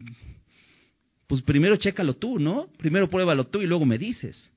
pues 1.28 1.42
primero 1.42 1.76
chécalo 1.76 2.16
tú, 2.16 2.38
¿no? 2.38 2.68
Primero 2.78 3.08
pruébalo 3.08 3.46
tú 3.46 3.60
y 3.60 3.66
luego 3.66 3.84
me 3.84 3.98
dices. 3.98 4.50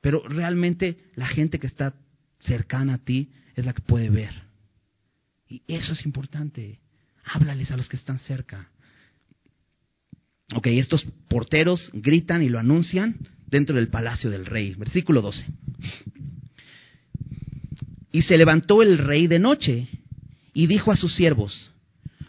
Pero 0.00 0.26
realmente 0.26 0.98
la 1.16 1.26
gente 1.26 1.58
que 1.58 1.66
está 1.66 1.94
cercana 2.38 2.94
a 2.94 2.98
ti 2.98 3.30
es 3.56 3.66
la 3.66 3.72
que 3.72 3.82
puede 3.82 4.08
ver. 4.08 4.32
Y 5.48 5.62
eso 5.66 5.92
es 5.92 6.06
importante. 6.06 6.78
Háblales 7.24 7.72
a 7.72 7.76
los 7.76 7.88
que 7.88 7.96
están 7.96 8.20
cerca. 8.20 8.70
Ok, 10.54 10.68
estos 10.68 11.04
porteros 11.28 11.90
gritan 11.92 12.42
y 12.42 12.48
lo 12.48 12.60
anuncian 12.60 13.18
dentro 13.48 13.74
del 13.74 13.88
palacio 13.88 14.30
del 14.30 14.46
rey. 14.46 14.74
Versículo 14.74 15.22
12. 15.22 15.44
Y 18.12 18.22
se 18.22 18.38
levantó 18.38 18.80
el 18.80 18.98
rey 18.98 19.26
de 19.26 19.40
noche 19.40 19.88
y 20.52 20.68
dijo 20.68 20.92
a 20.92 20.96
sus 20.96 21.16
siervos, 21.16 21.72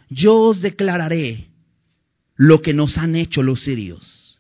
yo 0.09 0.35
os 0.35 0.61
declararé 0.61 1.49
lo 2.35 2.61
que 2.61 2.73
nos 2.73 2.97
han 2.97 3.15
hecho 3.15 3.43
los 3.43 3.63
sirios. 3.63 4.39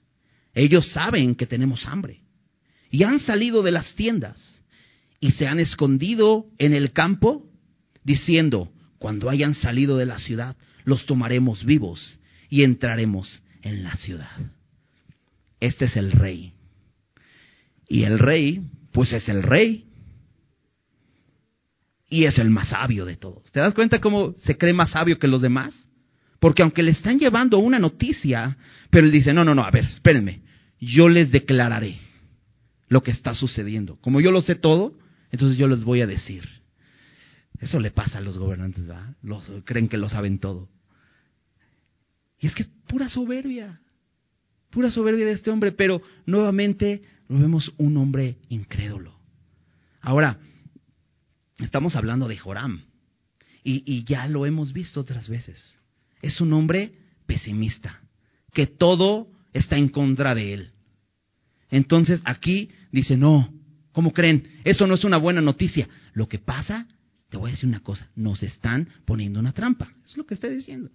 Ellos 0.53 0.87
saben 0.89 1.35
que 1.35 1.47
tenemos 1.47 1.85
hambre 1.87 2.21
y 2.89 3.03
han 3.03 3.19
salido 3.19 3.61
de 3.61 3.71
las 3.71 3.93
tiendas 3.95 4.63
y 5.19 5.31
se 5.31 5.47
han 5.47 5.59
escondido 5.59 6.45
en 6.57 6.73
el 6.73 6.91
campo 6.91 7.45
diciendo, 8.03 8.71
cuando 8.99 9.29
hayan 9.29 9.55
salido 9.55 9.97
de 9.97 10.05
la 10.05 10.19
ciudad, 10.19 10.55
los 10.83 11.05
tomaremos 11.05 11.65
vivos 11.65 12.19
y 12.49 12.63
entraremos 12.63 13.41
en 13.61 13.83
la 13.83 13.95
ciudad. 13.97 14.29
Este 15.59 15.85
es 15.85 15.95
el 15.95 16.11
rey. 16.11 16.53
Y 17.87 18.03
el 18.03 18.19
rey, 18.19 18.61
pues 18.91 19.13
es 19.13 19.27
el 19.29 19.43
rey. 19.43 19.85
Y 22.07 22.25
es 22.25 22.37
el 22.37 22.49
más 22.49 22.69
sabio 22.69 23.05
de 23.05 23.17
todos. 23.17 23.51
¿Te 23.51 23.59
das 23.59 23.73
cuenta 23.73 23.99
cómo 23.99 24.33
se 24.43 24.57
cree 24.57 24.73
más 24.73 24.91
sabio 24.91 25.17
que 25.17 25.27
los 25.27 25.41
demás? 25.41 25.84
Porque 26.45 26.61
aunque 26.61 26.83
le 26.83 26.91
están 26.91 27.17
llevando 27.17 27.57
una 27.57 27.79
noticia, 27.79 28.55
pero 28.91 29.07
él 29.07 29.11
dice, 29.11 29.33
no, 29.33 29.43
no, 29.43 29.55
no, 29.55 29.63
a 29.63 29.71
ver, 29.71 29.85
espérenme, 29.85 30.41
yo 30.79 31.09
les 31.09 31.31
declararé 31.31 31.97
lo 32.87 33.01
que 33.01 33.09
está 33.09 33.33
sucediendo. 33.33 33.95
Como 33.99 34.21
yo 34.21 34.29
lo 34.29 34.41
sé 34.41 34.53
todo, 34.53 34.95
entonces 35.31 35.57
yo 35.57 35.67
les 35.67 35.83
voy 35.83 36.01
a 36.01 36.05
decir. 36.05 36.47
Eso 37.57 37.79
le 37.79 37.89
pasa 37.89 38.19
a 38.19 38.21
los 38.21 38.37
gobernantes, 38.37 38.85
¿verdad? 38.85 39.15
Creen 39.63 39.87
que 39.87 39.97
lo 39.97 40.07
saben 40.07 40.37
todo. 40.37 40.69
Y 42.39 42.45
es 42.45 42.53
que 42.53 42.61
es 42.61 42.69
pura 42.87 43.09
soberbia, 43.09 43.81
pura 44.69 44.91
soberbia 44.91 45.25
de 45.25 45.31
este 45.31 45.49
hombre, 45.49 45.71
pero 45.71 46.03
nuevamente 46.27 47.01
lo 47.27 47.39
vemos 47.39 47.73
un 47.77 47.97
hombre 47.97 48.37
incrédulo. 48.49 49.17
Ahora, 49.99 50.37
estamos 51.57 51.95
hablando 51.95 52.27
de 52.27 52.37
Joram, 52.37 52.83
y 53.63 54.03
ya 54.03 54.27
lo 54.27 54.45
hemos 54.45 54.73
visto 54.73 54.99
otras 54.99 55.27
veces 55.27 55.79
es 56.21 56.41
un 56.41 56.53
hombre 56.53 56.93
pesimista, 57.25 58.01
que 58.53 58.67
todo 58.67 59.27
está 59.53 59.77
en 59.77 59.89
contra 59.89 60.35
de 60.35 60.53
él. 60.53 60.71
Entonces 61.69 62.21
aquí 62.25 62.69
dice, 62.91 63.17
no, 63.17 63.53
¿cómo 63.91 64.13
creen? 64.13 64.59
Eso 64.63 64.87
no 64.87 64.95
es 64.95 65.03
una 65.03 65.17
buena 65.17 65.41
noticia. 65.41 65.87
Lo 66.13 66.27
que 66.27 66.39
pasa 66.39 66.87
te 67.29 67.37
voy 67.37 67.49
a 67.49 67.53
decir 67.53 67.67
una 67.67 67.81
cosa, 67.81 68.09
nos 68.15 68.43
están 68.43 68.87
poniendo 69.05 69.39
una 69.39 69.51
trampa. 69.51 69.91
Es 70.05 70.15
lo 70.15 70.25
que 70.25 70.35
está 70.35 70.47
diciendo. 70.47 70.89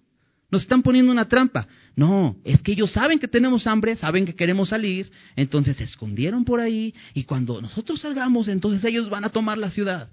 Nos 0.49 0.63
están 0.63 0.81
poniendo 0.81 1.11
una 1.11 1.27
trampa. 1.27 1.67
No, 1.95 2.35
es 2.43 2.61
que 2.61 2.71
ellos 2.73 2.91
saben 2.91 3.19
que 3.19 3.27
tenemos 3.27 3.67
hambre, 3.67 3.95
saben 3.95 4.25
que 4.25 4.35
queremos 4.35 4.69
salir, 4.69 5.11
entonces 5.35 5.77
se 5.77 5.83
escondieron 5.83 6.43
por 6.43 6.59
ahí 6.59 6.93
y 7.13 7.23
cuando 7.25 7.61
nosotros 7.61 8.01
salgamos, 8.01 8.47
entonces 8.47 8.83
ellos 8.83 9.09
van 9.09 9.23
a 9.23 9.29
tomar 9.29 9.57
la 9.57 9.69
ciudad. 9.69 10.09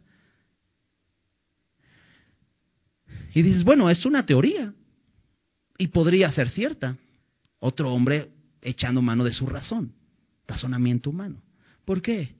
Y 3.34 3.42
dices, 3.42 3.64
bueno, 3.64 3.90
es 3.90 4.04
una 4.04 4.26
teoría 4.26 4.74
y 5.78 5.86
podría 5.88 6.30
ser 6.32 6.50
cierta. 6.50 6.96
Otro 7.60 7.92
hombre 7.92 8.28
echando 8.60 9.00
mano 9.00 9.24
de 9.24 9.32
su 9.32 9.46
razón, 9.46 9.94
razonamiento 10.46 11.10
humano. 11.10 11.40
¿Por 11.84 12.02
qué? 12.02 12.34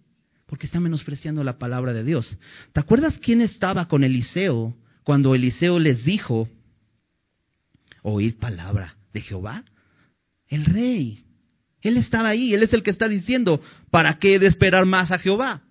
Porque 0.47 0.67
está 0.67 0.81
menospreciando 0.81 1.45
la 1.45 1.59
palabra 1.59 1.93
de 1.93 2.05
Dios. 2.05 2.37
¿Te 2.73 2.81
acuerdas 2.81 3.19
quién 3.19 3.41
estaba 3.41 3.89
con 3.89 4.05
Eliseo 4.05 4.77
cuando 5.05 5.35
Eliseo 5.35 5.79
les 5.79 6.05
dijo, 6.05 6.49
oír 8.03 8.39
palabra 8.39 8.97
de 9.13 9.21
Jehová? 9.21 9.65
El 10.49 10.65
rey. 10.65 11.25
Él 11.81 11.97
estaba 11.97 12.31
ahí, 12.31 12.55
él 12.55 12.63
es 12.63 12.73
el 12.73 12.83
que 12.83 12.91
está 12.91 13.09
diciendo, 13.09 13.63
¿para 13.91 14.19
qué 14.19 14.39
de 14.39 14.49
esperar 14.49 14.85
más 14.85 15.13
a 15.13 15.19
Jehová? 15.19 15.63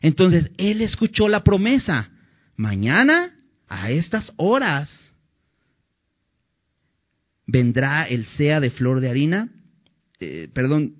Entonces, 0.00 0.50
él 0.56 0.80
escuchó 0.80 1.28
la 1.28 1.44
promesa. 1.44 2.10
Mañana, 2.56 3.34
a 3.68 3.90
estas 3.90 4.32
horas, 4.36 4.90
vendrá 7.48 8.06
el 8.06 8.26
sea 8.26 8.60
de 8.60 8.70
flor 8.70 9.00
de 9.00 9.08
harina, 9.08 9.48
eh, 10.20 10.48
perdón, 10.52 10.94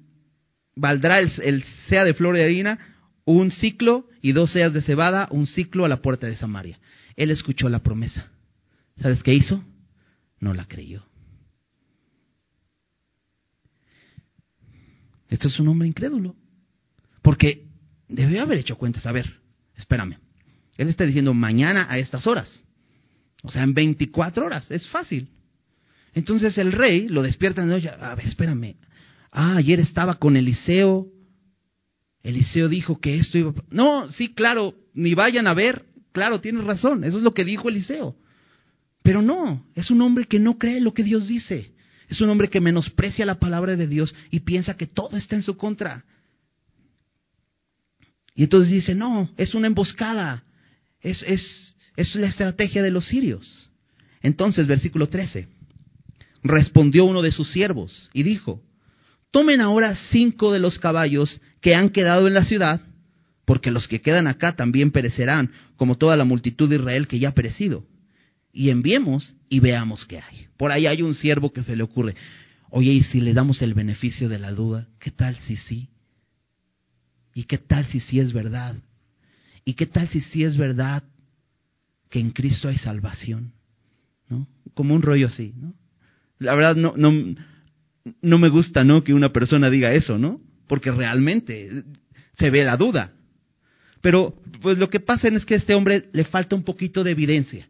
valdrá 0.74 1.20
el, 1.20 1.30
el, 1.42 1.62
sea 1.88 2.04
de 2.04 2.14
flor 2.14 2.34
de 2.34 2.42
harina 2.42 2.78
un 3.24 3.50
ciclo 3.50 4.08
y 4.22 4.32
dos 4.32 4.52
seas 4.52 4.72
de 4.72 4.80
cebada, 4.80 5.28
un 5.30 5.46
ciclo 5.46 5.84
a 5.84 5.88
la 5.88 6.00
puerta 6.00 6.26
de 6.26 6.34
Samaria. 6.34 6.80
Él 7.14 7.30
escuchó 7.30 7.68
la 7.68 7.80
promesa. 7.80 8.30
¿Sabes 8.96 9.22
qué 9.22 9.34
hizo? 9.34 9.62
No 10.40 10.54
la 10.54 10.64
creyó. 10.64 11.04
Esto 15.28 15.48
es 15.48 15.60
un 15.60 15.68
hombre 15.68 15.86
incrédulo. 15.86 16.34
Porque 17.20 17.66
debió 18.08 18.40
haber 18.42 18.58
hecho 18.58 18.78
cuentas. 18.78 19.04
A 19.04 19.12
ver, 19.12 19.40
espérame. 19.76 20.16
Él 20.78 20.88
está 20.88 21.04
diciendo 21.04 21.34
mañana 21.34 21.86
a 21.90 21.98
estas 21.98 22.26
horas. 22.26 22.64
O 23.42 23.50
sea, 23.50 23.62
en 23.62 23.74
24 23.74 24.46
horas. 24.46 24.70
Es 24.70 24.88
fácil. 24.88 25.28
Entonces 26.18 26.58
el 26.58 26.72
rey 26.72 27.06
lo 27.06 27.22
despierta 27.22 27.62
en 27.62 27.68
noche. 27.68 27.88
A 27.88 28.16
ver, 28.16 28.26
espérame. 28.26 28.74
Ah, 29.30 29.54
ayer 29.54 29.78
estaba 29.78 30.14
con 30.14 30.36
Eliseo. 30.36 31.06
Eliseo 32.24 32.68
dijo 32.68 32.98
que 32.98 33.18
esto 33.18 33.38
iba. 33.38 33.54
No, 33.70 34.08
sí, 34.08 34.34
claro, 34.34 34.74
ni 34.94 35.14
vayan 35.14 35.46
a 35.46 35.54
ver. 35.54 35.84
Claro, 36.10 36.40
tienes 36.40 36.64
razón. 36.64 37.04
Eso 37.04 37.18
es 37.18 37.22
lo 37.22 37.34
que 37.34 37.44
dijo 37.44 37.68
Eliseo. 37.68 38.16
Pero 39.04 39.22
no, 39.22 39.64
es 39.76 39.92
un 39.92 40.02
hombre 40.02 40.24
que 40.24 40.40
no 40.40 40.58
cree 40.58 40.80
lo 40.80 40.92
que 40.92 41.04
Dios 41.04 41.28
dice. 41.28 41.72
Es 42.08 42.20
un 42.20 42.30
hombre 42.30 42.50
que 42.50 42.60
menosprecia 42.60 43.24
la 43.24 43.38
palabra 43.38 43.76
de 43.76 43.86
Dios 43.86 44.12
y 44.32 44.40
piensa 44.40 44.76
que 44.76 44.88
todo 44.88 45.16
está 45.16 45.36
en 45.36 45.42
su 45.42 45.56
contra. 45.56 46.04
Y 48.34 48.42
entonces 48.42 48.72
dice, 48.72 48.96
no, 48.96 49.30
es 49.36 49.54
una 49.54 49.68
emboscada. 49.68 50.42
Es, 51.00 51.22
es, 51.22 51.76
es 51.94 52.12
la 52.16 52.26
estrategia 52.26 52.82
de 52.82 52.90
los 52.90 53.06
sirios. 53.06 53.70
Entonces, 54.20 54.66
versículo 54.66 55.08
13. 55.08 55.57
Respondió 56.42 57.04
uno 57.04 57.22
de 57.22 57.32
sus 57.32 57.50
siervos 57.50 58.10
y 58.12 58.22
dijo, 58.22 58.62
tomen 59.30 59.60
ahora 59.60 59.96
cinco 60.10 60.52
de 60.52 60.60
los 60.60 60.78
caballos 60.78 61.40
que 61.60 61.74
han 61.74 61.90
quedado 61.90 62.26
en 62.26 62.34
la 62.34 62.44
ciudad, 62.44 62.80
porque 63.44 63.70
los 63.70 63.88
que 63.88 64.00
quedan 64.00 64.26
acá 64.26 64.54
también 64.54 64.90
perecerán, 64.90 65.50
como 65.76 65.96
toda 65.96 66.16
la 66.16 66.24
multitud 66.24 66.68
de 66.68 66.76
Israel 66.76 67.08
que 67.08 67.18
ya 67.18 67.30
ha 67.30 67.34
perecido 67.34 67.84
y 68.52 68.70
enviemos 68.70 69.34
y 69.48 69.60
veamos 69.60 70.04
qué 70.06 70.18
hay. 70.18 70.48
Por 70.56 70.72
ahí 70.72 70.86
hay 70.86 71.02
un 71.02 71.14
siervo 71.14 71.52
que 71.52 71.62
se 71.62 71.76
le 71.76 71.84
ocurre, 71.84 72.16
oye, 72.70 72.92
¿y 72.92 73.02
si 73.04 73.20
le 73.20 73.32
damos 73.32 73.62
el 73.62 73.74
beneficio 73.74 74.28
de 74.28 74.38
la 74.38 74.50
duda? 74.50 74.88
¿Qué 74.98 75.12
tal 75.12 75.36
si 75.46 75.56
sí? 75.56 75.88
¿Y 77.34 77.44
qué 77.44 77.58
tal 77.58 77.86
si 77.86 78.00
sí 78.00 78.18
es 78.18 78.32
verdad? 78.32 78.76
¿Y 79.64 79.74
qué 79.74 79.86
tal 79.86 80.08
si 80.08 80.20
sí 80.20 80.42
es 80.42 80.56
verdad 80.56 81.04
que 82.10 82.18
en 82.18 82.30
Cristo 82.30 82.68
hay 82.68 82.78
salvación? 82.78 83.52
¿No? 84.28 84.48
Como 84.74 84.92
un 84.94 85.02
rollo 85.02 85.28
así, 85.28 85.54
¿no? 85.56 85.74
La 86.38 86.54
verdad 86.54 86.76
no, 86.76 86.94
no, 86.96 87.34
no 88.22 88.38
me 88.38 88.48
gusta, 88.48 88.84
¿no? 88.84 89.04
Que 89.04 89.14
una 89.14 89.32
persona 89.32 89.70
diga 89.70 89.92
eso, 89.92 90.18
¿no? 90.18 90.40
Porque 90.66 90.90
realmente 90.90 91.84
se 92.38 92.50
ve 92.50 92.64
la 92.64 92.76
duda. 92.76 93.12
Pero 94.00 94.34
pues 94.60 94.78
lo 94.78 94.88
que 94.90 95.00
pasa 95.00 95.28
es 95.28 95.44
que 95.44 95.54
a 95.54 95.58
este 95.58 95.74
hombre 95.74 96.08
le 96.12 96.24
falta 96.24 96.54
un 96.54 96.62
poquito 96.62 97.04
de 97.04 97.10
evidencia. 97.12 97.68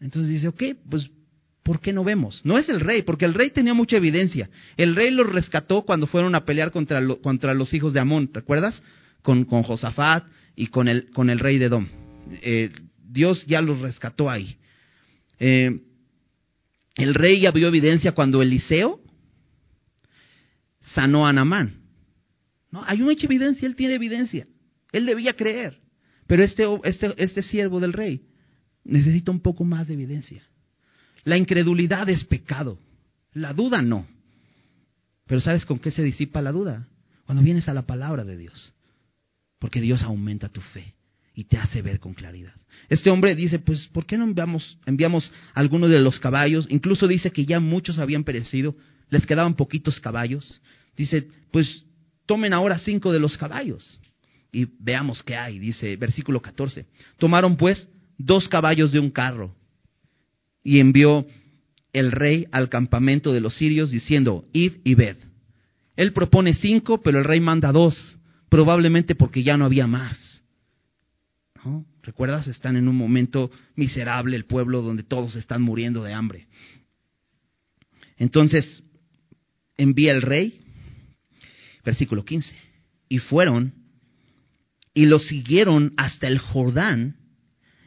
Entonces 0.00 0.32
dice, 0.32 0.48
ok, 0.48 0.62
pues, 0.88 1.10
¿por 1.62 1.80
qué 1.80 1.92
no 1.92 2.02
vemos? 2.02 2.40
No 2.44 2.58
es 2.58 2.68
el 2.68 2.80
rey, 2.80 3.02
porque 3.02 3.24
el 3.24 3.34
rey 3.34 3.50
tenía 3.50 3.74
mucha 3.74 3.96
evidencia. 3.96 4.50
El 4.76 4.96
rey 4.96 5.10
los 5.10 5.30
rescató 5.30 5.82
cuando 5.82 6.06
fueron 6.06 6.34
a 6.34 6.44
pelear 6.44 6.72
contra, 6.72 7.00
contra 7.22 7.54
los 7.54 7.72
hijos 7.72 7.92
de 7.92 8.00
Amón, 8.00 8.30
¿recuerdas? 8.32 8.82
Con, 9.22 9.44
con 9.44 9.62
Josafat 9.62 10.24
y 10.56 10.68
con 10.68 10.88
el, 10.88 11.10
con 11.10 11.30
el 11.30 11.38
rey 11.38 11.58
de 11.58 11.66
Edom. 11.66 11.86
Eh, 12.42 12.70
Dios 12.98 13.44
ya 13.46 13.60
los 13.60 13.80
rescató 13.80 14.28
ahí. 14.28 14.56
Eh, 15.38 15.80
el 16.96 17.14
rey 17.14 17.40
ya 17.40 17.50
vio 17.50 17.68
evidencia 17.68 18.12
cuando 18.12 18.42
Eliseo 18.42 19.00
sanó 20.94 21.26
a 21.26 21.32
Namán. 21.32 21.80
¿No? 22.70 22.82
Hay 22.84 22.98
mucha 22.98 23.26
evidencia, 23.26 23.66
él 23.66 23.76
tiene 23.76 23.94
evidencia. 23.94 24.46
Él 24.92 25.06
debía 25.06 25.34
creer. 25.34 25.80
Pero 26.26 26.42
este, 26.42 26.64
este, 26.84 27.14
este 27.22 27.42
siervo 27.42 27.80
del 27.80 27.92
rey 27.92 28.26
necesita 28.84 29.30
un 29.30 29.40
poco 29.40 29.64
más 29.64 29.88
de 29.88 29.94
evidencia. 29.94 30.42
La 31.24 31.36
incredulidad 31.36 32.08
es 32.08 32.24
pecado, 32.24 32.78
la 33.32 33.52
duda 33.52 33.80
no. 33.80 34.06
Pero 35.26 35.40
¿sabes 35.40 35.64
con 35.66 35.78
qué 35.78 35.90
se 35.90 36.02
disipa 36.02 36.42
la 36.42 36.52
duda? 36.52 36.88
Cuando 37.26 37.42
vienes 37.44 37.68
a 37.68 37.74
la 37.74 37.86
palabra 37.86 38.24
de 38.24 38.36
Dios. 38.36 38.72
Porque 39.58 39.80
Dios 39.80 40.02
aumenta 40.02 40.48
tu 40.48 40.60
fe 40.60 40.94
y 41.34 41.44
te 41.44 41.56
hace 41.56 41.82
ver 41.82 41.98
con 41.98 42.14
claridad. 42.14 42.54
Este 42.88 43.10
hombre 43.10 43.34
dice, 43.34 43.58
pues, 43.58 43.86
¿por 43.88 44.06
qué 44.06 44.18
no 44.18 44.24
enviamos, 44.24 44.78
enviamos 44.86 45.32
algunos 45.54 45.90
de 45.90 46.00
los 46.00 46.20
caballos? 46.20 46.66
Incluso 46.68 47.08
dice 47.08 47.30
que 47.30 47.46
ya 47.46 47.60
muchos 47.60 47.98
habían 47.98 48.24
perecido, 48.24 48.76
les 49.08 49.26
quedaban 49.26 49.54
poquitos 49.54 50.00
caballos. 50.00 50.60
Dice, 50.96 51.28
pues, 51.50 51.84
tomen 52.26 52.52
ahora 52.52 52.78
cinco 52.78 53.12
de 53.12 53.20
los 53.20 53.36
caballos 53.36 54.00
y 54.52 54.68
veamos 54.78 55.22
qué 55.22 55.36
hay. 55.36 55.58
Dice, 55.58 55.96
versículo 55.96 56.40
14. 56.40 56.86
Tomaron 57.18 57.56
pues 57.56 57.88
dos 58.18 58.48
caballos 58.48 58.92
de 58.92 58.98
un 58.98 59.10
carro. 59.10 59.54
Y 60.62 60.78
envió 60.78 61.26
el 61.92 62.12
rey 62.12 62.46
al 62.52 62.68
campamento 62.68 63.32
de 63.32 63.40
los 63.40 63.56
sirios 63.56 63.90
diciendo, 63.90 64.44
id 64.52 64.74
y 64.84 64.94
ved. 64.94 65.16
Él 65.96 66.12
propone 66.12 66.54
cinco, 66.54 67.02
pero 67.02 67.18
el 67.18 67.24
rey 67.24 67.40
manda 67.40 67.72
dos, 67.72 68.18
probablemente 68.48 69.14
porque 69.14 69.42
ya 69.42 69.56
no 69.56 69.64
había 69.64 69.86
más. 69.86 70.31
¿Recuerdas? 72.02 72.48
Están 72.48 72.76
en 72.76 72.88
un 72.88 72.96
momento 72.96 73.50
miserable 73.76 74.36
el 74.36 74.44
pueblo 74.44 74.82
donde 74.82 75.02
todos 75.02 75.36
están 75.36 75.62
muriendo 75.62 76.02
de 76.02 76.12
hambre. 76.12 76.48
Entonces, 78.16 78.82
envía 79.76 80.12
el 80.12 80.22
rey, 80.22 80.60
versículo 81.84 82.24
15, 82.24 82.54
y 83.08 83.18
fueron 83.18 83.74
y 84.94 85.06
lo 85.06 85.18
siguieron 85.18 85.94
hasta 85.96 86.28
el 86.28 86.38
Jordán 86.38 87.16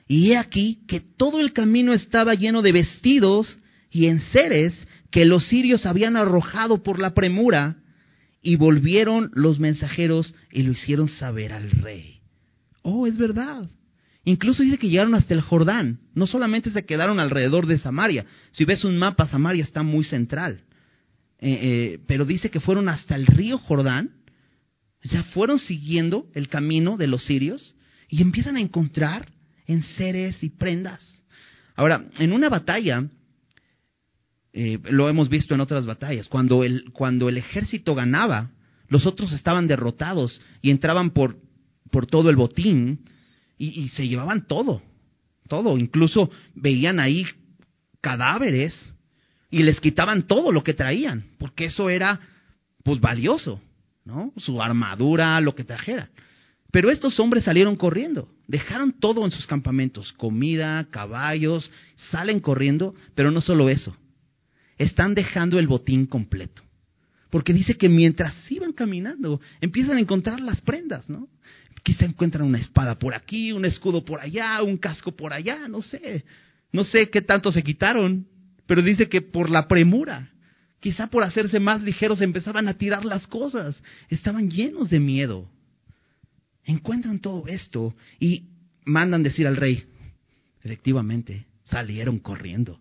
y 0.07 0.31
he 0.31 0.37
aquí 0.37 0.83
que 0.87 0.99
todo 0.99 1.39
el 1.39 1.53
camino 1.53 1.93
estaba 1.93 2.35
lleno 2.35 2.61
de 2.61 2.71
vestidos 2.71 3.57
y 3.89 4.07
enseres 4.07 4.73
que 5.11 5.25
los 5.25 5.47
sirios 5.47 5.85
habían 5.85 6.17
arrojado 6.17 6.83
por 6.83 6.99
la 6.99 7.13
premura, 7.13 7.77
y 8.41 8.57
volvieron 8.57 9.31
los 9.33 9.59
mensajeros 9.59 10.35
y 10.51 10.61
lo 10.61 10.73
hicieron 10.73 11.07
saber 11.07 11.51
al 11.51 11.71
rey. 11.71 12.14
Oh, 12.87 13.07
es 13.07 13.17
verdad. 13.17 13.67
Incluso 14.25 14.61
dice 14.61 14.77
que 14.77 14.89
llegaron 14.89 15.15
hasta 15.15 15.33
el 15.33 15.41
Jordán. 15.41 16.01
No 16.13 16.27
solamente 16.27 16.69
se 16.69 16.85
quedaron 16.85 17.19
alrededor 17.19 17.65
de 17.65 17.79
Samaria. 17.79 18.27
Si 18.51 18.63
ves 18.63 18.83
un 18.83 18.95
mapa, 18.95 19.27
Samaria 19.27 19.63
está 19.63 19.81
muy 19.81 20.03
central. 20.03 20.61
Eh, 21.39 21.59
eh, 21.61 21.99
pero 22.05 22.25
dice 22.25 22.51
que 22.51 22.59
fueron 22.59 22.87
hasta 22.87 23.15
el 23.15 23.25
río 23.25 23.57
Jordán. 23.57 24.11
Ya 25.01 25.23
fueron 25.23 25.57
siguiendo 25.57 26.27
el 26.35 26.47
camino 26.47 26.95
de 26.95 27.07
los 27.07 27.25
sirios 27.25 27.75
y 28.07 28.21
empiezan 28.21 28.55
a 28.57 28.61
encontrar 28.61 29.31
en 29.65 29.81
seres 29.81 30.43
y 30.43 30.49
prendas. 30.49 31.23
Ahora, 31.75 32.05
en 32.19 32.33
una 32.33 32.49
batalla, 32.49 33.03
eh, 34.53 34.77
lo 34.91 35.09
hemos 35.09 35.27
visto 35.27 35.55
en 35.55 35.61
otras 35.61 35.87
batallas, 35.87 36.27
cuando 36.27 36.63
el, 36.63 36.91
cuando 36.93 37.29
el 37.29 37.37
ejército 37.37 37.95
ganaba, 37.95 38.51
los 38.89 39.07
otros 39.07 39.31
estaban 39.33 39.67
derrotados 39.67 40.39
y 40.61 40.69
entraban 40.69 41.09
por, 41.09 41.39
por 41.95 42.07
todo 42.07 42.29
el 42.29 42.35
botín 42.35 43.05
y, 43.57 43.87
se 43.95 44.05
llevaban 44.05 44.47
todo, 44.47 44.81
todo. 45.47 45.77
Incluso 45.77 46.29
veían 46.53 46.99
ahí 46.99 47.25
cadáveres 48.01 48.93
y 49.49 49.63
les 49.63 49.79
quitaban 49.79 50.23
todo 50.23 50.51
lo 50.51 50.61
que 50.61 50.73
traían, 50.73 51.23
porque 51.37 51.67
eso 51.67 51.89
era 51.89 52.19
pues 52.83 52.99
valioso, 52.99 53.61
¿no? 54.03 54.33
Su 54.35 54.61
armadura, 54.61 55.39
lo 55.39 55.55
que 55.55 55.63
trajera. 55.63 56.09
Pero 56.69 56.91
estos 56.91 57.17
hombres 57.21 57.45
salieron 57.45 57.77
corriendo, 57.77 58.27
dejaron 58.45 58.91
todo 58.99 59.23
en 59.23 59.31
sus 59.31 59.47
campamentos, 59.47 60.11
comida, 60.11 60.89
caballos, 60.91 61.71
salen 62.11 62.41
corriendo, 62.41 62.93
pero 63.15 63.31
no 63.31 63.39
solo 63.39 63.69
eso, 63.69 63.95
están 64.77 65.13
dejando 65.13 65.59
el 65.59 65.67
botín 65.67 66.07
completo. 66.07 66.61
Porque 67.29 67.53
dice 67.53 67.75
que 67.77 67.87
mientras 67.87 68.33
iban 68.51 68.73
caminando, 68.73 69.39
empiezan 69.61 69.95
a 69.95 70.01
encontrar 70.01 70.41
las 70.41 70.59
prendas, 70.59 71.09
¿no? 71.09 71.29
Quizá 71.85 72.05
encuentran 72.05 72.47
una 72.47 72.57
espada 72.57 72.97
por 72.97 73.13
aquí, 73.13 73.51
un 73.51 73.63
escudo 73.63 74.03
por 74.03 74.19
allá, 74.19 74.63
un 74.63 74.75
casco 74.75 75.15
por 75.15 75.33
allá, 75.33 75.67
no 75.67 75.83
sé. 75.83 76.25
No 76.71 76.83
sé 76.83 77.11
qué 77.11 77.21
tanto 77.21 77.51
se 77.51 77.61
quitaron, 77.61 78.25
pero 78.65 78.81
dice 78.81 79.07
que 79.07 79.21
por 79.21 79.51
la 79.51 79.67
premura, 79.67 80.31
quizá 80.79 81.05
por 81.11 81.21
hacerse 81.21 81.59
más 81.59 81.83
ligeros 81.83 82.21
empezaban 82.21 82.67
a 82.67 82.73
tirar 82.73 83.05
las 83.05 83.27
cosas. 83.27 83.83
Estaban 84.09 84.49
llenos 84.49 84.89
de 84.89 84.99
miedo. 84.99 85.47
Encuentran 86.63 87.19
todo 87.19 87.45
esto 87.45 87.95
y 88.19 88.47
mandan 88.83 89.21
decir 89.21 89.45
al 89.45 89.55
rey, 89.55 89.85
efectivamente, 90.63 91.45
salieron 91.65 92.17
corriendo. 92.17 92.79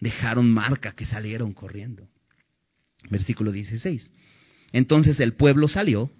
Dejaron 0.00 0.50
marca 0.50 0.92
que 0.92 1.04
salieron 1.04 1.52
corriendo. 1.52 2.08
Versículo 3.10 3.52
16. 3.52 4.10
Entonces 4.72 5.20
el 5.20 5.34
pueblo 5.34 5.68
salió 5.68 6.10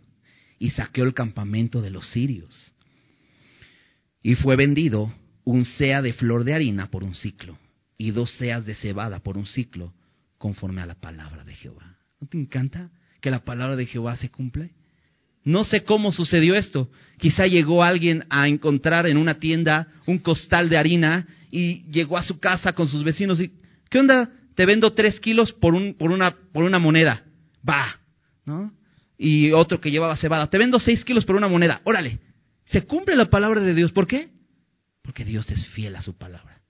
y 0.62 0.70
saqueó 0.70 1.02
el 1.02 1.12
campamento 1.12 1.82
de 1.82 1.90
los 1.90 2.06
sirios. 2.10 2.72
Y 4.22 4.36
fue 4.36 4.54
vendido 4.54 5.12
un 5.42 5.64
sea 5.64 6.00
de 6.02 6.12
flor 6.12 6.44
de 6.44 6.54
harina 6.54 6.88
por 6.88 7.02
un 7.02 7.16
ciclo 7.16 7.58
y 7.98 8.12
dos 8.12 8.30
seas 8.38 8.64
de 8.64 8.76
cebada 8.76 9.18
por 9.18 9.36
un 9.36 9.44
ciclo, 9.44 9.92
conforme 10.38 10.80
a 10.80 10.86
la 10.86 10.94
palabra 10.94 11.42
de 11.42 11.52
Jehová. 11.54 11.96
¿No 12.20 12.28
te 12.28 12.38
encanta 12.38 12.90
que 13.20 13.32
la 13.32 13.44
palabra 13.44 13.74
de 13.74 13.86
Jehová 13.86 14.14
se 14.14 14.30
cumple? 14.30 14.70
No 15.42 15.64
sé 15.64 15.82
cómo 15.82 16.12
sucedió 16.12 16.54
esto. 16.54 16.88
Quizá 17.18 17.48
llegó 17.48 17.82
alguien 17.82 18.24
a 18.30 18.46
encontrar 18.46 19.08
en 19.08 19.16
una 19.16 19.40
tienda 19.40 19.88
un 20.06 20.18
costal 20.18 20.68
de 20.68 20.78
harina 20.78 21.26
y 21.50 21.90
llegó 21.90 22.16
a 22.16 22.22
su 22.22 22.38
casa 22.38 22.72
con 22.72 22.86
sus 22.86 23.02
vecinos 23.02 23.40
y, 23.40 23.50
¿qué 23.90 23.98
onda? 23.98 24.30
Te 24.54 24.64
vendo 24.64 24.92
tres 24.92 25.18
kilos 25.18 25.52
por, 25.52 25.74
un, 25.74 25.94
por, 25.94 26.12
una, 26.12 26.36
por 26.52 26.62
una 26.62 26.78
moneda. 26.78 27.24
Va, 27.68 27.98
¿no? 28.44 28.72
Y 29.24 29.52
otro 29.52 29.80
que 29.80 29.92
llevaba 29.92 30.16
cebada, 30.16 30.50
te 30.50 30.58
vendo 30.58 30.80
seis 30.80 31.04
kilos 31.04 31.24
por 31.24 31.36
una 31.36 31.46
moneda. 31.46 31.80
Órale, 31.84 32.18
se 32.64 32.82
cumple 32.82 33.14
la 33.14 33.30
palabra 33.30 33.60
de 33.60 33.72
Dios. 33.72 33.92
¿Por 33.92 34.08
qué? 34.08 34.30
Porque 35.00 35.24
Dios 35.24 35.48
es 35.52 35.64
fiel 35.68 35.94
a 35.94 36.02
su 36.02 36.18
palabra. 36.18 36.60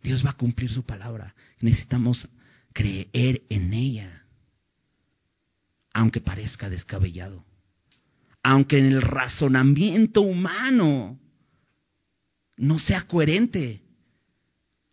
Dios 0.00 0.24
va 0.24 0.30
a 0.30 0.36
cumplir 0.36 0.70
su 0.70 0.84
palabra. 0.84 1.34
Necesitamos 1.58 2.28
creer 2.72 3.42
en 3.48 3.74
ella, 3.74 4.22
aunque 5.92 6.20
parezca 6.20 6.70
descabellado, 6.70 7.44
aunque 8.44 8.78
en 8.78 8.86
el 8.86 9.02
razonamiento 9.02 10.20
humano 10.20 11.18
no 12.58 12.78
sea 12.78 13.08
coherente, 13.08 13.82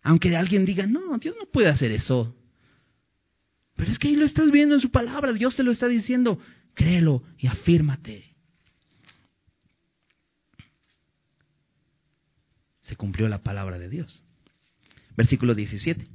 aunque 0.02 0.36
alguien 0.36 0.66
diga, 0.66 0.88
no, 0.88 1.20
Dios 1.20 1.36
no 1.40 1.46
puede 1.52 1.70
hacer 1.70 1.92
eso. 1.92 2.36
Pero 3.76 3.92
es 3.92 4.00
que 4.00 4.08
ahí 4.08 4.16
lo 4.16 4.26
estás 4.26 4.50
viendo 4.50 4.74
en 4.74 4.82
su 4.82 4.90
palabra, 4.90 5.34
Dios 5.34 5.56
te 5.56 5.62
lo 5.62 5.70
está 5.70 5.88
diciendo, 5.88 6.42
créelo 6.80 7.23
y 7.38 7.47
afírmate. 7.47 8.30
se 12.89 12.95
cumplió 12.95 13.30
la 13.30 13.43
palabra 13.43 13.77
de 13.77 13.88
Dios. 13.88 14.23
Versículo 15.15 15.53
17. 15.53 16.07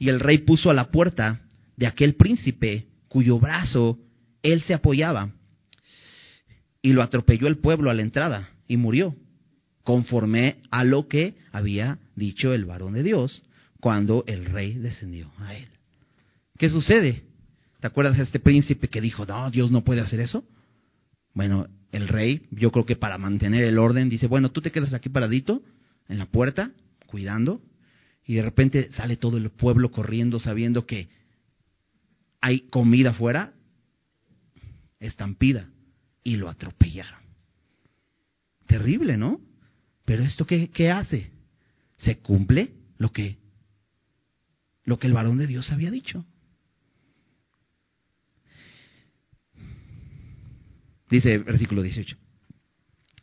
Y 0.00 0.08
el 0.08 0.18
rey 0.18 0.38
puso 0.38 0.68
a 0.68 0.74
la 0.74 0.90
puerta 0.90 1.42
de 1.76 1.86
aquel 1.86 2.16
príncipe 2.16 2.88
cuyo 3.06 3.38
brazo 3.38 4.00
él 4.42 4.62
se 4.62 4.74
apoyaba, 4.74 5.30
y 6.82 6.92
lo 6.92 7.02
atropelló 7.02 7.46
el 7.46 7.58
pueblo 7.58 7.88
a 7.88 7.94
la 7.94 8.02
entrada, 8.02 8.50
y 8.66 8.76
murió, 8.76 9.14
conforme 9.84 10.56
a 10.72 10.82
lo 10.82 11.06
que 11.06 11.36
había 11.52 11.98
dicho 12.16 12.52
el 12.52 12.64
varón 12.64 12.94
de 12.94 13.04
Dios 13.04 13.42
cuando 13.78 14.24
el 14.26 14.46
rey 14.46 14.74
descendió 14.74 15.30
a 15.38 15.54
él. 15.54 15.68
¿Qué 16.58 16.68
sucede? 16.68 17.22
¿Te 17.82 17.88
acuerdas 17.88 18.16
de 18.16 18.22
este 18.22 18.38
príncipe 18.38 18.86
que 18.86 19.00
dijo, 19.00 19.26
no, 19.26 19.50
Dios 19.50 19.72
no 19.72 19.82
puede 19.82 20.02
hacer 20.02 20.20
eso? 20.20 20.44
Bueno, 21.34 21.66
el 21.90 22.06
rey, 22.06 22.46
yo 22.52 22.70
creo 22.70 22.86
que 22.86 22.94
para 22.94 23.18
mantener 23.18 23.64
el 23.64 23.76
orden, 23.76 24.08
dice, 24.08 24.28
bueno, 24.28 24.52
tú 24.52 24.60
te 24.60 24.70
quedas 24.70 24.94
aquí 24.94 25.08
paradito 25.08 25.64
en 26.08 26.18
la 26.18 26.26
puerta, 26.26 26.70
cuidando, 27.06 27.60
y 28.24 28.34
de 28.34 28.42
repente 28.42 28.92
sale 28.92 29.16
todo 29.16 29.36
el 29.36 29.50
pueblo 29.50 29.90
corriendo 29.90 30.38
sabiendo 30.38 30.86
que 30.86 31.08
hay 32.40 32.68
comida 32.68 33.10
afuera, 33.10 33.52
estampida, 35.00 35.68
y 36.22 36.36
lo 36.36 36.48
atropellaron. 36.48 37.18
Terrible, 38.68 39.16
¿no? 39.16 39.40
Pero 40.04 40.22
esto 40.22 40.46
qué, 40.46 40.70
qué 40.70 40.92
hace? 40.92 41.32
Se 41.96 42.18
cumple 42.18 42.74
lo 42.98 43.10
que 43.10 43.38
lo 44.84 45.00
que 45.00 45.08
el 45.08 45.14
varón 45.14 45.38
de 45.38 45.48
Dios 45.48 45.72
había 45.72 45.90
dicho. 45.90 46.24
Dice 51.12 51.36
versículo 51.36 51.82
18. 51.82 52.16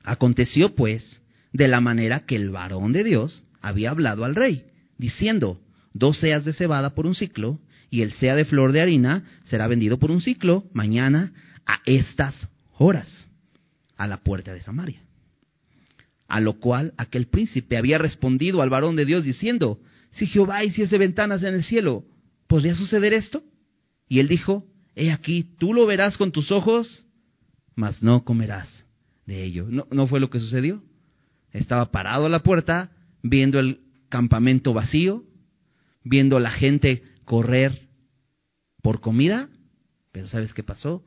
Aconteció 0.04 0.76
pues 0.76 1.24
de 1.54 1.68
la 1.68 1.82
manera 1.82 2.28
que 2.28 2.36
el 2.36 2.52
varón 2.52 2.94
de 2.94 3.04
Dios 3.04 3.44
había 3.62 3.90
hablado 3.90 4.26
al 4.26 4.36
rey, 4.36 4.66
diciendo, 5.00 5.60
dos 5.92 6.20
seas 6.20 6.46
de 6.46 6.54
cebada 6.54 6.94
por 6.94 7.08
un 7.08 7.16
ciclo, 7.16 7.60
y 7.90 8.04
el 8.04 8.14
sea 8.14 8.36
de 8.36 8.46
flor 8.46 8.74
de 8.74 8.82
harina 8.82 9.24
será 9.46 9.68
vendido 9.68 9.98
por 9.98 10.12
un 10.12 10.22
ciclo 10.22 10.66
mañana 10.72 11.34
a 11.66 11.82
estas 11.88 12.48
horas, 12.78 13.28
a 13.98 14.06
la 14.06 14.18
puerta 14.18 14.54
de 14.54 14.62
Samaria. 14.62 15.02
A 16.28 16.42
lo 16.42 16.60
cual 16.60 16.94
aquel 16.96 17.26
príncipe 17.26 17.76
había 17.76 17.98
respondido 17.98 18.62
al 18.62 18.70
varón 18.70 18.98
de 18.98 19.06
Dios 19.06 19.24
diciendo, 19.24 19.80
si 20.12 20.28
Jehová 20.28 20.64
hiciese 20.64 21.00
ventanas 21.00 21.42
en 21.42 21.56
el 21.56 21.64
cielo, 21.64 22.06
¿podría 22.46 22.76
suceder 22.76 23.14
esto? 23.14 23.42
Y 24.08 24.20
él 24.20 24.28
dijo, 24.28 24.68
he 24.96 25.12
aquí, 25.12 25.56
tú 25.58 25.74
lo 25.74 25.88
verás 25.88 26.20
con 26.20 26.32
tus 26.32 26.52
ojos, 26.52 27.08
mas 27.80 28.04
no 28.04 28.26
comerás 28.26 28.86
de 29.26 29.42
ello. 29.42 29.66
¿No, 29.70 29.88
no 29.90 30.06
fue 30.06 30.20
lo 30.20 30.30
que 30.30 30.40
sucedió? 30.40 30.84
Estaba 31.54 31.92
parado 31.92 32.26
a 32.26 32.30
la 32.30 32.44
puerta, 32.44 32.92
viendo 33.24 33.58
el 33.58 33.80
campamento 34.10 34.74
vacío, 34.74 35.24
viendo 36.04 36.40
la 36.40 36.52
gente 36.52 37.04
correr 37.24 37.88
por 38.82 39.00
comida, 39.00 39.50
pero 40.12 40.28
¿sabes 40.28 40.54
qué 40.54 40.62
pasó? 40.62 41.06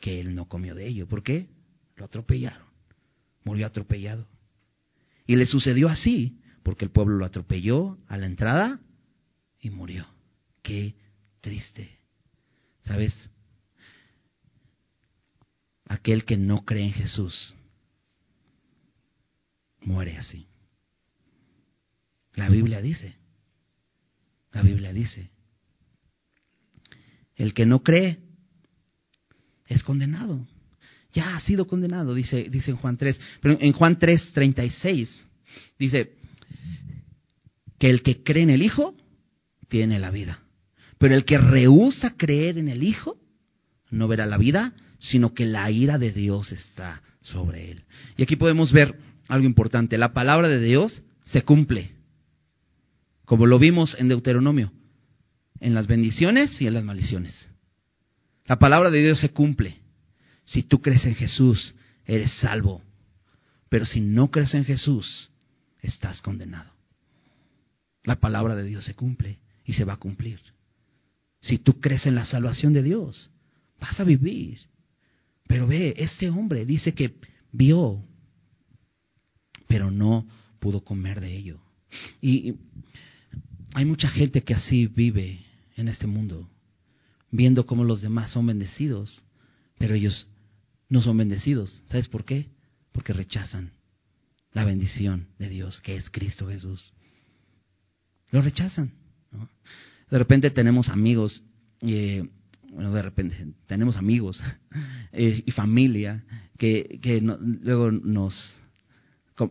Que 0.00 0.18
él 0.18 0.34
no 0.34 0.46
comió 0.48 0.74
de 0.74 0.88
ello. 0.88 1.06
¿Por 1.06 1.22
qué? 1.22 1.48
Lo 1.94 2.06
atropellaron. 2.06 2.66
Murió 3.44 3.66
atropellado. 3.66 4.26
Y 5.24 5.36
le 5.36 5.46
sucedió 5.46 5.88
así, 5.88 6.40
porque 6.64 6.84
el 6.84 6.90
pueblo 6.90 7.16
lo 7.16 7.24
atropelló 7.26 7.96
a 8.08 8.18
la 8.18 8.26
entrada 8.26 8.80
y 9.60 9.70
murió. 9.70 10.04
Qué 10.62 10.96
triste. 11.40 11.88
¿Sabes? 12.82 13.14
Aquel 15.88 16.24
que 16.24 16.36
no 16.36 16.64
cree 16.64 16.84
en 16.84 16.92
Jesús 16.92 17.56
muere 19.80 20.16
así. 20.18 20.46
La 22.34 22.48
Biblia 22.48 22.80
dice, 22.80 23.16
la 24.52 24.62
Biblia 24.62 24.92
dice, 24.92 25.30
el 27.36 27.54
que 27.54 27.66
no 27.66 27.82
cree 27.82 28.18
es 29.66 29.82
condenado. 29.82 30.46
Ya 31.12 31.36
ha 31.36 31.40
sido 31.40 31.66
condenado, 31.66 32.14
dice, 32.14 32.48
dice 32.50 32.70
en 32.70 32.76
Juan 32.76 32.96
3. 32.96 33.18
Pero 33.40 33.58
en 33.60 33.72
Juan 33.72 33.98
3, 33.98 34.32
36, 34.32 35.24
dice 35.78 36.12
que 37.78 37.88
el 37.88 38.02
que 38.02 38.22
cree 38.22 38.42
en 38.42 38.50
el 38.50 38.62
Hijo 38.62 38.94
tiene 39.68 39.98
la 39.98 40.10
vida. 40.10 40.42
Pero 40.98 41.14
el 41.14 41.24
que 41.24 41.38
rehúsa 41.38 42.14
creer 42.16 42.58
en 42.58 42.68
el 42.68 42.82
Hijo 42.82 43.16
no 43.90 44.08
verá 44.08 44.26
la 44.26 44.36
vida, 44.36 44.74
sino 44.98 45.34
que 45.34 45.46
la 45.46 45.70
ira 45.70 45.98
de 45.98 46.12
Dios 46.12 46.52
está 46.52 47.02
sobre 47.22 47.70
él. 47.70 47.84
Y 48.16 48.22
aquí 48.22 48.36
podemos 48.36 48.72
ver 48.72 48.98
algo 49.28 49.46
importante. 49.46 49.98
La 49.98 50.12
palabra 50.12 50.48
de 50.48 50.60
Dios 50.60 51.02
se 51.24 51.42
cumple, 51.42 51.92
como 53.24 53.46
lo 53.46 53.58
vimos 53.58 53.96
en 53.98 54.08
Deuteronomio, 54.08 54.72
en 55.60 55.74
las 55.74 55.86
bendiciones 55.86 56.60
y 56.60 56.66
en 56.66 56.74
las 56.74 56.84
maldiciones. 56.84 57.48
La 58.46 58.58
palabra 58.58 58.90
de 58.90 59.02
Dios 59.02 59.20
se 59.20 59.30
cumple. 59.30 59.76
Si 60.44 60.62
tú 60.62 60.80
crees 60.80 61.04
en 61.04 61.14
Jesús, 61.14 61.74
eres 62.06 62.32
salvo. 62.40 62.82
Pero 63.68 63.84
si 63.84 64.00
no 64.00 64.30
crees 64.30 64.54
en 64.54 64.64
Jesús, 64.64 65.30
estás 65.82 66.22
condenado. 66.22 66.72
La 68.04 68.16
palabra 68.16 68.56
de 68.56 68.64
Dios 68.64 68.84
se 68.84 68.94
cumple 68.94 69.38
y 69.66 69.74
se 69.74 69.84
va 69.84 69.94
a 69.94 69.98
cumplir. 69.98 70.40
Si 71.42 71.58
tú 71.58 71.78
crees 71.80 72.06
en 72.06 72.14
la 72.14 72.24
salvación 72.24 72.72
de 72.72 72.82
Dios, 72.82 73.30
vas 73.78 74.00
a 74.00 74.04
vivir. 74.04 74.58
Pero 75.48 75.66
ve, 75.66 75.94
este 75.96 76.30
hombre 76.30 76.64
dice 76.64 76.94
que 76.94 77.16
vio 77.50 78.04
pero 79.68 79.90
no 79.92 80.26
pudo 80.58 80.80
comer 80.80 81.20
de 81.20 81.36
ello. 81.36 81.60
Y 82.20 82.56
hay 83.74 83.84
mucha 83.84 84.08
gente 84.08 84.42
que 84.42 84.54
así 84.54 84.88
vive 84.88 85.44
en 85.76 85.86
este 85.86 86.08
mundo, 86.08 86.50
viendo 87.30 87.66
cómo 87.66 87.84
los 87.84 88.00
demás 88.00 88.32
son 88.32 88.46
bendecidos, 88.46 89.24
pero 89.78 89.94
ellos 89.94 90.26
no 90.88 91.02
son 91.02 91.18
bendecidos. 91.18 91.82
¿Sabes 91.88 92.08
por 92.08 92.24
qué? 92.24 92.48
Porque 92.90 93.12
rechazan 93.12 93.74
la 94.52 94.64
bendición 94.64 95.28
de 95.38 95.50
Dios, 95.50 95.80
que 95.82 95.96
es 95.96 96.10
Cristo 96.10 96.48
Jesús. 96.48 96.94
Lo 98.30 98.40
rechazan. 98.40 98.92
De 100.10 100.18
repente 100.18 100.50
tenemos 100.50 100.88
amigos, 100.88 101.42
eh, 101.82 102.26
bueno, 102.70 102.92
de 102.92 103.02
repente 103.02 103.46
tenemos 103.66 103.96
amigos 103.96 104.40
eh, 105.12 105.42
y 105.44 105.50
familia 105.52 106.24
que, 106.56 106.98
que 107.02 107.20
luego 107.20 107.90
nos, 107.90 108.54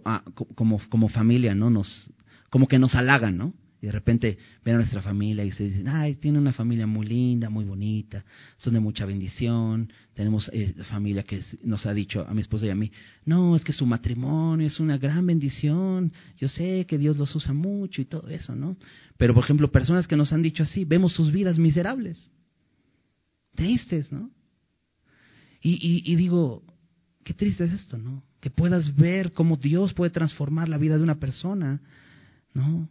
ah, 0.05 0.23
como, 0.55 0.79
como 0.89 1.09
familia, 1.09 1.55
¿no? 1.55 1.69
Nos, 1.69 2.11
como 2.49 2.67
que 2.67 2.79
nos 2.79 2.95
halagan, 2.95 3.37
¿no? 3.37 3.53
Y 3.79 3.85
de 3.85 3.91
repente 3.91 4.39
ven 4.65 4.75
a 4.75 4.77
nuestra 4.79 5.03
familia 5.03 5.45
y 5.45 5.51
se 5.51 5.65
dicen, 5.65 5.87
ay, 5.87 6.15
tiene 6.15 6.39
una 6.39 6.51
familia 6.51 6.87
muy 6.87 7.05
linda, 7.05 7.47
muy 7.49 7.63
bonita, 7.63 8.25
son 8.57 8.73
de 8.73 8.79
mucha 8.79 9.05
bendición. 9.05 9.91
Tenemos 10.15 10.49
eh, 10.51 10.73
familia 10.89 11.21
que 11.21 11.41
nos 11.63 11.85
ha 11.85 11.93
dicho 11.93 12.25
a 12.27 12.33
mi 12.33 12.41
esposa 12.41 12.65
y 12.65 12.69
a 12.71 12.75
mí, 12.75 12.91
no, 13.25 13.55
es 13.55 13.63
que 13.63 13.73
su 13.73 13.85
matrimonio 13.85 14.65
es 14.65 14.79
una 14.79 14.97
gran 14.97 15.27
bendición, 15.27 16.11
yo 16.39 16.47
sé 16.47 16.85
que 16.87 16.97
Dios 16.97 17.17
los 17.17 17.35
usa 17.35 17.53
mucho 17.53 18.01
y 18.01 18.05
todo 18.05 18.27
eso, 18.29 18.55
¿no? 18.55 18.77
Pero, 19.15 19.35
por 19.35 19.43
ejemplo, 19.43 19.71
personas 19.71 20.07
que 20.07 20.15
nos 20.15 20.33
han 20.33 20.41
dicho 20.41 20.63
así, 20.63 20.83
vemos 20.83 21.13
sus 21.13 21.31
vidas 21.31 21.59
miserables, 21.59 22.31
tristes, 23.57 24.11
¿no? 24.13 24.31
Y, 25.61 26.15
digo, 26.15 26.63
qué 27.25 27.33
triste 27.33 27.65
es 27.65 27.73
esto, 27.73 27.97
¿no? 27.97 28.23
Que 28.39 28.49
puedas 28.49 28.95
ver 28.95 29.33
cómo 29.33 29.57
Dios 29.57 29.93
puede 29.93 30.11
transformar 30.11 30.69
la 30.69 30.77
vida 30.77 30.95
de 30.95 31.03
una 31.03 31.19
persona 31.19 31.81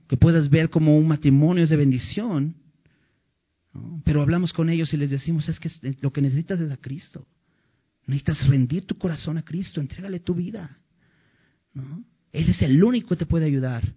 que 0.08 0.16
puedas 0.16 0.50
ver 0.50 0.70
como 0.70 0.96
un 0.96 1.08
matrimonio 1.08 1.64
es 1.64 1.70
de 1.70 1.76
bendición. 1.76 2.54
Pero 4.04 4.22
hablamos 4.22 4.52
con 4.52 4.68
ellos 4.68 4.92
y 4.92 4.96
les 4.96 5.10
decimos, 5.10 5.48
es 5.48 5.58
que 5.58 5.70
lo 6.00 6.12
que 6.12 6.22
necesitas 6.22 6.60
es 6.60 6.70
a 6.70 6.76
Cristo. 6.76 7.26
Necesitas 8.06 8.46
rendir 8.46 8.84
tu 8.84 8.96
corazón 8.96 9.38
a 9.38 9.42
Cristo, 9.42 9.80
entrégale 9.80 10.20
tu 10.20 10.34
vida. 10.34 10.78
Él 12.32 12.48
es 12.48 12.62
el 12.62 12.82
único 12.82 13.08
que 13.08 13.16
te 13.16 13.26
puede 13.26 13.46
ayudar. 13.46 13.94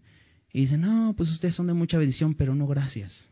Y 0.51 0.61
dicen, 0.61 0.81
no, 0.81 1.13
pues 1.15 1.29
ustedes 1.31 1.55
son 1.55 1.67
de 1.67 1.73
mucha 1.73 1.97
bendición, 1.97 2.33
pero 2.33 2.55
no 2.55 2.65
gracias. 2.67 3.28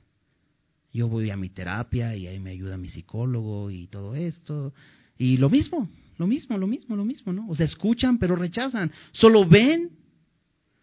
Yo 0.93 1.07
voy 1.07 1.29
a 1.29 1.37
mi 1.37 1.49
terapia 1.49 2.15
y 2.15 2.27
ahí 2.27 2.39
me 2.39 2.51
ayuda 2.51 2.77
mi 2.77 2.89
psicólogo 2.89 3.69
y 3.69 3.87
todo 3.87 4.15
esto. 4.15 4.73
Y 5.17 5.37
lo 5.37 5.49
mismo, 5.49 5.89
lo 6.17 6.27
mismo, 6.27 6.57
lo 6.57 6.67
mismo, 6.67 6.95
lo 6.95 7.05
mismo, 7.05 7.33
¿no? 7.33 7.47
O 7.49 7.55
sea, 7.55 7.65
escuchan 7.65 8.17
pero 8.17 8.35
rechazan. 8.35 8.91
Solo 9.11 9.47
ven, 9.47 9.91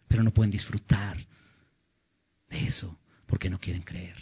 pero 0.07 0.23
no 0.23 0.31
pueden 0.31 0.51
disfrutar 0.51 1.17
de 2.49 2.67
eso, 2.67 2.97
porque 3.25 3.49
no 3.49 3.59
quieren 3.59 3.81
creer. 3.81 4.15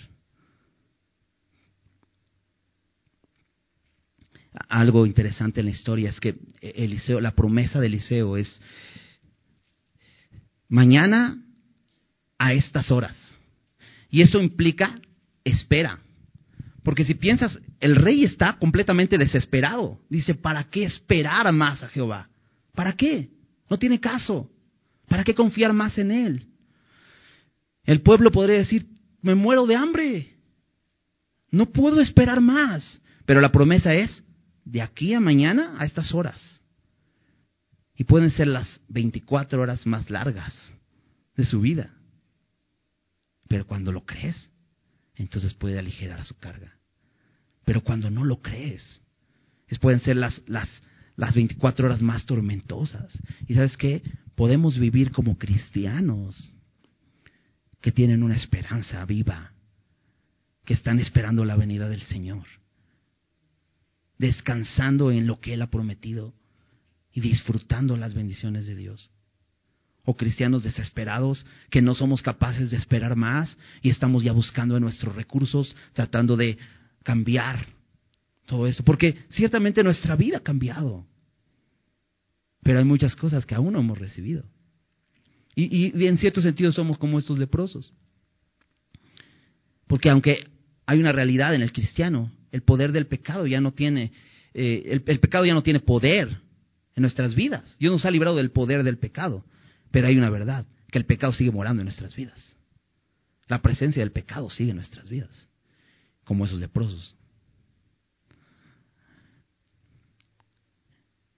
Algo 4.69 5.05
interesante 5.05 5.61
en 5.61 5.65
la 5.65 5.71
historia 5.71 6.09
es 6.09 6.19
que 6.19 6.35
Eliseo, 6.61 7.19
la 7.19 7.31
promesa 7.31 7.79
de 7.79 7.87
Eliseo 7.87 8.37
es 8.37 8.61
mañana 10.67 11.43
a 12.37 12.53
estas 12.53 12.91
horas. 12.91 13.15
Y 14.09 14.21
eso 14.21 14.39
implica 14.39 14.99
espera. 15.43 15.99
Porque 16.83 17.05
si 17.05 17.13
piensas, 17.13 17.59
el 17.79 17.95
rey 17.95 18.23
está 18.23 18.57
completamente 18.59 19.17
desesperado. 19.17 19.99
Dice, 20.09 20.35
¿para 20.35 20.65
qué 20.65 20.83
esperar 20.83 21.51
más 21.53 21.81
a 21.81 21.87
Jehová? 21.87 22.29
¿Para 22.73 22.93
qué? 22.93 23.29
No 23.69 23.77
tiene 23.77 23.99
caso. 23.99 24.49
¿Para 25.07 25.23
qué 25.23 25.33
confiar 25.33 25.73
más 25.73 25.97
en 25.97 26.11
él? 26.11 26.47
El 27.85 28.01
pueblo 28.01 28.31
podría 28.31 28.57
decir, 28.57 28.87
me 29.21 29.35
muero 29.35 29.65
de 29.65 29.75
hambre. 29.75 30.35
No 31.51 31.67
puedo 31.67 32.01
esperar 32.01 32.41
más. 32.41 33.01
Pero 33.25 33.39
la 33.39 33.51
promesa 33.51 33.93
es, 33.93 34.23
de 34.65 34.81
aquí 34.81 35.13
a 35.13 35.19
mañana 35.19 35.75
a 35.77 35.85
estas 35.85 36.13
horas. 36.13 36.61
Y 37.95 38.03
pueden 38.05 38.31
ser 38.31 38.47
las 38.47 38.81
24 38.89 39.61
horas 39.61 39.85
más 39.85 40.09
largas 40.09 40.53
de 41.37 41.45
su 41.45 41.61
vida. 41.61 41.93
Pero 43.47 43.67
cuando 43.67 43.91
lo 43.91 44.05
crees, 44.05 44.49
entonces 45.15 45.53
puede 45.53 45.79
aligerar 45.79 46.23
su 46.23 46.35
carga. 46.37 46.77
Pero 47.65 47.81
cuando 47.81 48.09
no 48.09 48.25
lo 48.25 48.41
crees, 48.41 49.01
es, 49.67 49.79
pueden 49.79 49.99
ser 49.99 50.17
las, 50.17 50.41
las, 50.47 50.69
las 51.15 51.35
24 51.35 51.85
horas 51.85 52.01
más 52.01 52.25
tormentosas. 52.25 53.17
Y 53.47 53.53
sabes 53.55 53.77
qué? 53.77 54.01
Podemos 54.35 54.77
vivir 54.77 55.11
como 55.11 55.37
cristianos 55.37 56.53
que 57.81 57.91
tienen 57.91 58.23
una 58.23 58.35
esperanza 58.35 59.05
viva, 59.05 59.51
que 60.65 60.73
están 60.73 60.99
esperando 60.99 61.45
la 61.45 61.55
venida 61.55 61.89
del 61.89 62.01
Señor, 62.03 62.45
descansando 64.17 65.11
en 65.11 65.27
lo 65.27 65.39
que 65.39 65.53
Él 65.53 65.61
ha 65.61 65.69
prometido 65.69 66.33
y 67.11 67.21
disfrutando 67.21 67.97
las 67.97 68.13
bendiciones 68.13 68.65
de 68.65 68.75
Dios. 68.75 69.11
O 70.05 70.15
cristianos 70.17 70.63
desesperados 70.63 71.45
que 71.69 71.81
no 71.81 71.95
somos 71.95 72.21
capaces 72.21 72.71
de 72.71 72.77
esperar 72.77 73.15
más 73.15 73.57
y 73.81 73.89
estamos 73.89 74.23
ya 74.23 74.33
buscando 74.33 74.75
en 74.75 74.83
nuestros 74.83 75.15
recursos, 75.15 75.75
tratando 75.93 76.35
de 76.35 76.57
cambiar 77.03 77.65
todo 78.45 78.67
esto. 78.67 78.83
Porque 78.83 79.15
ciertamente 79.29 79.83
nuestra 79.83 80.15
vida 80.15 80.37
ha 80.37 80.43
cambiado. 80.43 81.05
Pero 82.63 82.79
hay 82.79 82.85
muchas 82.85 83.15
cosas 83.15 83.45
que 83.45 83.55
aún 83.55 83.73
no 83.73 83.79
hemos 83.79 83.97
recibido. 83.97 84.43
Y, 85.55 86.05
en 86.05 86.17
cierto 86.17 86.41
sentido 86.41 86.71
somos 86.71 86.97
como 86.97 87.19
estos 87.19 87.37
leprosos. 87.37 87.93
Porque 89.87 90.09
aunque 90.09 90.47
hay 90.85 90.99
una 90.99 91.11
realidad 91.11 91.53
en 91.53 91.61
el 91.61 91.71
cristiano, 91.71 92.31
el 92.51 92.63
poder 92.63 92.91
del 92.91 93.05
pecado 93.05 93.45
ya 93.45 93.61
no 93.61 93.71
tiene, 93.71 94.11
eh, 94.53 94.83
el, 94.87 95.03
el, 95.05 95.19
pecado 95.19 95.45
ya 95.45 95.53
no 95.53 95.61
tiene 95.61 95.79
poder 95.79 96.39
en 96.95 97.01
nuestras 97.01 97.35
vidas. 97.35 97.77
Dios 97.79 97.91
nos 97.91 98.05
ha 98.05 98.11
librado 98.11 98.37
del 98.37 98.51
poder 98.51 98.83
del 98.83 98.97
pecado. 98.97 99.45
Pero 99.93 100.07
hay 100.07 100.17
una 100.17 100.31
verdad, 100.31 100.65
que 100.89 100.97
el 100.97 101.05
pecado 101.05 101.33
sigue 101.33 101.51
morando 101.51 101.81
en 101.81 101.85
nuestras 101.85 102.15
vidas. 102.15 102.55
La 103.45 103.61
presencia 103.61 104.01
del 104.01 104.11
pecado 104.11 104.49
sigue 104.49 104.71
en 104.71 104.77
nuestras 104.77 105.07
vidas, 105.07 105.47
como 106.23 106.45
esos 106.45 106.59
leprosos. 106.59 107.15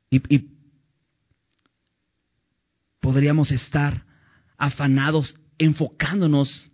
Y, 0.09 0.21
y 0.33 0.51
podríamos 3.01 3.51
estar 3.51 4.05
afanados, 4.57 5.35
enfocándonos 5.57 6.71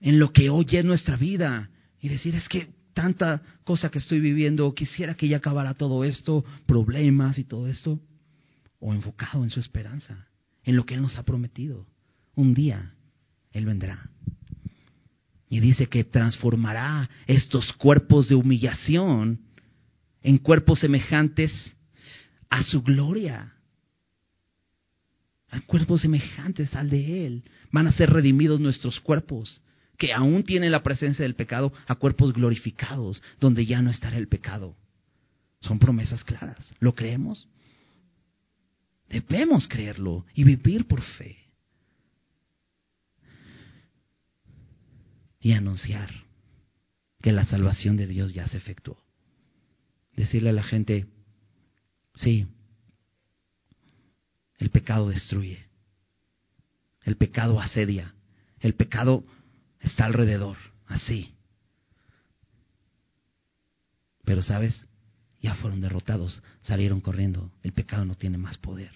en 0.00 0.18
lo 0.18 0.32
que 0.32 0.48
hoy 0.48 0.66
es 0.70 0.84
nuestra 0.86 1.16
vida 1.16 1.68
y 2.00 2.08
decir, 2.08 2.34
es 2.34 2.48
que 2.48 2.70
tanta 2.94 3.42
cosa 3.64 3.90
que 3.90 3.98
estoy 3.98 4.20
viviendo, 4.20 4.74
quisiera 4.74 5.16
que 5.16 5.28
ya 5.28 5.36
acabara 5.36 5.74
todo 5.74 6.02
esto, 6.02 6.46
problemas 6.64 7.38
y 7.38 7.44
todo 7.44 7.68
esto, 7.68 8.00
o 8.84 8.92
enfocado 8.92 9.44
en 9.44 9.48
su 9.48 9.60
esperanza, 9.60 10.28
en 10.62 10.76
lo 10.76 10.84
que 10.84 10.92
Él 10.92 11.00
nos 11.00 11.16
ha 11.16 11.22
prometido. 11.22 11.86
Un 12.34 12.52
día 12.52 12.94
Él 13.50 13.64
vendrá. 13.64 14.10
Y 15.48 15.60
dice 15.60 15.86
que 15.86 16.04
transformará 16.04 17.08
estos 17.26 17.72
cuerpos 17.72 18.28
de 18.28 18.34
humillación 18.34 19.40
en 20.20 20.36
cuerpos 20.36 20.80
semejantes 20.80 21.50
a 22.50 22.62
su 22.62 22.82
gloria 22.82 23.54
cuerpos 25.62 26.02
semejantes 26.02 26.74
al 26.74 26.90
de 26.90 27.26
Él. 27.26 27.44
Van 27.70 27.86
a 27.86 27.92
ser 27.92 28.10
redimidos 28.10 28.60
nuestros 28.60 29.00
cuerpos, 29.00 29.62
que 29.98 30.12
aún 30.12 30.42
tienen 30.44 30.72
la 30.72 30.82
presencia 30.82 31.22
del 31.22 31.34
pecado, 31.34 31.72
a 31.86 31.94
cuerpos 31.94 32.32
glorificados, 32.32 33.22
donde 33.40 33.66
ya 33.66 33.80
no 33.80 33.90
estará 33.90 34.16
el 34.16 34.28
pecado. 34.28 34.76
Son 35.60 35.78
promesas 35.78 36.24
claras. 36.24 36.74
¿Lo 36.80 36.94
creemos? 36.94 37.48
Debemos 39.08 39.68
creerlo 39.68 40.24
y 40.34 40.44
vivir 40.44 40.86
por 40.86 41.02
fe. 41.02 41.38
Y 45.40 45.52
anunciar 45.52 46.10
que 47.20 47.32
la 47.32 47.44
salvación 47.44 47.96
de 47.96 48.06
Dios 48.06 48.34
ya 48.34 48.48
se 48.48 48.56
efectuó. 48.56 48.98
Decirle 50.16 50.50
a 50.50 50.54
la 50.54 50.62
gente, 50.62 51.06
sí, 52.14 52.46
el 54.58 54.70
pecado 54.70 55.08
destruye. 55.08 55.64
El 57.02 57.16
pecado 57.16 57.60
asedia. 57.60 58.14
El 58.60 58.74
pecado 58.74 59.24
está 59.80 60.06
alrededor, 60.06 60.56
así. 60.86 61.34
Pero 64.24 64.42
sabes, 64.42 64.88
ya 65.44 65.54
fueron 65.56 65.82
derrotados, 65.82 66.42
salieron 66.62 67.02
corriendo. 67.02 67.52
El 67.62 67.72
pecado 67.72 68.06
no 68.06 68.14
tiene 68.14 68.38
más 68.38 68.56
poder. 68.56 68.90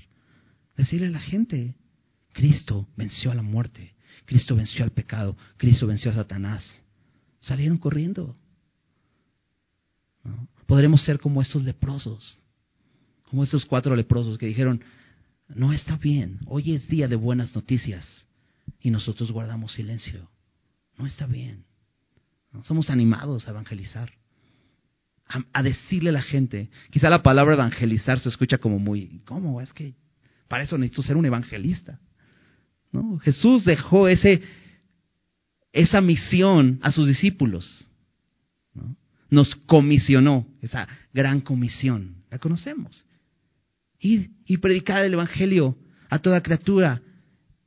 Decirle 0.79 1.09
a 1.09 1.11
la 1.11 1.21
gente, 1.21 1.75
Cristo 2.33 2.89
venció 2.97 3.31
a 3.31 3.35
la 3.35 3.43
muerte, 3.43 3.95
Cristo 4.25 4.57
venció 4.57 4.83
al 4.83 4.91
pecado, 4.91 5.37
Cristo 5.59 5.87
venció 5.87 6.11
a 6.11 6.15
Satanás. 6.15 6.65
Salieron 7.41 7.77
corriendo. 7.77 8.35
Podremos 10.65 11.03
ser 11.03 11.21
como 11.21 11.43
estos 11.43 11.65
leprosos, 11.65 12.39
como 13.25 13.45
estos 13.45 13.67
cuatro 13.67 13.95
leprosos 13.95 14.39
que 14.39 14.47
dijeron, 14.47 14.83
no 15.49 15.75
está 15.75 15.99
bien. 15.99 16.41
Hoy 16.47 16.73
es 16.73 16.89
día 16.89 17.09
de 17.09 17.17
buenas 17.17 17.55
noticias 17.55 18.27
y 18.81 18.91
nosotros 18.91 19.31
guardamos 19.33 19.75
silencio. 19.75 20.31
No 20.97 21.05
está 21.05 21.27
bien. 21.27 21.67
Somos 22.63 22.89
animados 22.89 23.47
a 23.47 23.51
evangelizar. 23.51 24.11
A, 25.29 25.63
decirle 25.63 26.11
a 26.11 26.13
la 26.13 26.23
gente. 26.23 26.71
Quizá 26.91 27.11
la 27.11 27.23
palabra 27.23 27.55
evangelizar 27.55 28.19
se 28.19 28.29
escucha 28.29 28.59
como 28.59 28.79
muy, 28.79 29.21
¿cómo? 29.25 29.61
Es 29.61 29.73
que 29.73 29.95
para 30.49 30.63
eso 30.65 30.79
necesito 30.79 31.03
ser 31.03 31.17
un 31.17 31.27
evangelista. 31.27 32.01
¿No? 32.91 33.19
Jesús 33.19 33.65
dejó 33.65 34.09
ese, 34.09 34.41
esa 35.73 36.01
misión 36.01 36.79
a 36.83 36.91
sus 36.91 37.07
discípulos. 37.07 37.89
Nos 39.31 39.55
comisionó, 39.55 40.47
esa 40.63 40.89
gran 41.13 41.41
comisión. 41.41 42.25
La 42.31 42.39
conocemos. 42.39 43.05
Ir 44.01 44.31
y 44.47 44.57
predicar 44.57 45.05
el 45.05 45.13
Evangelio 45.13 45.77
a 46.09 46.19
toda 46.19 46.43
criatura. 46.43 47.03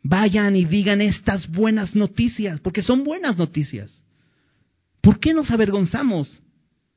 Vayan 0.01 0.55
y 0.55 0.65
digan 0.65 1.01
estas 1.01 1.47
buenas 1.51 1.95
noticias, 1.95 2.59
porque 2.61 2.81
son 2.81 3.03
buenas 3.03 3.37
noticias. 3.37 4.03
¿Por 5.01 5.19
qué 5.19 5.35
nos 5.35 5.51
avergonzamos 5.51 6.41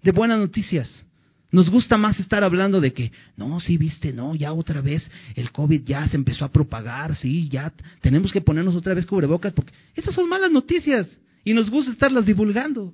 de 0.04 0.12
buenas 0.12 0.38
noticias? 0.38 1.04
Nos 1.50 1.70
gusta 1.70 1.96
más 1.96 2.18
estar 2.20 2.44
hablando 2.44 2.80
de 2.80 2.92
que, 2.92 3.12
no, 3.36 3.58
sí, 3.60 3.78
viste, 3.78 4.12
no, 4.12 4.34
ya 4.34 4.52
otra 4.52 4.80
vez 4.80 5.08
el 5.34 5.50
COVID 5.50 5.82
ya 5.84 6.06
se 6.08 6.16
empezó 6.16 6.44
a 6.44 6.52
propagar, 6.52 7.14
sí, 7.16 7.48
ya 7.48 7.72
tenemos 8.00 8.32
que 8.32 8.40
ponernos 8.40 8.74
otra 8.74 8.92
vez 8.92 9.06
cubrebocas, 9.06 9.52
porque 9.52 9.72
esas 9.94 10.14
son 10.14 10.28
malas 10.28 10.50
noticias 10.50 11.08
y 11.44 11.54
nos 11.54 11.70
gusta 11.70 11.92
estarlas 11.92 12.26
divulgando. 12.26 12.92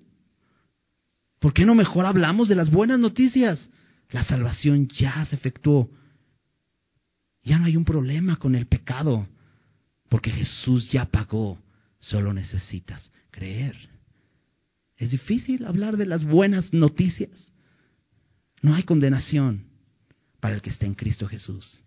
¿Por 1.41 1.53
qué 1.55 1.65
no 1.65 1.75
mejor 1.75 2.05
hablamos 2.07 2.49
de 2.49 2.55
las 2.55 2.71
buenas 2.71 2.99
noticias? 2.99 3.71
La 4.11 4.25
salvación 4.25 4.89
ya 4.89 5.25
se 5.25 5.37
efectuó. 5.37 5.91
Ya 7.43 7.59
no 7.59 7.65
hay 7.65 7.77
un 7.77 7.87
problema 7.87 8.37
con 8.37 8.55
el 8.55 8.67
pecado, 8.67 9.27
porque 10.11 10.31
Jesús 10.31 10.91
ya 10.93 11.07
pagó. 11.07 11.59
Solo 11.99 12.35
necesitas 12.35 13.11
creer. 13.31 13.75
Es 15.01 15.11
difícil 15.11 15.65
hablar 15.65 15.97
de 15.97 16.05
las 16.05 16.25
buenas 16.25 16.75
noticias. 16.75 17.31
No 18.61 18.75
hay 18.75 18.83
condenación 18.83 19.65
para 20.41 20.55
el 20.55 20.61
que 20.61 20.69
está 20.69 20.85
en 20.85 20.93
Cristo 20.93 21.27
Jesús. 21.27 21.81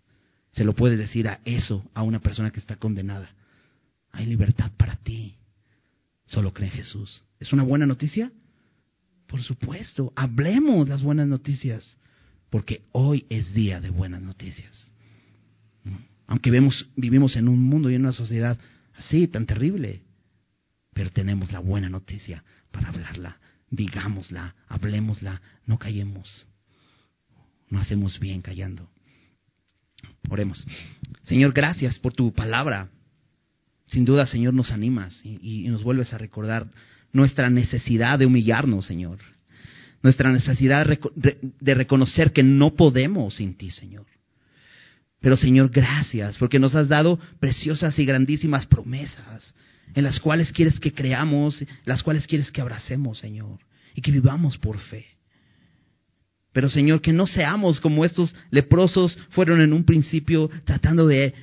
Se 0.51 0.63
lo 0.63 0.73
puedes 0.73 0.97
decir 0.97 1.27
a 1.27 1.39
eso, 1.45 1.87
a 1.93 2.01
una 2.01 2.19
persona 2.19 2.49
que 2.49 2.59
está 2.59 2.75
condenada. 2.77 3.29
Hay 4.11 4.25
libertad 4.25 4.71
para 4.77 4.95
ti. 4.95 5.35
Solo 6.25 6.53
cree 6.53 6.69
en 6.69 6.75
Jesús. 6.75 7.21
¿Es 7.39 7.53
una 7.53 7.61
buena 7.61 7.85
noticia? 7.85 8.31
Por 9.27 9.43
supuesto. 9.43 10.11
Hablemos 10.15 10.89
las 10.89 11.03
buenas 11.03 11.27
noticias. 11.27 11.99
Porque 12.49 12.81
hoy 12.93 13.27
es 13.29 13.53
día 13.53 13.79
de 13.79 13.91
buenas 13.91 14.23
noticias. 14.23 14.91
Aunque 16.25 16.49
vemos, 16.49 16.89
vivimos 16.95 17.35
en 17.35 17.47
un 17.47 17.61
mundo 17.61 17.91
y 17.91 17.95
en 17.95 18.01
una 18.01 18.11
sociedad 18.11 18.57
así, 18.95 19.27
tan 19.27 19.45
terrible. 19.45 20.01
Pero 20.95 21.11
tenemos 21.11 21.51
la 21.51 21.59
buena 21.59 21.89
noticia 21.89 22.43
para 22.73 22.89
hablarla. 22.89 23.37
Digámosla, 23.69 24.55
hablemosla, 24.67 25.41
no 25.65 25.79
callemos. 25.79 26.47
No 27.69 27.79
hacemos 27.79 28.19
bien 28.19 28.41
callando. 28.41 28.89
Oremos. 30.29 30.65
Señor, 31.23 31.53
gracias 31.53 31.97
por 31.99 32.13
tu 32.13 32.33
palabra. 32.33 32.89
Sin 33.87 34.03
duda, 34.03 34.27
Señor, 34.27 34.53
nos 34.53 34.71
animas 34.71 35.21
y, 35.23 35.67
nos 35.69 35.83
vuelves 35.83 36.13
a 36.13 36.17
recordar 36.17 36.67
nuestra 37.13 37.49
necesidad 37.49 38.19
de 38.19 38.25
humillarnos, 38.25 38.85
Señor. 38.85 39.19
Nuestra 40.01 40.31
necesidad 40.31 40.85
de 41.15 41.73
reconocer 41.73 42.33
que 42.33 42.43
no 42.43 42.75
podemos 42.75 43.35
sin 43.35 43.55
ti, 43.55 43.71
Señor. 43.71 44.05
Pero 45.21 45.37
Señor, 45.37 45.69
gracias 45.69 46.37
porque 46.37 46.59
nos 46.59 46.75
has 46.75 46.89
dado 46.89 47.17
preciosas 47.39 47.97
y 47.97 48.05
grandísimas 48.05 48.65
promesas 48.65 49.55
en 49.93 50.03
las 50.03 50.19
cuales 50.19 50.51
quieres 50.51 50.79
que 50.79 50.93
creamos, 50.93 51.63
las 51.85 52.03
cuales 52.03 52.27
quieres 52.27 52.51
que 52.51 52.61
abracemos, 52.61 53.19
Señor, 53.19 53.59
y 53.95 54.01
que 54.01 54.11
vivamos 54.11 54.57
por 54.57 54.79
fe. 54.79 55.05
Pero 56.51 56.69
Señor, 56.69 57.01
que 57.01 57.13
no 57.13 57.27
seamos 57.27 57.79
como 57.79 58.05
estos 58.05 58.35
leprosos 58.51 59.17
fueron 59.31 59.61
en 59.61 59.73
un 59.73 59.83
principio 59.83 60.49
tratando 60.65 61.07
de 61.07 61.33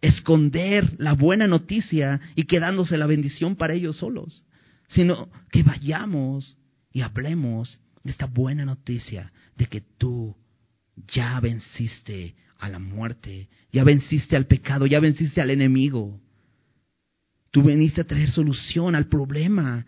esconder 0.00 0.94
la 0.98 1.14
buena 1.14 1.46
noticia 1.46 2.20
y 2.34 2.44
quedándose 2.44 2.96
la 2.96 3.06
bendición 3.06 3.56
para 3.56 3.72
ellos 3.72 3.96
solos, 3.96 4.44
sino 4.88 5.28
que 5.50 5.62
vayamos 5.62 6.56
y 6.92 7.00
hablemos 7.00 7.80
de 8.04 8.12
esta 8.12 8.26
buena 8.26 8.64
noticia 8.64 9.32
de 9.56 9.66
que 9.66 9.80
tú 9.80 10.36
ya 11.12 11.40
venciste 11.40 12.34
a 12.58 12.68
la 12.68 12.78
muerte, 12.78 13.48
ya 13.72 13.84
venciste 13.84 14.36
al 14.36 14.46
pecado, 14.46 14.86
ya 14.86 15.00
venciste 15.00 15.40
al 15.40 15.50
enemigo. 15.50 16.20
Tú 17.50 17.62
viniste 17.62 18.00
a 18.00 18.04
traer 18.04 18.30
solución 18.30 18.94
al 18.94 19.06
problema, 19.06 19.86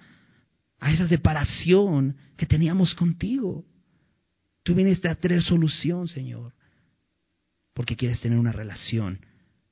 a 0.78 0.92
esa 0.92 1.06
separación 1.08 2.16
que 2.36 2.46
teníamos 2.46 2.94
contigo. 2.94 3.64
Tú 4.62 4.74
viniste 4.74 5.08
a 5.08 5.14
traer 5.14 5.42
solución, 5.42 6.08
Señor, 6.08 6.54
porque 7.74 7.96
quieres 7.96 8.20
tener 8.20 8.38
una 8.38 8.52
relación 8.52 9.20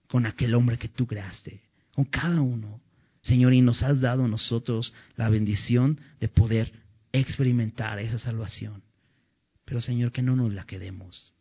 con 0.06 0.26
aquel 0.26 0.54
hombre 0.54 0.78
que 0.78 0.88
tú 0.88 1.06
creaste, 1.06 1.62
con 1.94 2.04
cada 2.04 2.40
uno. 2.40 2.80
Señor, 3.22 3.52
y 3.52 3.60
nos 3.60 3.82
has 3.82 4.00
dado 4.00 4.24
a 4.24 4.28
nosotros 4.28 4.92
la 5.16 5.28
bendición 5.28 6.00
de 6.20 6.28
poder 6.28 6.72
experimentar 7.12 7.98
esa 7.98 8.18
salvación. 8.18 8.82
Pero 9.64 9.80
Señor, 9.80 10.12
que 10.12 10.22
no 10.22 10.36
nos 10.36 10.52
la 10.54 10.64
quedemos. 10.64 11.34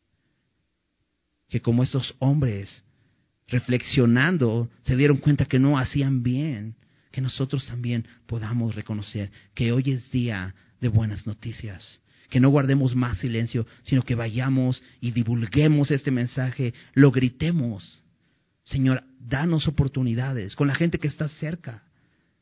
Que 1.48 1.62
como 1.62 1.84
estos 1.84 2.16
hombres 2.20 2.84
reflexionando, 3.48 4.70
se 4.82 4.96
dieron 4.96 5.18
cuenta 5.18 5.46
que 5.46 5.60
no 5.60 5.78
hacían 5.78 6.24
bien, 6.24 6.76
que 7.12 7.22
nosotros 7.22 7.66
también 7.66 8.06
podamos 8.26 8.76
reconocer 8.76 9.32
que 9.56 9.72
hoy 9.72 9.92
es 9.92 10.12
día 10.12 10.54
de 10.82 10.90
buenas 10.90 11.26
noticias, 11.26 12.00
que 12.30 12.40
no 12.40 12.50
guardemos 12.50 12.96
más 12.96 13.20
silencio, 13.20 13.66
sino 13.84 14.04
que 14.04 14.16
vayamos 14.16 14.84
y 15.00 15.12
divulguemos 15.12 15.92
este 15.92 16.12
mensaje, 16.12 16.74
lo 16.94 17.12
gritemos. 17.12 18.04
Señor, 18.64 19.04
danos 19.20 19.68
oportunidades 19.68 20.56
con 20.56 20.68
la 20.68 20.76
gente 20.76 21.00
que 21.00 21.08
está 21.08 21.30
cerca, 21.30 21.84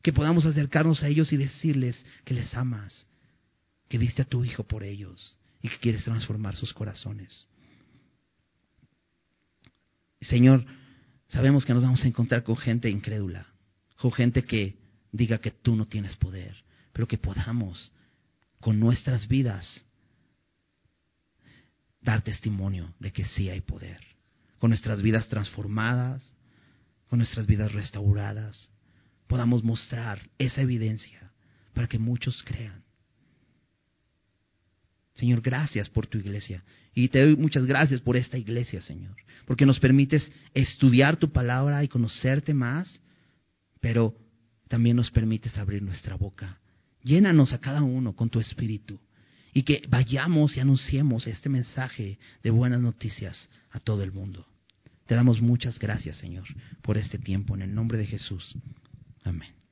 que 0.01 0.11
podamos 0.11 0.45
acercarnos 0.45 1.03
a 1.03 1.07
ellos 1.07 1.31
y 1.31 1.37
decirles 1.37 2.03
que 2.23 2.33
les 2.33 2.53
amas, 2.55 3.07
que 3.87 3.99
diste 3.99 4.23
a 4.23 4.25
tu 4.25 4.43
Hijo 4.43 4.63
por 4.63 4.83
ellos 4.83 5.37
y 5.61 5.69
que 5.69 5.77
quieres 5.77 6.03
transformar 6.03 6.55
sus 6.55 6.73
corazones. 6.73 7.47
Señor, 10.21 10.65
sabemos 11.35 11.65
que 11.65 11.73
nos 11.73 11.83
vamos 11.83 12.01
a 12.01 12.07
encontrar 12.07 12.43
con 12.43 12.55
gente 12.55 12.89
incrédula, 12.89 13.45
con 13.97 14.09
gente 14.13 14.45
que 14.45 14.77
diga 15.11 15.37
que 15.39 15.51
tú 15.51 15.75
no 15.75 15.85
tienes 15.85 16.15
poder, 16.15 16.55
pero 16.93 17.09
que 17.09 17.17
podamos 17.17 17.91
con 18.61 18.79
nuestras 18.79 19.27
vidas 19.27 19.85
dar 21.99 22.21
testimonio 22.21 22.93
de 22.99 23.11
que 23.11 23.25
sí 23.25 23.49
hay 23.49 23.59
poder, 23.59 23.99
con 24.59 24.69
nuestras 24.69 25.01
vidas 25.01 25.27
transformadas, 25.27 26.33
con 27.09 27.19
nuestras 27.19 27.45
vidas 27.47 27.73
restauradas, 27.73 28.71
podamos 29.27 29.61
mostrar 29.61 30.21
esa 30.37 30.61
evidencia 30.61 31.33
para 31.73 31.87
que 31.87 31.99
muchos 31.99 32.41
crean. 32.43 32.84
Señor, 35.15 35.41
gracias 35.41 35.89
por 35.89 36.07
tu 36.07 36.17
iglesia. 36.17 36.63
Y 36.93 37.07
te 37.09 37.21
doy 37.21 37.35
muchas 37.35 37.65
gracias 37.65 38.01
por 38.01 38.17
esta 38.17 38.37
iglesia, 38.37 38.81
Señor. 38.81 39.15
Porque 39.45 39.65
nos 39.65 39.79
permites 39.79 40.29
estudiar 40.53 41.17
tu 41.17 41.31
palabra 41.31 41.83
y 41.83 41.87
conocerte 41.87 42.53
más, 42.53 42.99
pero 43.79 44.13
también 44.67 44.97
nos 44.97 45.11
permites 45.11 45.57
abrir 45.57 45.81
nuestra 45.81 46.15
boca. 46.15 46.59
Llénanos 47.03 47.53
a 47.53 47.59
cada 47.59 47.81
uno 47.81 48.13
con 48.13 48.29
tu 48.29 48.39
espíritu. 48.39 48.99
Y 49.53 49.63
que 49.63 49.83
vayamos 49.87 50.57
y 50.57 50.59
anunciemos 50.59 51.27
este 51.27 51.47
mensaje 51.47 52.19
de 52.43 52.49
buenas 52.49 52.81
noticias 52.81 53.49
a 53.71 53.79
todo 53.79 54.03
el 54.03 54.11
mundo. 54.11 54.45
Te 55.05 55.15
damos 55.15 55.39
muchas 55.39 55.79
gracias, 55.79 56.17
Señor, 56.17 56.45
por 56.81 56.97
este 56.97 57.19
tiempo. 57.19 57.55
En 57.55 57.61
el 57.61 57.73
nombre 57.73 57.97
de 57.97 58.05
Jesús. 58.05 58.53
Amén. 59.23 59.64